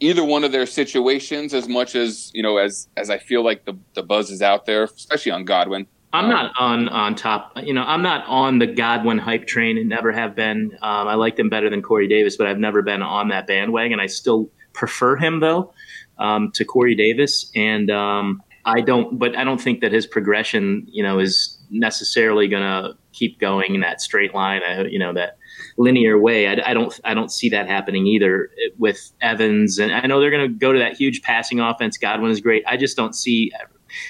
either 0.00 0.24
one 0.24 0.44
of 0.44 0.52
their 0.52 0.64
situations 0.66 1.52
as 1.52 1.68
much 1.68 1.94
as 1.94 2.30
you 2.32 2.42
know 2.42 2.56
as 2.56 2.88
as 2.96 3.10
I 3.10 3.18
feel 3.18 3.44
like 3.44 3.64
the 3.66 3.74
the 3.94 4.02
buzz 4.02 4.30
is 4.30 4.40
out 4.42 4.64
there, 4.64 4.84
especially 4.84 5.32
on 5.32 5.44
Godwin? 5.44 5.86
I'm 6.12 6.28
not 6.28 6.52
on 6.58 6.88
on 6.88 7.14
top. 7.14 7.52
You 7.62 7.72
know, 7.72 7.84
I'm 7.84 8.02
not 8.02 8.26
on 8.26 8.58
the 8.58 8.66
Godwin 8.66 9.18
hype 9.18 9.46
train 9.46 9.78
and 9.78 9.88
never 9.88 10.10
have 10.10 10.34
been. 10.34 10.72
Um, 10.82 11.08
I 11.08 11.14
like 11.14 11.38
him 11.38 11.48
better 11.48 11.70
than 11.70 11.82
Corey 11.82 12.08
Davis, 12.08 12.36
but 12.36 12.46
I've 12.46 12.58
never 12.58 12.82
been 12.82 13.02
on 13.02 13.28
that 13.28 13.46
bandwagon. 13.46 14.00
I 14.00 14.06
still 14.06 14.50
prefer 14.72 15.16
him 15.16 15.40
though 15.40 15.72
um, 16.18 16.50
to 16.52 16.64
Corey 16.64 16.96
Davis, 16.96 17.50
and 17.54 17.90
um, 17.90 18.42
I 18.64 18.80
don't. 18.80 19.18
But 19.18 19.36
I 19.36 19.44
don't 19.44 19.60
think 19.60 19.80
that 19.80 19.92
his 19.92 20.06
progression, 20.06 20.84
you 20.88 21.02
know, 21.02 21.20
is 21.20 21.58
necessarily 21.70 22.48
going 22.48 22.62
to 22.62 22.96
keep 23.12 23.38
going 23.38 23.74
in 23.74 23.80
that 23.80 24.00
straight 24.00 24.34
line. 24.34 24.62
I, 24.66 24.82
you 24.82 24.98
know 24.98 25.12
that 25.14 25.38
linear 25.76 26.18
way. 26.18 26.48
I, 26.48 26.70
I 26.70 26.74
don't. 26.74 26.98
I 27.04 27.14
don't 27.14 27.30
see 27.30 27.48
that 27.50 27.68
happening 27.68 28.06
either 28.08 28.50
with 28.78 29.12
Evans, 29.20 29.78
and 29.78 29.92
I 29.92 30.06
know 30.06 30.20
they're 30.20 30.30
going 30.30 30.48
to 30.48 30.58
go 30.58 30.72
to 30.72 30.78
that 30.80 30.94
huge 30.94 31.22
passing 31.22 31.60
offense. 31.60 31.98
Godwin 31.98 32.32
is 32.32 32.40
great. 32.40 32.64
I 32.66 32.76
just 32.76 32.96
don't 32.96 33.14
see. 33.14 33.52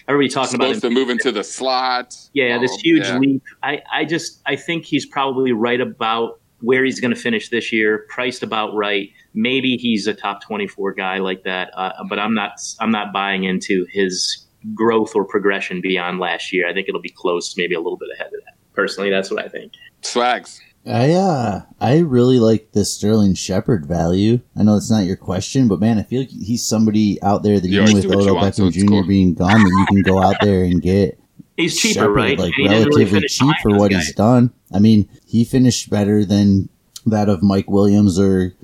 Everybody 0.08 0.28
talking 0.28 0.54
about 0.56 0.68
him 0.68 0.74
supposed 0.74 0.94
to 0.94 1.00
move 1.00 1.10
into 1.10 1.32
the 1.32 1.44
slot. 1.44 2.16
yeah, 2.32 2.58
this 2.58 2.72
Oh, 2.72 2.78
huge 2.82 3.04
yeah. 3.06 3.18
leap. 3.18 3.42
I, 3.62 3.82
I 3.92 4.04
just 4.04 4.40
I 4.46 4.56
think 4.56 4.84
he's 4.84 5.06
probably 5.06 5.52
right 5.52 5.80
about 5.80 6.40
where 6.60 6.84
he's 6.84 7.00
going 7.00 7.14
to 7.14 7.20
finish 7.20 7.48
this 7.48 7.72
year, 7.72 8.06
priced 8.10 8.42
about 8.42 8.74
right. 8.74 9.08
Maybe 9.32 9.76
he's 9.76 10.06
a 10.06 10.14
top 10.14 10.42
twenty 10.42 10.66
four 10.66 10.92
guy 10.92 11.18
like 11.18 11.44
that, 11.44 11.70
uh, 11.76 11.92
but 12.08 12.18
I'm 12.18 12.34
not 12.34 12.52
I'm 12.80 12.90
not 12.90 13.12
buying 13.12 13.44
into 13.44 13.86
his 13.90 14.46
growth 14.74 15.14
or 15.14 15.24
progression 15.24 15.80
beyond 15.80 16.18
last 16.18 16.52
year. 16.52 16.68
I 16.68 16.74
think 16.74 16.88
it'll 16.88 17.00
be 17.00 17.14
close, 17.16 17.56
maybe 17.56 17.74
a 17.74 17.80
little 17.80 17.96
bit 17.96 18.08
ahead 18.14 18.26
of 18.26 18.32
that. 18.44 18.54
Personally, 18.74 19.08
that's 19.10 19.30
what 19.30 19.42
I 19.44 19.48
think. 19.48 19.72
Swags. 20.02 20.60
I 20.86 21.12
uh, 21.12 21.62
I 21.80 21.98
really 21.98 22.38
like 22.38 22.72
the 22.72 22.84
Sterling 22.84 23.34
Shepard 23.34 23.84
value. 23.86 24.40
I 24.56 24.62
know 24.62 24.76
it's 24.76 24.90
not 24.90 25.04
your 25.04 25.16
question, 25.16 25.68
but 25.68 25.78
man, 25.78 25.98
I 25.98 26.02
feel 26.02 26.20
like 26.20 26.30
he's 26.30 26.64
somebody 26.64 27.22
out 27.22 27.42
there 27.42 27.60
that 27.60 27.68
You 27.68 27.82
even 27.82 27.94
with 27.94 28.02
do 28.04 28.08
what 28.08 28.16
you 28.18 28.22
Odell 28.22 28.34
want, 28.36 28.54
so 28.54 28.62
Beckham 28.64 28.72
Jr. 28.72 28.86
cool. 28.86 29.06
being 29.06 29.34
gone, 29.34 29.62
that 29.62 29.70
you 29.78 29.86
can 29.86 30.02
go 30.02 30.22
out 30.22 30.36
there 30.40 30.64
and 30.64 30.80
get 30.80 31.18
He's 31.56 31.78
cheaper, 31.78 31.94
Shepard, 32.00 32.16
right? 32.16 32.38
like 32.38 32.54
And 32.58 32.70
really 32.70 32.84
relatively 33.04 33.28
cheap 33.28 33.54
for 33.62 33.76
what 33.76 33.90
guys. 33.90 34.06
he's 34.06 34.14
done. 34.14 34.52
I 34.72 34.78
mean, 34.78 35.06
he 35.26 35.44
finished 35.44 35.90
better 35.90 36.24
than 36.24 36.70
that 37.04 37.28
of 37.28 37.42
Mike 37.42 37.68
Williams, 37.68 38.18
or 38.18 38.54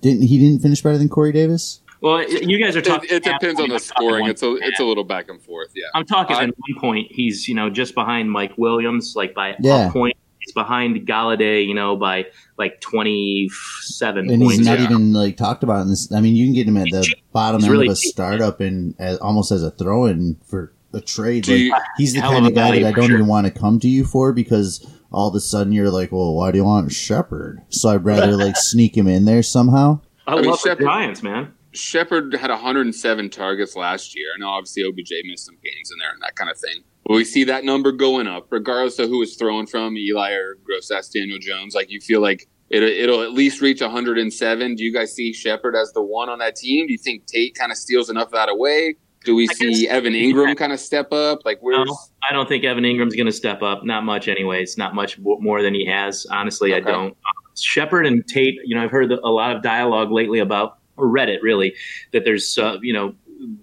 didn't 0.00 0.22
he? 0.22 0.38
Didn't 0.38 0.62
finish 0.62 0.80
better 0.82 0.96
than 0.96 1.10
Corey 1.10 1.32
Davis? 1.32 1.80
Well, 2.00 2.28
you 2.28 2.58
guys 2.64 2.74
are 2.76 2.82
talking. 2.82 3.10
it 3.12 3.22
depends 3.24 3.60
on 3.60 3.68
the 3.68 3.74
I'm 3.74 3.78
scoring. 3.80 4.26
It's 4.26 4.42
a 4.42 4.54
it's 4.56 4.80
a 4.80 4.84
little 4.84 5.04
back 5.04 5.28
and 5.28 5.40
forth. 5.40 5.68
Yeah. 5.76 5.84
I'm 5.94 6.06
talking 6.06 6.34
I- 6.34 6.44
at 6.44 6.48
one 6.48 6.80
point 6.80 7.08
he's 7.10 7.46
you 7.46 7.54
know 7.54 7.68
just 7.70 7.94
behind 7.94 8.30
Mike 8.30 8.54
Williams 8.56 9.12
like 9.14 9.34
by 9.34 9.54
Yeah. 9.60 9.88
a 9.88 9.92
point. 9.92 10.16
He's 10.44 10.52
behind 10.52 10.96
Golladay, 11.06 11.66
you 11.66 11.74
know, 11.74 11.96
by 11.96 12.26
like 12.58 12.80
27 12.80 14.30
And 14.30 14.40
points. 14.42 14.56
he's 14.58 14.66
not 14.66 14.78
yeah. 14.78 14.84
even 14.86 15.12
like 15.12 15.36
talked 15.36 15.62
about 15.62 15.82
in 15.82 15.88
this. 15.88 16.10
I 16.12 16.20
mean, 16.20 16.34
you 16.36 16.46
can 16.46 16.54
get 16.54 16.66
him 16.66 16.76
at 16.76 16.86
He's 16.86 16.94
the 16.94 17.02
cheap. 17.02 17.22
bottom 17.32 17.60
He's 17.60 17.66
end 17.68 17.72
really 17.72 17.86
of 17.88 17.92
a 17.92 17.96
cheap. 17.96 18.10
startup 18.12 18.60
and 18.60 18.94
as, 18.98 19.18
almost 19.18 19.52
as 19.52 19.62
a 19.62 19.70
throw-in 19.70 20.36
for 20.44 20.72
a 20.92 21.00
trade. 21.00 21.46
Like, 21.48 21.58
you- 21.58 21.74
he's 21.96 22.12
the 22.12 22.20
Hell 22.20 22.32
kind 22.32 22.46
of 22.46 22.52
of 22.52 22.56
guy 22.56 22.78
that 22.80 22.86
I 22.88 22.92
don't 22.92 23.06
sure. 23.06 23.16
even 23.16 23.26
want 23.26 23.46
to 23.46 23.52
come 23.52 23.78
to 23.80 23.88
you 23.88 24.04
for 24.04 24.32
because 24.32 24.86
all 25.12 25.28
of 25.28 25.34
a 25.34 25.40
sudden 25.40 25.72
you're 25.72 25.90
like, 25.90 26.10
well, 26.12 26.34
why 26.34 26.50
do 26.50 26.58
you 26.58 26.64
want 26.64 26.90
Shepard? 26.92 27.60
So 27.68 27.90
I'd 27.90 28.04
rather 28.04 28.36
like 28.36 28.56
sneak 28.58 28.96
him 28.96 29.06
in 29.08 29.24
there 29.24 29.42
somehow. 29.42 30.00
I, 30.26 30.36
mean, 30.36 30.44
love 30.46 30.60
the 30.62 30.68
Shepard- 30.70 30.84
Giants, 30.86 31.22
man. 31.22 31.52
Shepard 31.74 32.34
had 32.34 32.50
107 32.50 33.30
targets 33.30 33.74
last 33.76 34.14
year. 34.14 34.26
I 34.36 34.40
know 34.40 34.48
obviously 34.50 34.82
OBJ 34.84 35.10
missed 35.24 35.46
some 35.46 35.54
games 35.64 35.90
in 35.90 35.98
there 35.98 36.12
and 36.12 36.20
that 36.20 36.34
kind 36.36 36.50
of 36.50 36.58
thing. 36.58 36.82
We 37.08 37.24
see 37.24 37.44
that 37.44 37.64
number 37.64 37.92
going 37.92 38.26
up, 38.26 38.46
regardless 38.50 38.98
of 38.98 39.08
who 39.08 39.22
it's 39.22 39.34
thrown 39.36 39.66
from, 39.66 39.96
Eli 39.96 40.32
or 40.32 40.56
gross 40.64 40.90
ass 40.90 41.08
Daniel 41.08 41.38
Jones. 41.40 41.74
Like 41.74 41.90
you 41.90 42.00
feel 42.00 42.20
like 42.20 42.48
it, 42.70 42.82
it'll 42.82 43.22
at 43.22 43.32
least 43.32 43.60
reach 43.60 43.80
107. 43.80 44.74
Do 44.76 44.84
you 44.84 44.92
guys 44.92 45.12
see 45.12 45.32
Shepard 45.32 45.74
as 45.74 45.92
the 45.92 46.02
one 46.02 46.28
on 46.28 46.38
that 46.38 46.56
team? 46.56 46.86
Do 46.86 46.92
you 46.92 46.98
think 46.98 47.26
Tate 47.26 47.54
kind 47.54 47.72
of 47.72 47.78
steals 47.78 48.08
enough 48.08 48.26
of 48.26 48.32
that 48.32 48.48
away? 48.48 48.96
Do 49.24 49.34
we 49.34 49.48
I 49.48 49.52
see 49.54 49.82
guess- 49.84 49.90
Evan 49.92 50.14
Engram 50.14 50.56
kind 50.56 50.72
of 50.72 50.80
step 50.80 51.12
up? 51.12 51.40
Like 51.44 51.58
where's 51.60 51.86
No, 51.86 51.96
I 52.28 52.32
don't 52.32 52.48
think 52.48 52.64
Evan 52.64 52.84
Engram's 52.84 53.14
going 53.14 53.26
to 53.26 53.32
step 53.32 53.62
up. 53.62 53.84
Not 53.84 54.04
much, 54.04 54.28
anyways. 54.28 54.78
Not 54.78 54.94
much 54.94 55.18
more 55.18 55.60
than 55.62 55.74
he 55.74 55.84
has. 55.86 56.26
Honestly, 56.30 56.72
Okay. 56.74 56.88
I 56.88 56.92
don't. 56.92 57.16
Shepard 57.60 58.06
and 58.06 58.26
Tate. 58.26 58.54
You 58.64 58.76
know, 58.76 58.82
I've 58.84 58.90
heard 58.90 59.12
a 59.12 59.28
lot 59.28 59.54
of 59.54 59.62
dialogue 59.62 60.10
lately 60.10 60.38
about 60.38 60.78
or 60.96 61.06
Reddit 61.06 61.42
really 61.42 61.74
that 62.12 62.24
there's 62.24 62.56
uh, 62.58 62.78
you 62.82 62.92
know 62.92 63.14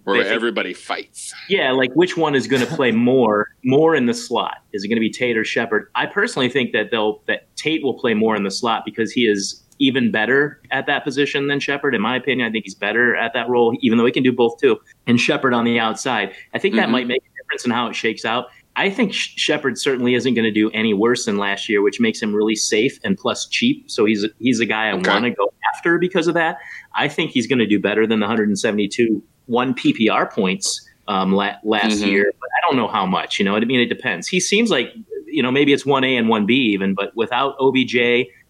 where 0.03 0.25
everybody 0.27 0.73
fights? 0.73 1.33
Yeah, 1.47 1.71
like 1.71 1.91
which 1.93 2.17
one 2.17 2.35
is 2.35 2.47
going 2.47 2.61
to 2.65 2.75
play 2.75 2.91
more 3.09 3.47
more 3.63 3.95
in 3.95 4.05
the 4.05 4.13
slot? 4.13 4.57
Is 4.73 4.83
it 4.83 4.87
going 4.87 4.97
to 4.97 5.01
be 5.01 5.11
Tate 5.11 5.37
or 5.37 5.43
Shepard? 5.43 5.89
I 5.95 6.05
personally 6.05 6.49
think 6.49 6.71
that 6.73 6.91
they'll 6.91 7.21
that 7.27 7.55
Tate 7.55 7.83
will 7.83 7.97
play 7.99 8.13
more 8.13 8.35
in 8.35 8.43
the 8.43 8.51
slot 8.51 8.83
because 8.85 9.11
he 9.11 9.21
is 9.27 9.63
even 9.81 10.11
better 10.11 10.59
at 10.71 10.85
that 10.87 11.03
position 11.05 11.47
than 11.47 11.59
Shepard. 11.59 11.95
In 11.95 12.01
my 12.01 12.15
opinion, 12.17 12.47
I 12.47 12.51
think 12.51 12.65
he's 12.65 12.75
better 12.75 13.15
at 13.15 13.31
that 13.33 13.47
role, 13.47 13.77
even 13.81 13.97
though 13.97 14.05
he 14.05 14.11
can 14.11 14.23
do 14.23 14.31
both 14.33 14.59
too. 14.59 14.77
And 15.07 15.19
Shepard 15.19 15.53
on 15.53 15.63
the 15.63 15.79
outside, 15.79 16.33
I 16.53 16.59
think 16.59 16.75
that 16.75 16.89
Mhm. 16.89 16.91
might 16.91 17.07
make 17.07 17.21
a 17.21 17.41
difference 17.43 17.63
in 17.65 17.71
how 17.71 17.87
it 17.87 17.95
shakes 17.95 18.25
out. 18.25 18.47
I 18.75 18.89
think 18.89 19.13
Shepard 19.13 19.77
certainly 19.77 20.13
isn't 20.15 20.33
going 20.35 20.45
to 20.45 20.51
do 20.51 20.69
any 20.71 20.93
worse 20.93 21.25
than 21.25 21.37
last 21.37 21.67
year, 21.69 21.81
which 21.81 21.99
makes 21.99 22.21
him 22.21 22.33
really 22.33 22.55
safe 22.55 22.97
and 23.03 23.17
plus 23.17 23.47
cheap. 23.47 23.89
So 23.89 24.03
he's 24.05 24.25
he's 24.39 24.59
a 24.59 24.65
guy 24.65 24.87
I 24.89 24.93
Okay. 24.93 25.09
want 25.09 25.23
to 25.25 25.31
go 25.31 25.49
after 25.73 25.97
because 25.97 26.27
of 26.27 26.33
that. 26.33 26.57
I 26.93 27.07
think 27.07 27.31
he's 27.31 27.47
going 27.47 27.59
to 27.59 27.65
do 27.67 27.79
better 27.79 28.05
than 28.05 28.19
the 28.19 28.25
172 28.27 29.23
one 29.49 29.73
PPR 29.73 30.31
points 30.31 30.87
um, 31.07 31.33
la- 31.33 31.55
last 31.63 32.01
Mhm. 32.01 32.07
year, 32.11 32.31
but 32.39 32.49
I 32.57 32.59
don't 32.69 32.77
know 32.77 32.87
how 32.87 33.05
much. 33.05 33.39
You 33.39 33.45
know, 33.45 33.55
I 33.55 33.59
mean, 33.61 33.79
it 33.79 33.87
depends. 33.89 34.27
He 34.27 34.39
seems 34.39 34.69
like 34.69 34.93
you 35.25 35.41
know 35.43 35.51
maybe 35.51 35.73
it's 35.73 35.85
one 35.85 36.03
A 36.03 36.15
and 36.15 36.29
one 36.29 36.45
B 36.45 36.53
even, 36.73 36.93
but 36.93 37.15
without 37.15 37.55
OBJ, 37.59 37.95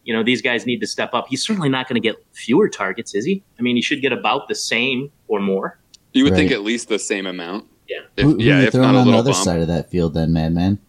you 0.04 0.14
know 0.14 0.24
these 0.24 0.42
guys 0.42 0.66
need 0.66 0.80
to 0.82 0.88
step 0.88 1.14
up. 1.14 1.28
He's 1.30 1.44
certainly 1.46 1.70
not 1.70 1.88
going 1.88 2.02
to 2.02 2.06
get 2.08 2.16
fewer 2.34 2.68
targets, 2.68 3.16
is 3.16 3.24
he? 3.26 3.42
I 3.58 3.62
mean, 3.62 3.76
he 3.78 3.82
should 3.82 4.02
get 4.02 4.12
about 4.14 4.48
the 4.50 4.56
same 4.56 5.10
or 5.30 5.40
more. 5.40 5.80
You 6.14 6.24
would 6.26 6.36
think 6.36 6.52
at 6.52 6.62
least 6.64 6.90
the 6.90 7.00
same 7.00 7.26
amount. 7.28 7.66
Yeah. 7.88 7.98
If, 8.18 8.24
who 8.24 8.32
who 8.34 8.44
yeah, 8.44 8.62
if 8.62 8.72
throwing 8.74 8.92
not 8.94 9.00
on 9.02 9.08
the 9.08 9.18
other 9.18 9.32
bump. 9.32 9.44
side 9.44 9.62
of 9.62 9.68
that 9.68 9.90
field 9.90 10.14
then, 10.14 10.34
Madman? 10.34 10.80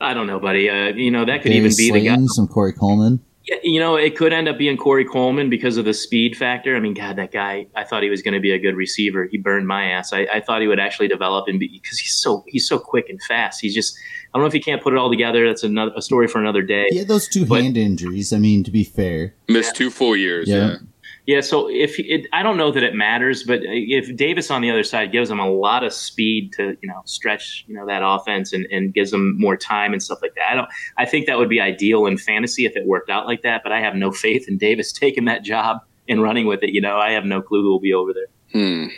I 0.00 0.12
don't 0.12 0.26
know, 0.26 0.38
buddy. 0.40 0.68
Uh, 0.68 0.88
you 0.88 1.10
know 1.10 1.24
that 1.24 1.42
could 1.42 1.50
Barry 1.50 1.56
even 1.58 1.72
be 1.76 1.90
the 1.92 2.04
guy. 2.04 2.16
Some 2.26 2.48
Corey 2.48 2.72
Coleman. 2.72 3.20
Yeah, 3.46 3.56
you 3.62 3.78
know, 3.78 3.94
it 3.94 4.16
could 4.16 4.32
end 4.32 4.48
up 4.48 4.58
being 4.58 4.76
Corey 4.76 5.04
Coleman 5.04 5.48
because 5.48 5.76
of 5.76 5.84
the 5.84 5.94
speed 5.94 6.36
factor. 6.36 6.74
I 6.76 6.80
mean, 6.80 6.94
God, 6.94 7.16
that 7.16 7.30
guy, 7.30 7.66
I 7.76 7.84
thought 7.84 8.02
he 8.02 8.10
was 8.10 8.20
going 8.20 8.34
to 8.34 8.40
be 8.40 8.50
a 8.50 8.58
good 8.58 8.74
receiver. 8.74 9.26
He 9.30 9.38
burned 9.38 9.68
my 9.68 9.84
ass. 9.84 10.12
I, 10.12 10.26
I 10.32 10.40
thought 10.40 10.62
he 10.62 10.66
would 10.66 10.80
actually 10.80 11.06
develop 11.06 11.46
and 11.46 11.60
be 11.60 11.68
because 11.68 11.98
he's 11.98 12.14
so 12.14 12.44
he's 12.48 12.66
so 12.68 12.78
quick 12.78 13.08
and 13.08 13.22
fast. 13.22 13.60
He's 13.60 13.74
just 13.74 13.96
I 14.34 14.38
don't 14.38 14.42
know 14.42 14.48
if 14.48 14.52
he 14.52 14.60
can't 14.60 14.82
put 14.82 14.92
it 14.92 14.98
all 14.98 15.10
together. 15.10 15.46
That's 15.46 15.62
another 15.62 15.92
a 15.96 16.02
story 16.02 16.26
for 16.26 16.40
another 16.40 16.62
day. 16.62 16.86
He 16.90 16.98
had 16.98 17.08
those 17.08 17.28
two 17.28 17.46
But- 17.46 17.62
hand 17.62 17.76
injuries. 17.76 18.32
I 18.32 18.38
mean, 18.38 18.64
to 18.64 18.70
be 18.70 18.82
fair, 18.84 19.34
Missed 19.48 19.76
two 19.76 19.90
full 19.90 20.16
years. 20.16 20.48
Yeah. 20.48 20.56
Yeah. 20.56 20.76
Yeah, 21.26 21.40
so 21.40 21.68
if 21.68 21.98
it, 21.98 22.28
I 22.32 22.44
don't 22.44 22.56
know 22.56 22.70
that 22.70 22.84
it 22.84 22.94
matters, 22.94 23.42
but 23.42 23.58
if 23.62 24.14
Davis 24.14 24.48
on 24.48 24.62
the 24.62 24.70
other 24.70 24.84
side 24.84 25.10
gives 25.10 25.28
them 25.28 25.40
a 25.40 25.50
lot 25.50 25.82
of 25.82 25.92
speed 25.92 26.52
to 26.52 26.76
you 26.80 26.88
know 26.88 27.02
stretch 27.04 27.64
you 27.66 27.74
know 27.74 27.84
that 27.86 28.02
offense 28.04 28.52
and, 28.52 28.64
and 28.70 28.94
gives 28.94 29.10
them 29.10 29.36
more 29.38 29.56
time 29.56 29.92
and 29.92 30.00
stuff 30.00 30.20
like 30.22 30.36
that, 30.36 30.52
I 30.52 30.54
don't. 30.54 30.68
I 30.96 31.04
think 31.04 31.26
that 31.26 31.36
would 31.36 31.48
be 31.48 31.60
ideal 31.60 32.06
in 32.06 32.16
fantasy 32.16 32.64
if 32.64 32.76
it 32.76 32.86
worked 32.86 33.10
out 33.10 33.26
like 33.26 33.42
that. 33.42 33.62
But 33.64 33.72
I 33.72 33.80
have 33.80 33.96
no 33.96 34.12
faith 34.12 34.48
in 34.48 34.56
Davis 34.56 34.92
taking 35.06 35.24
that 35.24 35.42
job 35.42 35.80
and 36.08 36.22
running 36.22 36.46
with 36.46 36.62
it. 36.62 36.70
You 36.70 36.80
know, 36.80 36.96
I 36.96 37.10
have 37.10 37.24
no 37.24 37.42
clue 37.42 37.62
who 37.62 37.70
will 37.70 37.80
be 37.80 37.92
over 37.92 38.12
there. 38.12 38.26
Hmm. 38.52 38.88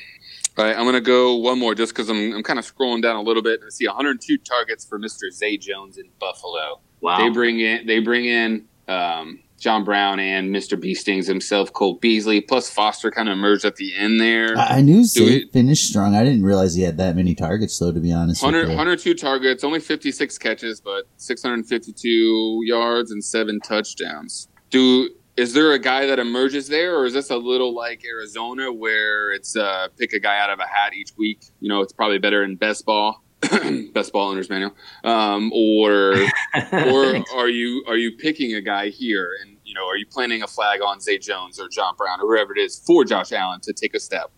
All 0.59 0.65
right, 0.65 0.77
I'm 0.77 0.83
going 0.83 0.95
to 0.95 1.01
go 1.01 1.37
one 1.37 1.59
more 1.59 1.75
just 1.75 1.95
because 1.95 2.11
I'm, 2.11 2.33
I'm 2.35 2.43
kind 2.43 2.59
of 2.59 2.67
scrolling 2.67 3.01
down 3.01 3.15
a 3.15 3.23
little 3.23 3.43
bit. 3.43 3.61
I 3.65 3.71
see 3.71 3.87
102 3.87 4.39
targets 4.39 4.85
for 4.85 4.99
Mr. 4.99 5.31
Zay 5.33 5.57
Jones 5.57 5.99
in 5.99 6.11
Buffalo. 6.19 6.81
Wow. 7.01 7.19
They 7.19 7.31
bring 7.31 7.61
in 7.61 7.87
they 7.87 8.01
bring 8.01 8.25
in 8.25 8.67
um, 8.89 9.39
John 9.59 9.85
Brown 9.85 10.21
and 10.21 10.55
Mr. 10.55 10.81
Beastings 10.81 11.27
himself, 11.27 11.73
Cole 11.73 11.95
Beasley, 11.95 12.41
plus 12.41 12.71
Foster 12.71 13.11
kind 13.11 13.29
of 13.29 13.33
emerged 13.33 13.65
at 13.65 13.77
the 13.77 13.95
end 13.97 14.21
there. 14.21 14.57
I, 14.57 14.79
I 14.79 14.81
knew 14.81 15.05
Zay 15.05 15.47
finished 15.47 15.89
strong. 15.89 16.15
I 16.15 16.25
didn't 16.25 16.45
realize 16.45 16.75
he 16.75 16.83
had 16.83 16.97
that 16.99 17.17
many 17.17 17.35
targets, 17.35 17.79
though. 17.79 17.93
To 17.93 18.01
be 18.01 18.13
honest, 18.13 18.43
with 18.43 18.55
100, 18.55 18.71
you. 18.71 18.77
102 18.77 19.15
targets, 19.15 19.65
only 19.65 19.81
56 19.81 20.39
catches, 20.39 20.81
but 20.81 21.05
652 21.17 22.61
yards 22.65 23.11
and 23.11 23.23
seven 23.23 23.59
touchdowns. 23.61 24.49
Do 24.71 25.11
is 25.37 25.55
there 25.55 25.73
a 25.73 25.79
guy 25.79 26.07
that 26.07 26.19
emerges 26.19 26.67
there, 26.67 26.97
or 26.97 27.07
is 27.07 27.15
this 27.15 27.31
a 27.31 27.37
little 27.37 27.73
like 27.73 28.05
Arizona 28.05 28.73
where 28.73 29.33
it's 29.33 29.57
uh, 29.57 29.87
pick 29.97 30.13
a 30.13 30.19
guy 30.19 30.39
out 30.39 30.51
of 30.51 30.59
a 30.59 30.67
hat 30.67 30.95
each 30.95 31.13
week? 31.17 31.45
You 31.61 31.69
know, 31.69 31.81
it's 31.81 31.93
probably 31.93 32.19
better 32.19 32.43
in 32.43 32.57
best 32.57 32.85
ball, 32.85 33.23
best 33.95 34.13
ball 34.13 34.31
owners 34.31 34.51
manual, 34.51 34.75
um, 35.05 35.53
or 35.53 36.15
or 36.73 37.17
are 37.37 37.49
you 37.49 37.85
are 37.87 37.97
you 37.97 38.13
picking 38.17 38.55
a 38.55 38.61
guy 38.61 38.89
here 38.89 39.31
and 39.43 39.57
you 39.65 39.75
know 39.75 39.87
are 39.87 39.97
you 39.97 40.07
planting 40.07 40.43
a 40.43 40.47
flag 40.47 40.81
on 40.83 41.01
Zay 41.01 41.19
Jones 41.19 41.61
or 41.61 41.69
John 41.69 41.95
Brown 41.97 42.21
or 42.21 42.27
whoever 42.35 42.53
it 42.57 42.59
is 42.61 42.79
for 42.87 43.05
Josh 43.05 43.33
Allen 43.33 43.61
to 43.61 43.73
take 43.73 43.95
a 43.95 44.01
step? 44.01 44.31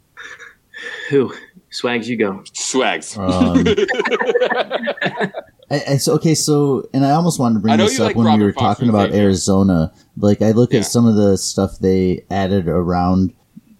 Who 1.11 1.35
swags 1.71 2.09
you 2.09 2.17
go? 2.17 2.43
Swags. 2.53 3.17
Um, 3.17 3.65
I, 5.73 5.83
I, 5.91 5.97
so 5.99 6.15
okay, 6.15 6.35
so 6.35 6.89
and 6.93 7.05
I 7.07 7.11
almost 7.13 7.39
wanted 7.39 7.55
to 7.55 7.61
bring 7.61 7.77
this 7.77 7.99
up 8.01 8.07
like 8.09 8.17
when 8.17 8.27
Robert 8.27 8.39
we 8.41 8.45
were 8.47 8.53
Foster 8.53 8.75
talking 8.85 8.89
about 8.89 9.11
Zay 9.11 9.19
Jones. 9.19 9.21
Arizona. 9.25 9.93
Like 10.17 10.43
I 10.43 10.51
look 10.51 10.73
Yeah. 10.73 10.81
at 10.81 10.87
some 10.87 11.07
of 11.07 11.15
the 11.17 11.37
stuff 11.39 11.79
they 11.79 12.25
added 12.31 12.67
around 12.69 13.35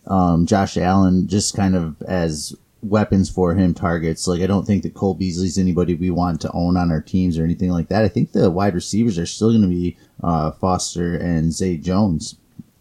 um, 0.07 0.47
Josh 0.47 0.77
Allen, 0.77 1.27
just 1.29 1.57
kind 1.57 1.75
of 1.75 2.01
as 2.03 2.55
weapons 2.83 3.29
for 3.31 3.55
him, 3.55 3.75
targets. 3.75 4.27
Like 4.27 4.41
I 4.41 4.47
don't 4.47 4.67
think 4.67 4.83
that 4.83 4.95
Cole 4.95 5.15
Beasley's 5.15 5.59
anybody 5.59 5.95
we 5.95 6.11
want 6.11 6.41
to 6.43 6.53
own 6.53 6.77
on 6.77 6.91
our 6.91 7.01
teams 7.01 7.39
or 7.39 7.45
anything 7.45 7.71
like 7.71 7.89
that. 7.89 8.05
I 8.05 8.09
think 8.09 8.33
the 8.33 8.51
wide 8.51 8.75
receivers 8.75 9.19
are 9.19 9.27
still 9.27 9.51
going 9.51 9.63
to 9.63 9.69
be 9.69 9.97
uh, 10.23 10.51
Foster 10.53 11.15
and 11.17 11.53
Zay 11.53 11.77
Jones, 11.77 12.37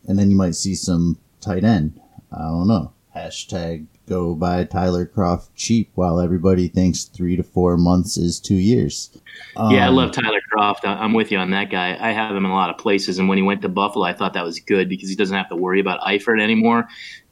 and 0.08 0.18
then 0.18 0.30
you 0.32 0.38
might 0.38 0.56
see 0.56 0.76
some 0.76 1.18
tight 1.42 1.64
end. 1.64 2.00
I 2.32 2.40
don't 2.44 2.68
know. 2.68 2.94
Hashtag 3.16 3.88
go 4.08 4.34
buy 4.34 4.64
Tyler 4.64 5.06
Kroft 5.06 5.50
cheap 5.56 5.92
while 5.94 6.20
everybody 6.20 6.68
thinks 6.68 7.04
three 7.04 7.36
to 7.36 7.44
four 7.44 7.78
months 7.78 8.18
is 8.18 8.40
two 8.40 8.56
years. 8.56 9.12
yeah, 9.56 9.86
I 9.86 9.90
Um, 9.90 9.96
love 9.96 10.12
Tyler 10.12 10.40
Kroft. 10.52 10.80
I'm 10.84 11.14
with 11.14 11.32
you 11.32 11.38
on 11.38 11.52
that 11.52 11.70
guy. 11.70 11.96
I 12.00 12.12
have 12.12 12.36
him 12.36 12.44
in 12.46 12.50
a 12.52 12.56
lot 12.56 12.70
of 12.72 12.78
places, 12.78 13.20
and 13.20 13.30
when 13.30 13.38
he 13.38 13.44
went 13.44 13.62
to 13.62 13.70
Buffalo, 13.70 14.06
I 14.06 14.14
thought 14.14 14.34
that 14.34 14.44
was 14.44 14.60
good 14.60 14.90
because 14.90 15.10
he 15.10 15.16
doesn't 15.16 15.36
have 15.36 15.50
to 15.50 15.56
worry 15.56 15.80
about 15.80 16.02
Eifert 16.02 16.42
anymore. 16.42 16.88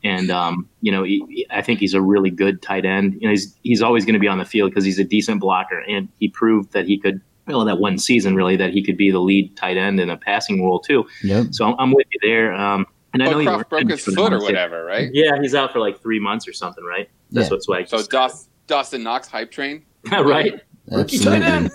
And 0.08 0.30
um, 0.32 0.70
you 0.82 0.92
know, 0.92 1.04
he, 1.04 1.24
he- 1.30 1.48
I 1.50 1.62
think 1.62 1.80
he's 1.80 1.94
a 1.94 2.02
really 2.02 2.30
good 2.30 2.62
tight 2.62 2.86
end. 2.86 3.14
You 3.20 3.28
know, 3.28 3.32
he's 3.32 3.56
he's 3.64 3.82
always 3.82 4.06
going 4.06 4.14
to 4.14 4.20
be 4.20 4.28
on 4.28 4.38
the 4.38 4.46
field 4.46 4.72
because 4.72 4.86
he's 4.86 5.00
a 5.00 5.04
decent 5.04 5.40
blocker, 5.42 5.80
and 5.80 6.08
he 6.20 6.28
proved 6.30 6.72
that 6.74 6.86
he 6.86 6.98
could. 6.98 7.22
Well, 7.48 7.64
that 7.66 7.80
one 7.80 7.98
season 7.98 8.36
really 8.36 8.58
that 8.58 8.72
he 8.72 8.84
could 8.84 8.98
be 8.98 9.10
the 9.10 9.20
lead 9.20 9.56
tight 9.56 9.78
end 9.78 10.00
in 10.02 10.10
a 10.10 10.18
passing 10.18 10.64
role 10.66 10.80
too. 10.80 11.06
Yep. 11.24 11.48
So 11.52 11.66
I'm, 11.66 11.76
I'm 11.80 11.92
with 11.94 12.06
you 12.12 12.20
there. 12.22 12.54
Um, 12.54 12.86
and 13.14 13.24
I 13.24 13.28
know 13.28 13.34
But 13.36 13.40
he 13.40 13.48
Kroft 13.48 13.70
broke 13.70 13.90
his 13.90 14.04
for 14.04 14.12
the 14.12 14.18
foot 14.18 14.28
or 14.28 14.30
months, 14.32 14.44
yeah. 14.44 14.50
whatever, 14.50 14.84
right? 14.84 15.10
Yeah, 15.14 15.32
he's 15.42 15.56
out 15.56 15.72
for 15.72 15.80
like 15.80 16.02
three 16.02 16.20
months 16.20 16.46
or 16.48 16.52
something, 16.54 16.84
right? 16.84 17.10
That's 17.32 17.48
Yeah. 17.48 17.54
what 17.54 17.64
Swag. 17.64 17.88
So 17.88 17.98
just 17.98 18.12
Dawson, 18.12 18.50
Dawson 18.68 19.04
Knox 19.04 19.30
hype 19.30 19.50
train. 19.50 19.86
said. 20.10 20.26
right. 20.26 20.62
Rookie 20.92 21.20
tight 21.20 21.42
end. 21.42 21.72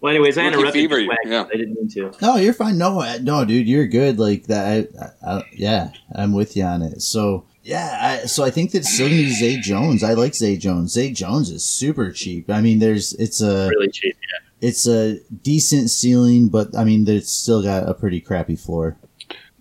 Well, 0.00 0.10
anyways, 0.14 0.38
I 0.38 0.46
interrupted 0.46 0.72
fever, 0.72 0.98
you. 1.00 1.12
Yeah. 1.26 1.44
I 1.52 1.56
didn't 1.56 1.74
mean 1.74 1.88
to. 1.90 2.12
No, 2.22 2.36
you're 2.36 2.52
fine. 2.54 2.78
No, 2.78 3.04
no, 3.22 3.44
dude, 3.44 3.66
you're 3.68 3.86
good. 3.88 4.18
Like 4.20 4.44
that. 4.46 4.88
I, 5.24 5.28
I, 5.38 5.44
yeah, 5.52 5.90
I'm 6.14 6.32
with 6.32 6.56
you 6.56 6.64
on 6.64 6.82
it. 6.82 7.02
So 7.02 7.46
yeah, 7.62 8.20
I, 8.22 8.26
so 8.26 8.44
I 8.44 8.50
think 8.50 8.72
that's 8.72 8.92
still 8.92 9.08
be 9.08 9.28
Zay 9.30 9.58
Jones. 9.60 10.02
I 10.02 10.14
like 10.14 10.34
Zay 10.34 10.56
Jones. 10.56 10.92
Zay 10.92 11.10
Jones 11.12 11.50
is 11.50 11.64
super 11.64 12.10
cheap. 12.10 12.50
I 12.50 12.60
mean, 12.60 12.78
there's 12.78 13.12
it's 13.14 13.40
a 13.40 13.68
Really 13.68 13.88
cheap. 13.90 14.16
it's 14.60 14.86
a 14.86 15.18
decent 15.42 15.90
ceiling, 15.90 16.48
but 16.48 16.76
I 16.76 16.84
mean, 16.84 17.06
it's 17.08 17.30
still 17.30 17.62
got 17.62 17.88
a 17.88 17.94
pretty 17.94 18.20
crappy 18.20 18.56
floor. 18.56 18.96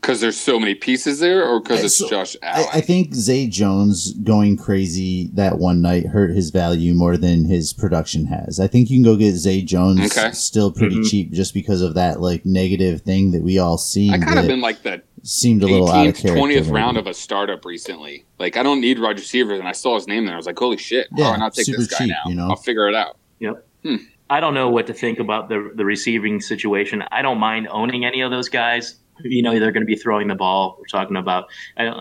Because 0.02 0.20
there's 0.20 0.40
so 0.40 0.60
many 0.60 0.74
pieces 0.74 1.20
there, 1.20 1.48
or 1.48 1.60
because 1.62 1.84
it's 1.84 1.96
so- 1.96 2.10
Josh 2.10 2.36
I, 2.42 2.48
Allen? 2.48 2.70
I 2.74 2.82
think 2.82 3.14
Zay 3.14 3.46
Jones 3.46 4.14
going 4.14 4.58
crazy 4.58 5.30
that 5.34 5.60
one 5.60 5.80
night 5.80 6.08
hurt 6.08 6.32
his 6.36 6.50
value 6.50 6.96
more 6.96 7.18
than 7.18 7.46
his 7.46 7.72
production 7.72 8.26
has. 8.26 8.60
I 8.60 8.66
think 8.66 8.90
you 8.90 8.96
can 8.98 9.04
go 9.04 9.16
get 9.16 9.36
Zay 9.36 9.62
Jones 9.62 10.00
Okay. 10.18 10.32
still 10.32 10.72
pretty 10.72 10.96
Mhm. 10.98 11.10
cheap 11.10 11.32
just 11.32 11.54
because 11.54 11.82
of 11.82 11.94
that 11.94 12.20
like 12.20 12.44
negative 12.48 13.02
thing 13.02 13.30
that 13.32 13.44
we 13.44 13.60
all 13.60 13.78
seen. 13.78 14.12
I 14.12 14.18
kind 14.18 14.40
of 14.40 14.48
been 14.48 14.60
like 14.62 14.82
the 14.82 15.04
seemed 15.22 15.62
a 15.62 15.68
little 15.68 15.88
out 15.88 16.08
of 16.08 16.16
18th, 16.16 16.22
character. 16.24 16.40
20th 16.42 16.70
round 16.72 16.98
of 16.98 17.06
a 17.06 17.14
startup 17.14 17.64
recently. 17.64 18.26
Like 18.40 18.58
I 18.58 18.64
don't 18.64 18.82
need 18.82 18.98
wide 19.00 19.20
receivers, 19.20 19.60
and 19.60 19.68
I 19.68 19.72
saw 19.72 19.94
his 19.94 20.08
name 20.08 20.26
there. 20.26 20.34
I 20.34 20.38
was 20.38 20.48
like, 20.48 20.58
holy 20.58 20.78
shit! 20.78 21.10
Yeah, 21.16 21.30
why 21.30 21.38
not 21.38 21.54
take 21.54 21.66
super 21.66 21.78
this 21.78 21.88
guy 21.90 21.98
cheap, 22.00 22.08
now? 22.08 22.28
you 22.28 22.34
know? 22.34 22.48
I'll 22.50 22.56
figure 22.56 22.88
it 22.90 22.96
out. 22.96 23.18
Yep. 23.40 23.68
Hmm. 23.86 23.96
I 24.32 24.40
don't 24.40 24.56
know 24.56 24.70
what 24.70 24.88
to 24.88 24.94
think 24.96 25.20
about 25.20 25.48
the 25.50 25.72
the 25.76 25.86
receiving 25.86 26.42
situation. 26.42 27.04
I 27.12 27.22
don't 27.22 27.38
mind 27.38 27.68
owning 27.70 28.04
any 28.04 28.22
of 28.22 28.32
those 28.32 28.50
guys. 28.50 28.96
You 29.24 29.42
know, 29.42 29.60
they're 29.60 29.72
going 29.72 29.84
to 29.84 29.88
be 29.88 29.96
throwing 29.96 30.28
the 30.28 30.36
ball. 30.36 30.78
We're 30.80 30.86
talking 30.86 31.18
about 31.18 31.50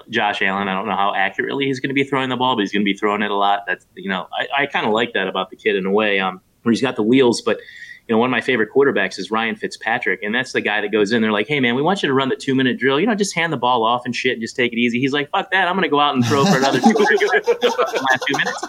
Josh 0.09 0.43
Allen. 0.43 0.69
I 0.69 0.75
don't 0.75 0.87
know 0.87 0.97
how 0.97 1.15
accurately 1.15 1.67
he's 1.67 1.81
going 1.81 1.91
to 1.91 1.95
be 1.95 2.05
throwing 2.05 2.29
the 2.29 2.37
ball, 2.37 2.57
but 2.57 2.63
he's 2.63 2.73
going 2.73 2.83
to 2.83 2.91
be 2.91 2.97
throwing 2.97 3.23
it 3.23 3.31
a 3.31 3.37
lot. 3.37 3.65
That's 3.67 3.87
you 3.95 4.09
know, 4.09 4.29
I, 4.39 4.63
I 4.63 4.67
kind 4.67 4.87
of 4.87 4.93
like 4.93 5.13
that 5.15 5.29
about 5.29 5.51
the 5.51 5.57
kid 5.57 5.77
in 5.77 5.87
a 5.87 5.91
way. 5.91 6.21
Um, 6.21 6.41
where 6.63 6.73
he's 6.73 6.83
got 6.83 6.97
the 6.97 7.03
wheels, 7.03 7.41
but 7.41 7.59
you 8.11 8.15
know, 8.15 8.19
one 8.19 8.29
of 8.29 8.33
my 8.33 8.41
favorite 8.41 8.71
quarterbacks 8.75 9.19
is 9.19 9.31
Ryan 9.31 9.55
Fitzpatrick, 9.55 10.21
and 10.23 10.35
that's 10.35 10.53
the 10.53 10.61
guy 10.61 10.81
that 10.81 10.91
goes 10.91 11.13
in 11.13 11.23
there 11.23 11.31
like, 11.31 11.47
"Hey, 11.47 11.61
man, 11.61 11.77
we 11.77 11.83
want 11.83 12.03
you 12.03 12.09
to 12.09 12.13
run 12.13 12.29
the 12.29 12.37
two 12.37 12.55
minute 12.55 12.79
drill. 12.79 12.99
You 12.99 13.07
know, 13.07 13.15
just 13.15 13.35
hand 13.35 13.53
the 13.53 13.57
ball 13.57 13.85
off 13.85 14.03
and 14.05 14.15
shit, 14.15 14.33
and 14.33 14.43
just 14.43 14.57
take 14.57 14.73
it 14.73 14.79
easy." 14.79 14.99
He's 14.99 15.13
like, 15.13 15.31
"Fuck 15.31 15.53
that! 15.53 15.69
I'm 15.69 15.75
going 15.75 15.85
to 15.85 15.89
go 15.89 16.01
out 16.01 16.15
and 16.15 16.25
throw 16.27 16.45
for 16.45 16.59
another 16.59 16.81
two, 16.81 16.93
two 16.93 18.37
minutes." 18.37 18.65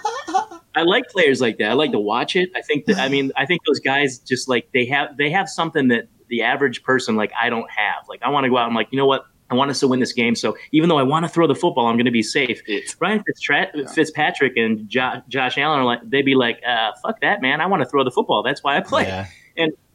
I 0.76 0.84
like 0.84 1.10
players 1.10 1.42
like 1.42 1.58
that. 1.58 1.72
I 1.72 1.74
like 1.74 1.92
to 1.92 2.00
watch 2.00 2.36
it. 2.36 2.52
I 2.56 2.62
think 2.62 2.86
that 2.86 2.98
I 2.98 3.10
mean 3.10 3.32
I 3.36 3.46
think 3.46 3.62
those 3.66 3.80
guys 3.80 4.20
just 4.20 4.48
like 4.48 4.70
they 4.74 4.86
have 4.86 5.18
they 5.18 5.30
have 5.32 5.50
something 5.50 5.88
that 5.88 6.08
the 6.32 6.42
average 6.42 6.82
person 6.82 7.16
like 7.16 7.32
I 7.40 7.50
don't 7.50 7.70
have. 7.70 8.10
Like 8.10 8.24
I 8.24 8.30
want 8.30 8.46
to 8.46 8.50
go 8.50 8.58
out 8.58 8.66
and 8.66 8.76
like 8.76 8.88
you 8.92 8.98
know 8.98 9.06
what 9.06 9.26
I 9.52 9.54
want 9.54 9.70
us 9.70 9.80
to 9.82 9.88
win 9.88 10.00
this 10.00 10.14
game. 10.14 10.34
So 10.34 10.58
even 10.72 10.90
though 10.90 10.98
I 10.98 11.04
want 11.04 11.26
to 11.26 11.30
throw 11.30 11.46
the 11.46 11.54
football, 11.54 11.88
I'm 11.88 11.96
going 11.96 12.06
to 12.06 12.12
be 12.12 12.24
safe. 12.24 12.62
Ryan 13.00 13.22
Fitztra- 13.24 13.94
Fitzpatrick 13.94 14.56
and 14.56 14.90
jo- 14.90 15.22
Josh 15.28 15.58
Allen 15.58 15.82
are 15.82 15.86
like 15.86 16.00
they'd 16.10 16.26
be 16.26 16.36
like, 16.36 16.60
uh, 16.68 16.92
"Fuck 17.04 17.22
that, 17.22 17.42
man! 17.42 17.62
I 17.62 17.68
want 17.68 17.84
to 17.84 17.90
throw 17.90 18.04
the 18.04 18.12
football. 18.12 18.42
That's 18.42 18.64
why 18.64 18.78
I 18.78 18.82
play." 18.82 19.04
Yeah. 19.04 19.28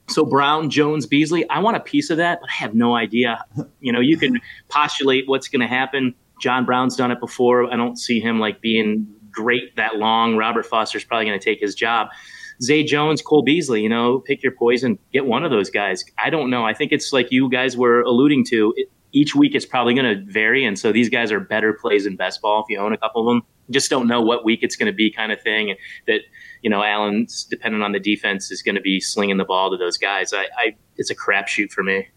So 0.08 0.24
Brown, 0.24 0.70
Jones, 0.70 1.06
Beasley, 1.06 1.48
I 1.50 1.58
want 1.58 1.76
a 1.76 1.80
piece 1.80 2.10
of 2.10 2.18
that, 2.18 2.40
but 2.40 2.48
I 2.48 2.52
have 2.52 2.74
no 2.74 2.94
idea. 2.94 3.44
You 3.80 3.92
know, 3.92 4.00
you 4.00 4.16
can 4.16 4.40
postulate 4.68 5.28
what's 5.28 5.48
going 5.48 5.60
to 5.60 5.66
happen. 5.66 6.14
John 6.40 6.64
Brown's 6.64 6.96
done 6.96 7.10
it 7.10 7.18
before. 7.18 7.72
I 7.72 7.76
don't 7.76 7.96
see 7.96 8.20
him 8.20 8.38
like 8.38 8.60
being 8.60 9.06
great 9.30 9.74
that 9.76 9.96
long. 9.96 10.36
Robert 10.36 10.64
Foster's 10.64 11.04
probably 11.04 11.26
going 11.26 11.38
to 11.38 11.44
take 11.44 11.60
his 11.60 11.74
job. 11.74 12.08
Zay 12.62 12.82
Jones, 12.84 13.22
Cole 13.22 13.42
Beasley, 13.42 13.82
you 13.82 13.88
know, 13.88 14.20
pick 14.20 14.42
your 14.42 14.52
poison. 14.52 14.98
Get 15.12 15.26
one 15.26 15.44
of 15.44 15.50
those 15.50 15.70
guys. 15.70 16.04
I 16.18 16.30
don't 16.30 16.50
know. 16.50 16.64
I 16.64 16.74
think 16.74 16.92
it's 16.92 17.12
like 17.12 17.30
you 17.30 17.48
guys 17.50 17.76
were 17.76 18.02
alluding 18.02 18.44
to. 18.46 18.72
It, 18.76 18.88
each 19.12 19.34
week 19.34 19.54
it's 19.54 19.64
probably 19.64 19.94
going 19.94 20.18
to 20.18 20.30
vary, 20.30 20.64
and 20.64 20.78
so 20.78 20.92
these 20.92 21.08
guys 21.08 21.32
are 21.32 21.40
better 21.40 21.72
plays 21.72 22.04
in 22.06 22.16
best 22.16 22.42
ball 22.42 22.62
if 22.62 22.66
you 22.68 22.78
own 22.78 22.92
a 22.92 22.98
couple 22.98 23.22
of 23.26 23.34
them. 23.34 23.42
Just 23.70 23.88
don't 23.90 24.06
know 24.06 24.20
what 24.20 24.44
week 24.44 24.60
it's 24.62 24.76
going 24.76 24.92
to 24.92 24.96
be, 24.96 25.10
kind 25.10 25.32
of 25.32 25.40
thing. 25.40 25.74
That 26.06 26.20
you 26.62 26.70
know, 26.70 26.82
Allen's 26.82 27.44
depending 27.44 27.82
on 27.82 27.92
the 27.92 28.00
defense 28.00 28.50
is 28.50 28.62
going 28.62 28.74
to 28.74 28.80
be 28.80 29.00
slinging 29.00 29.38
the 29.38 29.44
ball 29.44 29.70
to 29.70 29.76
those 29.76 29.96
guys. 29.96 30.32
I, 30.32 30.46
I 30.58 30.76
it's 30.96 31.10
a 31.10 31.14
crapshoot 31.14 31.70
for 31.72 31.82
me. 31.82 32.08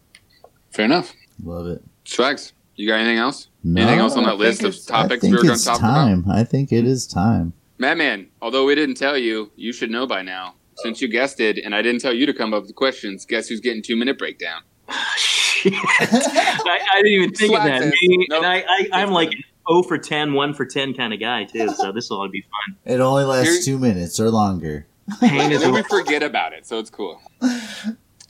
Fair 0.71 0.85
enough. 0.85 1.13
Love 1.43 1.67
it. 1.67 1.81
Swags, 2.05 2.53
you 2.75 2.87
got 2.87 2.95
anything 2.95 3.17
else? 3.17 3.49
No, 3.63 3.81
anything 3.81 3.99
else 3.99 4.15
on 4.15 4.23
that 4.23 4.37
list 4.37 4.63
of 4.63 4.73
topics 4.85 4.91
I 4.91 5.03
we 5.05 5.19
think 5.19 5.35
were 5.35 5.43
going 5.43 5.53
it's 5.53 5.63
to 5.63 5.69
talk 5.69 5.79
about? 5.79 5.93
time. 5.93 6.25
I 6.29 6.43
think 6.43 6.71
it 6.71 6.85
is 6.85 7.07
time. 7.07 7.53
Madman, 7.79 8.27
although 8.41 8.65
we 8.65 8.75
didn't 8.75 8.95
tell 8.95 9.17
you, 9.17 9.51
you 9.55 9.71
should 9.73 9.89
know 9.89 10.05
by 10.05 10.21
now. 10.21 10.55
Since 10.75 11.01
you 11.01 11.07
guessed 11.07 11.39
it, 11.39 11.57
and 11.57 11.73
I 11.75 11.81
didn't 11.81 12.01
tell 12.01 12.13
you 12.13 12.25
to 12.25 12.33
come 12.33 12.53
up 12.53 12.63
with 12.63 12.75
questions, 12.75 13.25
guess 13.25 13.47
who's 13.49 13.59
getting 13.59 13.81
two 13.81 13.95
minute 13.97 14.17
breakdown? 14.17 14.61
Shit. 15.17 15.73
I, 15.73 16.79
I 16.93 17.01
didn't 17.01 17.11
even 17.11 17.33
think 17.33 17.57
of 17.57 17.63
that. 17.63 17.81
Me, 17.85 18.27
nope. 18.29 18.43
and 18.43 18.45
I, 18.45 18.59
I, 18.67 18.89
I'm 18.93 19.11
like 19.11 19.31
0 19.69 19.83
for 19.83 19.97
10, 19.97 20.33
1 20.33 20.53
for 20.53 20.65
10 20.65 20.93
kind 20.93 21.13
of 21.13 21.19
guy, 21.19 21.43
too. 21.45 21.69
So 21.69 21.91
this 21.91 22.09
will 22.09 22.27
be 22.29 22.41
fun. 22.43 22.77
It 22.85 22.99
only 23.01 23.23
lasts 23.25 23.65
Here- 23.65 23.75
two 23.75 23.79
minutes 23.79 24.19
or 24.19 24.29
longer. 24.29 24.85
Pain 25.19 25.51
is 25.51 25.61
then 25.61 25.73
we 25.73 25.81
forget 25.83 26.21
about 26.21 26.53
it, 26.53 26.67
so 26.67 26.77
it's 26.79 26.91
cool. 26.91 27.19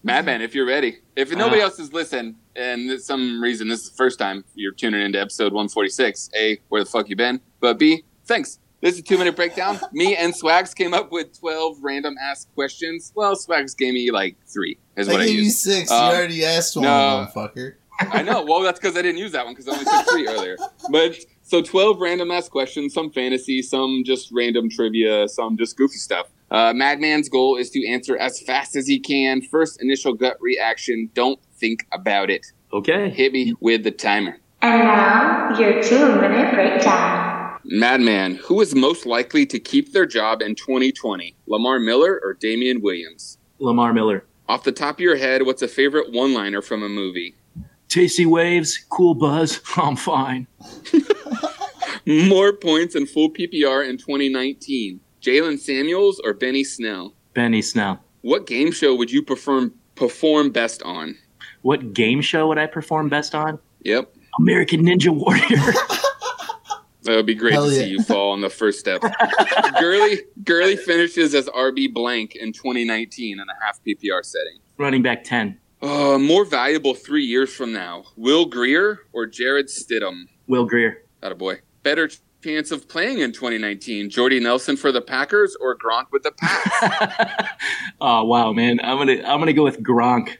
Madman, 0.02 0.42
if 0.42 0.56
you're 0.56 0.66
ready. 0.66 1.00
If 1.18 1.30
nobody 1.36 1.62
Uh, 1.62 1.66
else 1.66 1.78
is 1.78 1.92
listened, 1.92 2.36
and 2.56 2.90
there's 2.90 3.06
some 3.06 3.42
reason 3.44 3.68
this 3.68 3.82
is 3.82 3.90
the 3.90 3.98
first 3.98 4.18
time 4.18 4.46
you're 4.56 4.72
tuning 4.72 5.02
into 5.02 5.20
episode 5.20 5.52
146, 5.52 6.30
A, 6.38 6.58
where 6.70 6.82
the 6.84 6.90
fuck 6.90 7.10
you 7.10 7.18
been? 7.18 7.42
But 7.60 7.78
B, 7.78 8.06
thanks. 8.26 8.60
This 8.82 8.94
is 8.96 9.00
a 9.02 9.04
two 9.04 9.18
minute 9.18 9.36
breakdown. 9.36 9.80
me 9.92 10.16
and 10.16 10.34
Swags 10.36 10.74
came 10.74 10.94
up 10.94 11.12
with 11.12 11.38
12 11.40 11.78
random 11.82 12.16
ass 12.22 12.48
questions. 12.56 13.12
Well, 13.16 13.36
Swags 13.36 13.74
gave 13.76 13.94
me 13.94 14.12
like 14.12 14.38
three, 14.48 14.78
is 14.96 15.10
I 15.10 15.12
what 15.14 15.22
I 15.22 15.26
gave 15.26 15.36
you 15.36 15.42
used. 15.44 15.58
six. 15.60 15.92
Um, 15.92 16.12
you 16.12 16.18
already 16.18 16.46
asked 16.46 16.76
one, 16.76 16.86
no. 16.86 16.90
motherfucker. 17.36 17.74
I 18.00 18.22
know. 18.22 18.44
Well, 18.46 18.62
that's 18.62 18.80
because 18.80 18.96
I 18.96 19.02
didn't 19.02 19.18
use 19.18 19.34
that 19.34 19.44
one 19.46 19.54
because 19.54 19.68
I 19.68 19.74
only 19.74 19.84
took 19.84 20.10
three 20.10 20.28
earlier. 20.28 20.58
But 20.90 21.18
so 21.42 21.62
12 21.62 22.00
random 22.00 22.32
ass 22.32 22.48
questions, 22.48 22.94
some 22.94 23.12
fantasy, 23.12 23.62
some 23.62 24.04
just 24.06 24.30
random 24.32 24.70
trivia, 24.70 25.28
some 25.28 25.58
just 25.58 25.76
goofy 25.76 25.98
stuff. 25.98 26.28
Uh, 26.50 26.72
Madman's 26.74 27.28
goal 27.28 27.58
is 27.58 27.70
to 27.72 27.86
answer 27.88 28.18
as 28.18 28.40
fast 28.42 28.76
as 28.78 28.88
he 28.88 29.00
can. 29.00 29.42
First 29.42 29.82
initial 29.82 30.14
gut 30.14 30.38
reaction. 30.40 31.10
Don't 31.14 31.40
think 31.56 31.86
about 31.92 32.30
it. 32.30 32.46
okay. 32.72 33.10
Hit 33.10 33.34
me 33.34 33.54
with 33.60 33.84
the 33.84 33.92
timer. 33.92 34.38
And 34.62 34.84
now, 34.84 35.60
your 35.60 35.84
two 35.84 36.16
minute 36.22 36.54
breakdown. 36.54 37.29
Madman, 37.72 38.34
who 38.36 38.62
is 38.62 38.74
most 38.74 39.06
likely 39.06 39.46
to 39.46 39.60
keep 39.60 39.94
their 39.94 40.08
job 40.08 40.42
in 40.42 40.56
2020? 40.56 41.36
Lamar 41.46 41.78
Miller 41.78 42.20
or 42.24 42.34
Damien 42.34 42.82
Williams? 42.82 43.38
Lamar 43.60 43.94
Miller. 43.94 44.26
Off 44.48 44.64
the 44.64 44.72
top 44.72 44.96
of 44.96 45.02
your 45.02 45.16
head, 45.16 45.46
what's 45.46 45.62
a 45.62 45.68
favorite 45.68 46.12
one 46.12 46.34
liner 46.34 46.64
from 46.64 46.82
a 46.82 46.90
movie? 46.90 47.36
Tasty 47.88 48.26
waves, 48.26 48.84
cool 48.90 49.14
buzz. 49.14 49.62
I'm 49.78 49.96
fine. 49.96 50.48
More 52.08 52.54
points 52.54 52.96
and 52.96 53.08
full 53.08 53.30
PPR 53.30 53.88
in 53.88 54.00
2019. 54.00 55.00
Jaylen 55.22 55.60
Samuels 55.60 56.20
or 56.24 56.34
Benny 56.34 56.64
Snell? 56.64 57.14
Benny 57.36 57.62
Snell. 57.62 58.04
What 58.22 58.48
game 58.48 58.72
show 58.72 58.96
would 58.96 59.12
you 59.12 59.22
perform 59.22 59.76
perform 59.94 60.50
best 60.50 60.82
on? 60.82 61.16
What 61.62 61.94
game 61.94 62.22
show 62.22 62.48
would 62.48 62.58
I 62.58 62.66
perform 62.66 63.10
best 63.10 63.36
on? 63.36 63.60
Yep. 63.84 64.12
American 64.40 64.82
Ninja 64.86 65.10
Warrior. 65.10 65.74
That 67.10 67.16
would 67.16 67.26
be 67.26 67.34
great 67.34 67.54
Hell 67.54 67.68
to 67.68 67.74
yeah. 67.74 67.82
see 67.82 67.88
you 67.88 68.04
fall 68.04 68.34
on 68.34 68.42
the 68.42 68.52
first 68.52 68.80
step. 68.80 69.02
Gurley 69.80 70.20
Gurley 70.44 70.76
finishes 70.76 71.34
as 71.34 71.48
RB 71.48 71.92
blank 71.92 72.36
in 72.36 72.54
2019 72.54 73.40
in 73.40 73.50
a 73.50 73.66
half 73.66 73.80
PPR 73.84 74.24
setting. 74.24 74.60
Running 74.78 75.02
back 75.02 75.24
10. 75.24 75.60
Uh, 75.82 76.20
more 76.20 76.46
valuable 76.46 76.94
three 76.94 77.26
years 77.26 77.52
from 77.52 77.74
now, 77.74 78.04
Will 78.16 78.46
Grier 78.46 79.00
or 79.12 79.26
Jarrett 79.26 79.70
Stidham? 79.70 80.26
Will 80.46 80.66
Grier. 80.66 81.04
Got 81.22 81.32
a 81.32 81.36
boy. 81.36 81.62
Better 81.82 82.12
chance 82.44 82.70
of 82.70 82.88
playing 82.88 83.22
in 83.22 83.32
2019, 83.32 84.12
Jordy 84.12 84.40
Nelson 84.40 84.78
for 84.78 84.92
the 84.92 85.02
Packers 85.02 85.58
or 85.60 85.76
Gronk 85.76 86.12
with 86.12 86.22
the 86.22 86.32
Pats? 86.34 87.50
oh 88.02 88.24
wow, 88.26 88.54
man. 88.54 88.80
I'm 88.84 89.00
gonna 89.00 89.24
I'm 89.26 89.40
gonna 89.40 89.54
go 89.54 89.64
with 89.64 89.82
Gronk. 89.82 90.38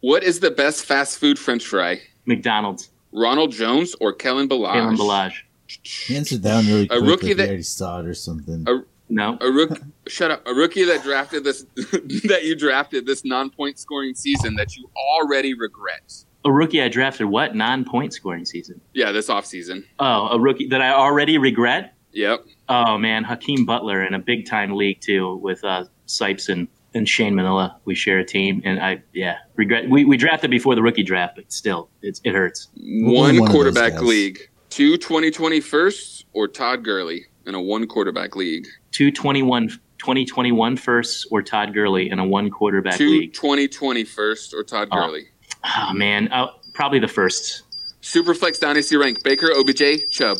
what 0.00 0.24
is 0.24 0.40
the 0.40 0.50
best 0.50 0.84
fast 0.84 1.20
food 1.20 1.38
French 1.38 1.64
fry? 1.64 2.00
McDonald's. 2.26 2.90
Ronald 3.12 3.52
Jones 3.52 3.94
or 4.00 4.12
Kalen 4.12 4.48
Ballage? 4.48 4.74
Kalen 4.74 4.96
Ballage. 4.96 5.42
He 5.82 6.16
answered 6.16 6.42
down 6.42 6.66
really 6.66 6.86
quick. 6.88 7.00
rookie 7.02 7.28
like 7.28 7.36
that- 7.38 7.42
he 7.44 7.48
already 7.48 7.62
saw 7.62 8.00
it 8.00 8.06
or 8.06 8.14
something. 8.14 8.64
A- 8.68 8.84
No. 9.08 9.36
A 9.40 9.50
rookie, 9.50 9.80
shut 10.06 10.30
up. 10.30 10.46
A 10.46 10.54
rookie 10.54 10.84
that 10.84 11.02
drafted 11.02 11.42
this, 11.44 11.64
that 11.76 12.40
you 12.44 12.54
drafted 12.56 13.06
this 13.06 13.24
non-point 13.24 13.78
scoring 13.78 14.14
season 14.14 14.54
that 14.56 14.76
you 14.76 14.88
already 14.96 15.54
regret. 15.54 16.12
A 16.44 16.52
rookie 16.52 16.80
I 16.80 16.88
drafted 16.88 17.26
what? 17.26 17.54
Non 17.54 17.84
point 17.84 18.14
scoring 18.14 18.44
season. 18.46 18.80
Yeah, 18.94 19.12
this 19.12 19.28
offseason. 19.28 19.84
Oh, 19.98 20.28
a 20.28 20.38
rookie 20.40 20.68
that 20.68 20.80
I 20.80 20.90
already 20.92 21.36
regret? 21.38 21.94
Yep. 22.12 22.44
Oh 22.68 22.96
man, 22.98 23.24
Hakeem 23.24 23.66
Butler 23.66 24.02
in 24.04 24.14
a 24.14 24.18
big 24.18 24.46
time 24.46 24.72
league 24.74 25.00
too 25.00 25.36
with 25.36 25.62
uh 25.64 25.84
Sipes 26.06 26.48
and, 26.48 26.66
and 26.94 27.08
Shane 27.08 27.34
Manila. 27.34 27.76
We 27.84 27.94
share 27.94 28.18
a 28.20 28.24
team 28.24 28.62
and 28.64 28.80
I 28.80 29.02
yeah, 29.12 29.36
regret 29.56 29.88
we, 29.90 30.04
we 30.04 30.16
drafted 30.16 30.50
before 30.50 30.74
the 30.74 30.82
rookie 30.82 31.02
draft, 31.02 31.36
but 31.36 31.52
still 31.52 31.90
it's 32.00 32.20
it 32.24 32.32
hurts. 32.34 32.68
One 32.76 33.38
one 33.38 33.50
quarterback 33.50 34.00
league. 34.00 34.38
Two 34.70 34.96
2020 34.96 35.60
firsts 35.60 36.24
or 36.32 36.46
Todd 36.48 36.84
Gurley 36.84 37.26
in 37.46 37.54
a 37.54 37.60
one 37.60 37.86
quarterback 37.86 38.36
league. 38.36 38.66
Two 38.92 39.10
21 39.10 39.68
2021 39.98 40.76
firsts 40.76 41.26
or 41.30 41.42
Todd 41.42 41.74
Gurley 41.74 42.08
in 42.10 42.18
a 42.18 42.24
one 42.26 42.50
quarterback 42.50 42.94
Two 42.96 43.08
league. 43.08 43.34
2020 43.34 44.04
first 44.04 44.54
or 44.54 44.62
Todd 44.62 44.88
Oh. 44.92 44.96
Gurley. 44.96 45.24
Oh 45.64 45.92
man, 45.92 46.28
uh, 46.32 46.46
probably 46.72 47.00
the 47.00 47.08
first. 47.08 47.62
Superflex 48.00 48.60
Dynasty 48.60 48.96
rank 48.96 49.22
Baker, 49.24 49.48
OBJ, 49.54 50.08
Chubb. 50.08 50.38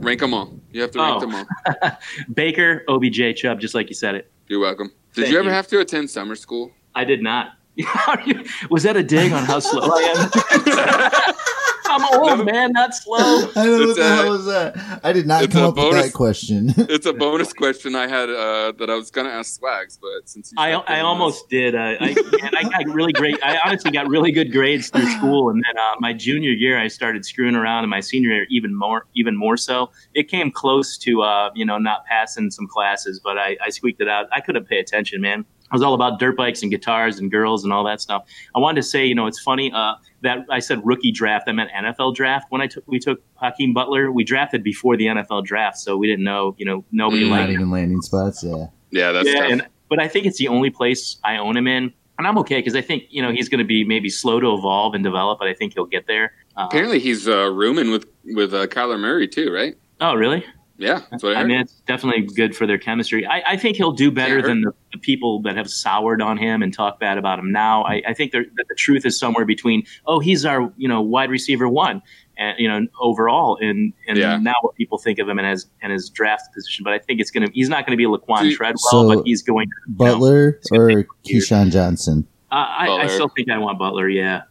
Rank 0.00 0.20
them 0.20 0.32
all. 0.32 0.54
You 0.72 0.80
have 0.82 0.90
to 0.92 0.98
rank 1.00 1.16
Oh. 1.16 1.20
them 1.20 1.34
all. 1.34 1.90
Baker, 2.32 2.84
OBJ, 2.88 3.34
Chubb, 3.36 3.60
just 3.60 3.74
like 3.74 3.88
you 3.88 3.94
said 3.94 4.14
it. 4.14 4.30
You're 4.46 4.60
welcome. 4.60 4.92
Did 5.14 5.22
Thank 5.22 5.32
you 5.32 5.38
ever 5.40 5.48
you. 5.48 5.54
have 5.54 5.66
to 5.68 5.80
attend 5.80 6.08
summer 6.08 6.36
school? 6.36 6.70
I 6.94 7.04
did 7.04 7.22
not. 7.22 7.48
Was 8.70 8.82
that 8.82 8.96
a 8.96 9.02
dig 9.02 9.32
on 9.32 9.44
how 9.44 9.58
slow 9.60 9.82
I 9.82 11.20
am? 11.26 11.34
I'm 11.90 12.04
old, 12.20 12.44
man, 12.44 12.72
not 12.72 12.94
slow. 12.94 13.16
I 13.56 13.64
know 13.64 13.86
what 13.86 13.96
the 13.96 14.02
a- 14.02 14.08
hell 14.16 14.30
was 14.30 14.44
that. 14.44 15.00
I 15.02 15.12
did 15.12 15.26
not 15.26 15.44
it's 15.44 15.52
come 15.54 15.62
a 15.64 15.68
up 15.68 15.74
with 15.76 15.84
bonus- 15.84 16.06
that 16.06 16.12
question. 16.12 16.74
it's 16.76 17.06
a 17.06 17.14
bonus 17.14 17.52
question 17.54 17.94
I 17.94 18.06
had 18.06 18.28
uh, 18.28 18.72
that 18.78 18.90
I 18.90 18.94
was 18.94 19.10
gonna 19.10 19.30
ask 19.30 19.54
Swags, 19.58 19.96
but 19.96 20.28
since 20.28 20.52
I, 20.58 20.72
I 20.72 21.00
on 21.00 21.06
almost 21.06 21.48
did. 21.48 21.74
Uh, 21.74 21.96
I, 21.98 22.14
man, 22.42 22.50
I 22.56 22.62
got 22.84 22.94
really 22.94 23.12
great. 23.14 23.42
I 23.42 23.58
honestly 23.64 23.90
got 23.90 24.06
really 24.06 24.32
good 24.32 24.52
grades 24.52 24.90
through 24.90 25.10
school, 25.12 25.48
and 25.48 25.64
then 25.66 25.78
uh, 25.82 25.94
my 25.98 26.12
junior 26.12 26.50
year, 26.50 26.78
I 26.78 26.88
started 26.88 27.24
screwing 27.24 27.54
around, 27.54 27.84
and 27.84 27.90
my 27.90 28.00
senior 28.00 28.34
year, 28.34 28.46
even 28.50 28.76
more, 28.76 29.06
even 29.16 29.34
more 29.36 29.56
so. 29.56 29.90
It 30.14 30.28
came 30.28 30.50
close 30.50 30.98
to, 30.98 31.22
uh, 31.22 31.50
you 31.54 31.64
know, 31.64 31.78
not 31.78 32.04
passing 32.04 32.50
some 32.50 32.66
classes, 32.68 33.18
but 33.24 33.38
I, 33.38 33.56
I 33.64 33.70
squeaked 33.70 34.02
it 34.02 34.08
out. 34.08 34.26
I 34.30 34.40
couldn't 34.42 34.66
pay 34.68 34.78
attention, 34.78 35.22
man. 35.22 35.46
I 35.70 35.74
was 35.74 35.82
all 35.82 35.94
about 35.94 36.18
dirt 36.18 36.36
bikes 36.36 36.62
and 36.62 36.70
guitars 36.70 37.18
and 37.18 37.30
girls 37.30 37.64
and 37.64 37.72
all 37.72 37.84
that 37.84 38.00
stuff. 38.00 38.24
I 38.54 38.58
wanted 38.58 38.76
to 38.80 38.86
say, 38.86 39.04
you 39.06 39.14
know, 39.14 39.26
it's 39.26 39.40
funny 39.40 39.70
uh, 39.72 39.94
that 40.22 40.38
I 40.50 40.58
said 40.60 40.80
rookie 40.84 41.12
draft. 41.12 41.48
I 41.48 41.52
meant 41.52 41.70
NFL 41.72 42.14
draft. 42.14 42.46
When 42.50 42.60
I 42.60 42.66
took, 42.66 42.84
we 42.86 42.98
took 42.98 43.20
Hakeem 43.34 43.74
Butler. 43.74 44.10
We 44.10 44.24
drafted 44.24 44.62
before 44.62 44.96
the 44.96 45.06
NFL 45.06 45.44
draft, 45.44 45.78
so 45.78 45.96
we 45.96 46.06
didn't 46.06 46.24
know, 46.24 46.54
you 46.58 46.64
know, 46.64 46.84
nobody 46.92 47.24
Mm. 47.24 47.28
not 47.30 47.36
liked 47.36 47.48
him. 47.50 47.54
even 47.56 47.70
landing 47.70 48.00
spots. 48.02 48.42
Yeah. 48.42 48.66
Yeah, 48.90 49.12
that's 49.12 49.28
yeah, 49.28 49.40
tough. 49.40 49.50
and 49.52 49.66
but 49.90 50.00
I 50.00 50.08
think 50.08 50.26
it's 50.26 50.38
the 50.38 50.48
only 50.48 50.70
place 50.70 51.18
I 51.24 51.36
own 51.36 51.56
him 51.56 51.66
in, 51.66 51.92
and 52.18 52.26
I'm 52.26 52.38
okay 52.38 52.56
because 52.58 52.74
I 52.74 52.80
think 52.80 53.04
you 53.10 53.20
know 53.20 53.30
he's 53.30 53.48
going 53.50 53.58
to 53.58 53.64
be 53.66 53.84
maybe 53.84 54.08
slow 54.08 54.40
to 54.40 54.54
evolve 54.54 54.94
and 54.94 55.04
develop, 55.04 55.38
but 55.38 55.48
I 55.48 55.52
think 55.54 55.74
he'll 55.74 55.84
get 55.86 56.06
there. 56.06 56.32
Uh, 56.56 56.66
Apparently, 56.70 56.98
he's 56.98 57.28
uh, 57.28 57.50
rooming 57.52 57.90
with 57.90 58.06
with 58.34 58.54
uh, 58.54 58.66
Kyler 58.66 58.98
Murray 58.98 59.28
too, 59.28 59.52
right? 59.52 59.76
oh, 60.00 60.14
really? 60.14 60.44
Yeah, 60.80 61.00
that's 61.10 61.24
what 61.24 61.36
I 61.36 61.40
I 61.40 61.44
mean, 61.44 61.58
it's 61.60 61.72
definitely 61.86 62.22
good 62.22 62.54
for 62.54 62.64
their 62.64 62.78
chemistry. 62.78 63.26
I, 63.26 63.42
I 63.48 63.56
think 63.56 63.76
he'll 63.76 63.90
do 63.92 64.12
better 64.12 64.40
than 64.40 64.60
the, 64.60 64.70
the 64.92 64.98
people 64.98 65.42
that 65.42 65.56
have 65.56 65.68
soured 65.68 66.22
on 66.22 66.38
him 66.38 66.62
and 66.62 66.72
talk 66.72 67.00
bad 67.00 67.18
about 67.18 67.40
him 67.40 67.50
now. 67.50 67.82
I, 67.82 68.00
I 68.06 68.14
think 68.14 68.30
that 68.30 68.44
the 68.56 68.74
truth 68.76 69.04
is 69.04 69.18
somewhere 69.18 69.44
between, 69.44 69.82
oh, 70.06 70.20
he's 70.20 70.44
our 70.46 70.72
you 70.76 70.88
know 70.88 71.00
wide 71.02 71.30
receiver 71.30 71.68
one, 71.68 72.00
and 72.36 72.54
you 72.60 72.68
know 72.68 72.86
overall, 73.00 73.58
and 73.60 73.92
and 74.06 74.16
Yeah. 74.16 74.36
now 74.38 74.54
what 74.62 74.76
people 74.76 74.98
think 74.98 75.18
of 75.18 75.28
him 75.28 75.38
and 75.40 75.48
his 75.48 75.66
and 75.82 75.92
his 75.92 76.08
draft 76.10 76.54
position. 76.54 76.84
But 76.84 76.92
I 76.92 77.00
think 77.00 77.20
it's 77.20 77.32
gonna 77.32 77.48
he's 77.52 77.68
not 77.68 77.84
going 77.84 77.92
to 77.92 77.96
be 77.96 78.04
a 78.04 78.08
Laquon 78.08 78.42
See, 78.42 78.54
Treadwell, 78.54 78.78
so- 78.78 79.08
but 79.16 79.26
he's 79.26 79.42
going. 79.42 79.66
to 79.68 79.74
Butler 79.92 80.60
gonna 80.70 80.82
or 80.84 80.88
take. 80.90 81.06
KeeSean 81.26 81.72
Johnson? 81.72 82.28
Uh, 82.50 82.54
I, 82.54 82.86
I 83.02 83.06
still 83.08 83.28
think 83.28 83.50
I 83.50 83.58
want 83.58 83.78
Butler. 83.78 84.08
Yeah. 84.08 84.42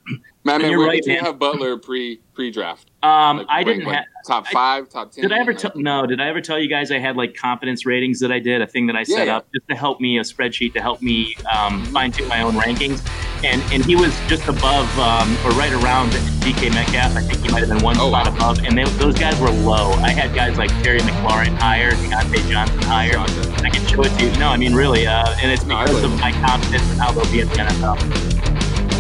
Man, 0.43 0.61
man, 0.61 0.71
you're 0.71 0.79
where 0.79 0.87
right, 0.87 1.03
did 1.03 1.13
you 1.13 1.19
have 1.19 1.37
Butler 1.37 1.77
pre 1.77 2.21
pre 2.33 2.51
draft? 2.51 2.89
Um, 3.03 3.45
I 3.49 3.63
didn't 3.65 3.81
have. 3.81 4.05
top 4.25 4.45
I- 4.47 4.51
five, 4.53 4.89
top 4.89 5.11
ten. 5.11 5.23
Did 5.23 5.33
I 5.33 5.39
ever 5.39 5.53
tell? 5.53 5.71
No. 5.75 6.05
Did 6.05 6.21
I 6.21 6.29
ever 6.29 6.39
tell 6.39 6.57
you 6.57 6.69
guys 6.69 6.89
I 6.89 6.99
had 6.99 7.17
like 7.17 7.35
confidence 7.35 7.85
ratings 7.85 8.19
that 8.21 8.31
I 8.31 8.39
did? 8.39 8.61
A 8.61 8.67
thing 8.67 8.87
that 8.87 8.95
I 8.95 9.03
set 9.03 9.27
yeah. 9.27 9.37
up 9.37 9.47
just 9.53 9.67
to 9.67 9.75
help 9.75 9.99
me 9.99 10.17
a 10.17 10.21
spreadsheet 10.21 10.73
to 10.73 10.81
help 10.81 11.01
me 11.01 11.35
um, 11.53 11.83
fine 11.87 12.11
tune 12.13 12.29
my 12.29 12.41
own 12.43 12.53
rankings. 12.53 13.05
And 13.43 13.61
and 13.73 13.83
he 13.83 13.95
was 13.97 14.17
just 14.27 14.47
above 14.47 14.87
um, 14.99 15.35
or 15.45 15.51
right 15.51 15.73
around 15.73 16.11
DK 16.41 16.73
Metcalf. 16.73 17.15
I 17.17 17.21
think 17.23 17.45
he 17.45 17.51
might 17.51 17.59
have 17.59 17.69
been 17.69 17.83
one 17.83 17.97
Oh, 17.99 18.07
spot 18.09 18.27
wow. 18.27 18.33
above. 18.35 18.63
And 18.63 18.77
they, 18.77 18.85
those 18.85 19.19
guys 19.19 19.37
were 19.41 19.49
low. 19.51 19.91
I 19.99 20.11
had 20.11 20.33
guys 20.33 20.57
like 20.57 20.69
Terry 20.81 20.99
McLaurin 20.99 21.57
higher, 21.57 21.91
Diontae 21.91 22.49
Johnson 22.49 22.81
higher. 22.83 23.11
Johnson. 23.13 23.65
I 23.65 23.69
can 23.69 23.85
show 23.85 24.01
it 24.01 24.09
to 24.17 24.25
you. 24.25 24.31
No, 24.39 24.47
I 24.47 24.55
mean 24.57 24.73
really. 24.73 25.07
Uh, 25.07 25.25
and 25.41 25.51
it's 25.51 25.65
because 25.65 25.89
believe 25.89 26.05
of 26.05 26.19
my 26.21 26.31
confidence 26.31 26.89
in 26.89 26.97
how 26.99 27.11
they'll 27.11 27.29
be 27.31 27.41
in 27.41 27.49
the 27.49 27.55
NFL. 27.55 27.97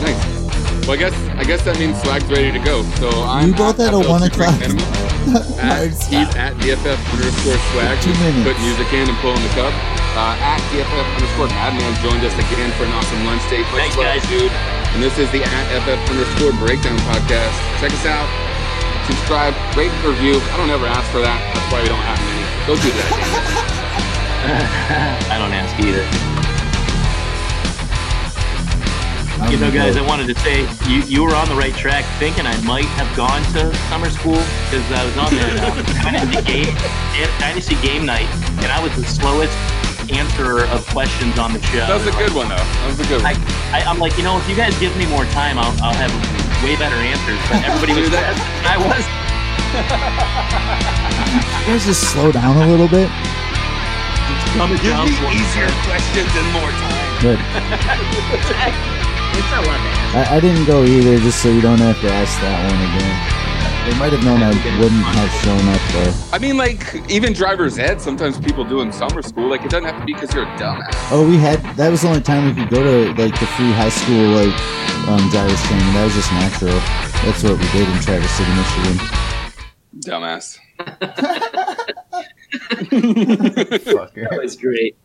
Nice. 0.03 0.36
Well, 0.87 0.95
I 0.95 0.99
guess 1.03 1.13
I 1.35 1.43
guess 1.43 1.61
that 1.67 1.75
means 1.77 1.99
Swag's 2.01 2.23
ready 2.31 2.47
to 2.55 2.63
go. 2.63 2.81
So 3.03 3.11
I'm 3.27 3.51
You 3.51 3.59
both 3.59 3.75
at 3.83 3.91
had 3.91 3.99
a 3.99 3.99
one 4.07 4.23
Two 4.23 4.31
Drink 4.31 4.39
o'clock. 4.39 4.55
Minimum. 4.63 4.87
At, 5.59 5.83
Hard 5.83 5.91
he's 5.91 5.99
stop. 5.99 6.39
at 6.39 6.55
DFF 6.63 6.95
underscore 7.11 7.59
swag. 7.75 7.99
Two 7.99 8.15
minutes. 8.23 8.47
Put 8.47 8.55
music 8.63 8.87
in 8.95 9.11
and 9.11 9.17
pulling 9.19 9.43
the 9.43 9.51
cup. 9.59 9.75
Uh, 10.15 10.39
at 10.39 10.63
DFF 10.71 11.03
underscore 11.19 11.51
Madman 11.51 11.91
joined 11.99 12.23
us 12.23 12.31
again 12.39 12.71
for 12.79 12.87
an 12.87 12.95
awesome 12.95 13.19
lunch 13.27 13.43
date. 13.51 13.67
Much 13.75 13.91
Thanks, 13.91 13.99
love, 13.99 14.07
guys. 14.15 14.23
dude. 14.31 14.47
And 14.95 15.03
this 15.03 15.19
is 15.19 15.27
the 15.35 15.43
at 15.43 15.65
FF 15.83 15.99
underscore 16.07 16.55
breakdown 16.63 16.95
podcast. 17.11 17.51
Check 17.83 17.91
us 17.91 18.07
out. 18.07 18.23
Subscribe, 19.11 19.51
rate, 19.75 19.91
and 19.91 20.03
review. 20.15 20.39
I 20.39 20.55
don't 20.55 20.71
ever 20.71 20.87
ask 20.87 21.03
for 21.11 21.19
that. 21.19 21.35
That's 21.51 21.67
why 21.75 21.83
we 21.83 21.91
don't 21.91 21.99
have 22.07 22.19
many. 22.23 22.43
Go 22.63 22.79
do 22.79 22.87
that. 22.95 23.11
I 25.35 25.35
don't 25.35 25.51
ask 25.51 25.75
either. 25.83 26.07
I 29.39 29.47
I 29.47 29.49
You 29.51 29.57
know, 29.57 29.71
guys, 29.71 29.97
I 29.97 30.01
wanted 30.01 30.27
to 30.33 30.35
say 30.41 30.61
you, 30.89 31.01
you 31.03 31.23
were 31.23 31.35
on 31.35 31.47
the 31.47 31.55
right 31.55 31.73
track 31.75 32.05
thinking 32.17 32.45
I 32.45 32.59
might 32.65 32.89
have 32.97 33.09
gone 33.15 33.41
to 33.53 33.73
summer 33.89 34.09
school 34.09 34.41
because 34.69 34.85
I 34.91 35.05
was 35.05 35.17
on 35.17 35.29
that 35.37 35.53
uh, 35.61 35.69
Dynasty, 36.03 36.41
game, 36.43 36.73
Dynasty 37.39 37.75
game 37.85 38.05
night 38.05 38.27
and 38.65 38.71
I 38.71 38.81
was 38.81 38.95
the 38.95 39.05
slowest 39.05 39.53
answerer 40.09 40.65
of 40.73 40.85
questions 40.87 41.37
on 41.37 41.53
the 41.53 41.61
show. 41.69 41.85
That 41.85 41.99
was 42.01 42.07
a 42.07 42.17
good 42.17 42.33
one, 42.33 42.49
though. 42.49 42.57
That 42.57 42.87
was 42.87 42.99
a 42.99 43.07
good 43.07 43.21
one. 43.21 43.35
I, 43.75 43.83
I'm 43.85 43.99
like, 43.99 44.17
you 44.17 44.23
know, 44.23 44.37
if 44.39 44.47
you 44.49 44.55
guys 44.55 44.77
give 44.79 44.95
me 44.97 45.05
more 45.05 45.25
time, 45.35 45.59
I'll, 45.59 45.75
I'll 45.83 45.93
have 45.95 46.11
way 46.63 46.75
better 46.79 46.95
answers. 46.95 47.39
But 47.51 47.61
everybody 47.61 47.93
was 48.01 48.09
Do 48.09 48.15
that. 48.17 48.33
I 48.65 48.77
was. 48.81 49.03
You 51.67 51.73
guys 51.73 51.85
just 51.85 52.09
slow 52.11 52.31
down 52.31 52.55
a 52.57 52.67
little 52.67 52.87
bit. 52.87 53.11
Give 54.55 54.97
me 55.05 55.13
easier 55.37 55.69
questions 55.85 56.31
and 56.33 56.47
more 56.55 56.71
time. 56.71 56.97
But 57.21 58.96
It's 59.37 59.51
not 59.51 59.63
a 59.63 59.67
lot 59.67 59.77
to. 59.77 60.17
I, 60.17 60.37
I 60.37 60.39
didn't 60.39 60.65
go 60.65 60.83
either, 60.83 61.17
just 61.19 61.41
so 61.41 61.49
you 61.49 61.61
don't 61.61 61.77
have 61.77 61.99
to 62.01 62.09
ask 62.09 62.39
that 62.41 62.57
one 62.65 62.81
again. 62.89 63.37
They 63.87 63.97
might 63.99 64.11
have 64.11 64.23
known 64.25 64.43
I 64.43 64.49
wouldn't 64.79 65.05
have 65.15 65.31
shown 65.45 65.63
up 65.69 65.79
though. 65.93 66.35
I 66.35 66.39
mean, 66.39 66.57
like, 66.57 67.09
even 67.09 67.31
driver's 67.31 67.79
ed, 67.79 68.01
sometimes 68.01 68.37
people 68.39 68.65
do 68.65 68.81
in 68.81 68.91
summer 68.91 69.21
school. 69.21 69.47
Like, 69.47 69.61
it 69.61 69.69
doesn't 69.69 69.85
have 69.85 69.99
to 69.99 70.05
be 70.05 70.13
because 70.13 70.33
you're 70.33 70.43
a 70.43 70.57
dumbass. 70.57 70.89
Oh, 71.11 71.25
we 71.25 71.37
had 71.37 71.61
that 71.77 71.89
was 71.89 72.01
the 72.01 72.09
only 72.09 72.21
time 72.21 72.45
we 72.45 72.53
could 72.61 72.69
go 72.69 72.83
to 72.83 73.13
like 73.21 73.39
the 73.39 73.45
free 73.55 73.71
high 73.71 73.87
school 73.87 74.27
like 74.35 74.51
um, 75.07 75.29
drivers 75.29 75.61
training. 75.63 75.93
That 75.93 76.03
was 76.03 76.15
just 76.15 76.31
natural. 76.33 76.79
That's 77.23 77.43
what 77.43 77.57
we 77.57 77.67
did 77.71 77.87
in 77.87 78.01
Traverse 78.01 78.31
City, 78.31 78.51
Michigan. 78.59 78.97
Dumbass. 80.03 80.59
That 82.89 84.39
was 84.41 84.55
great. 84.55 84.95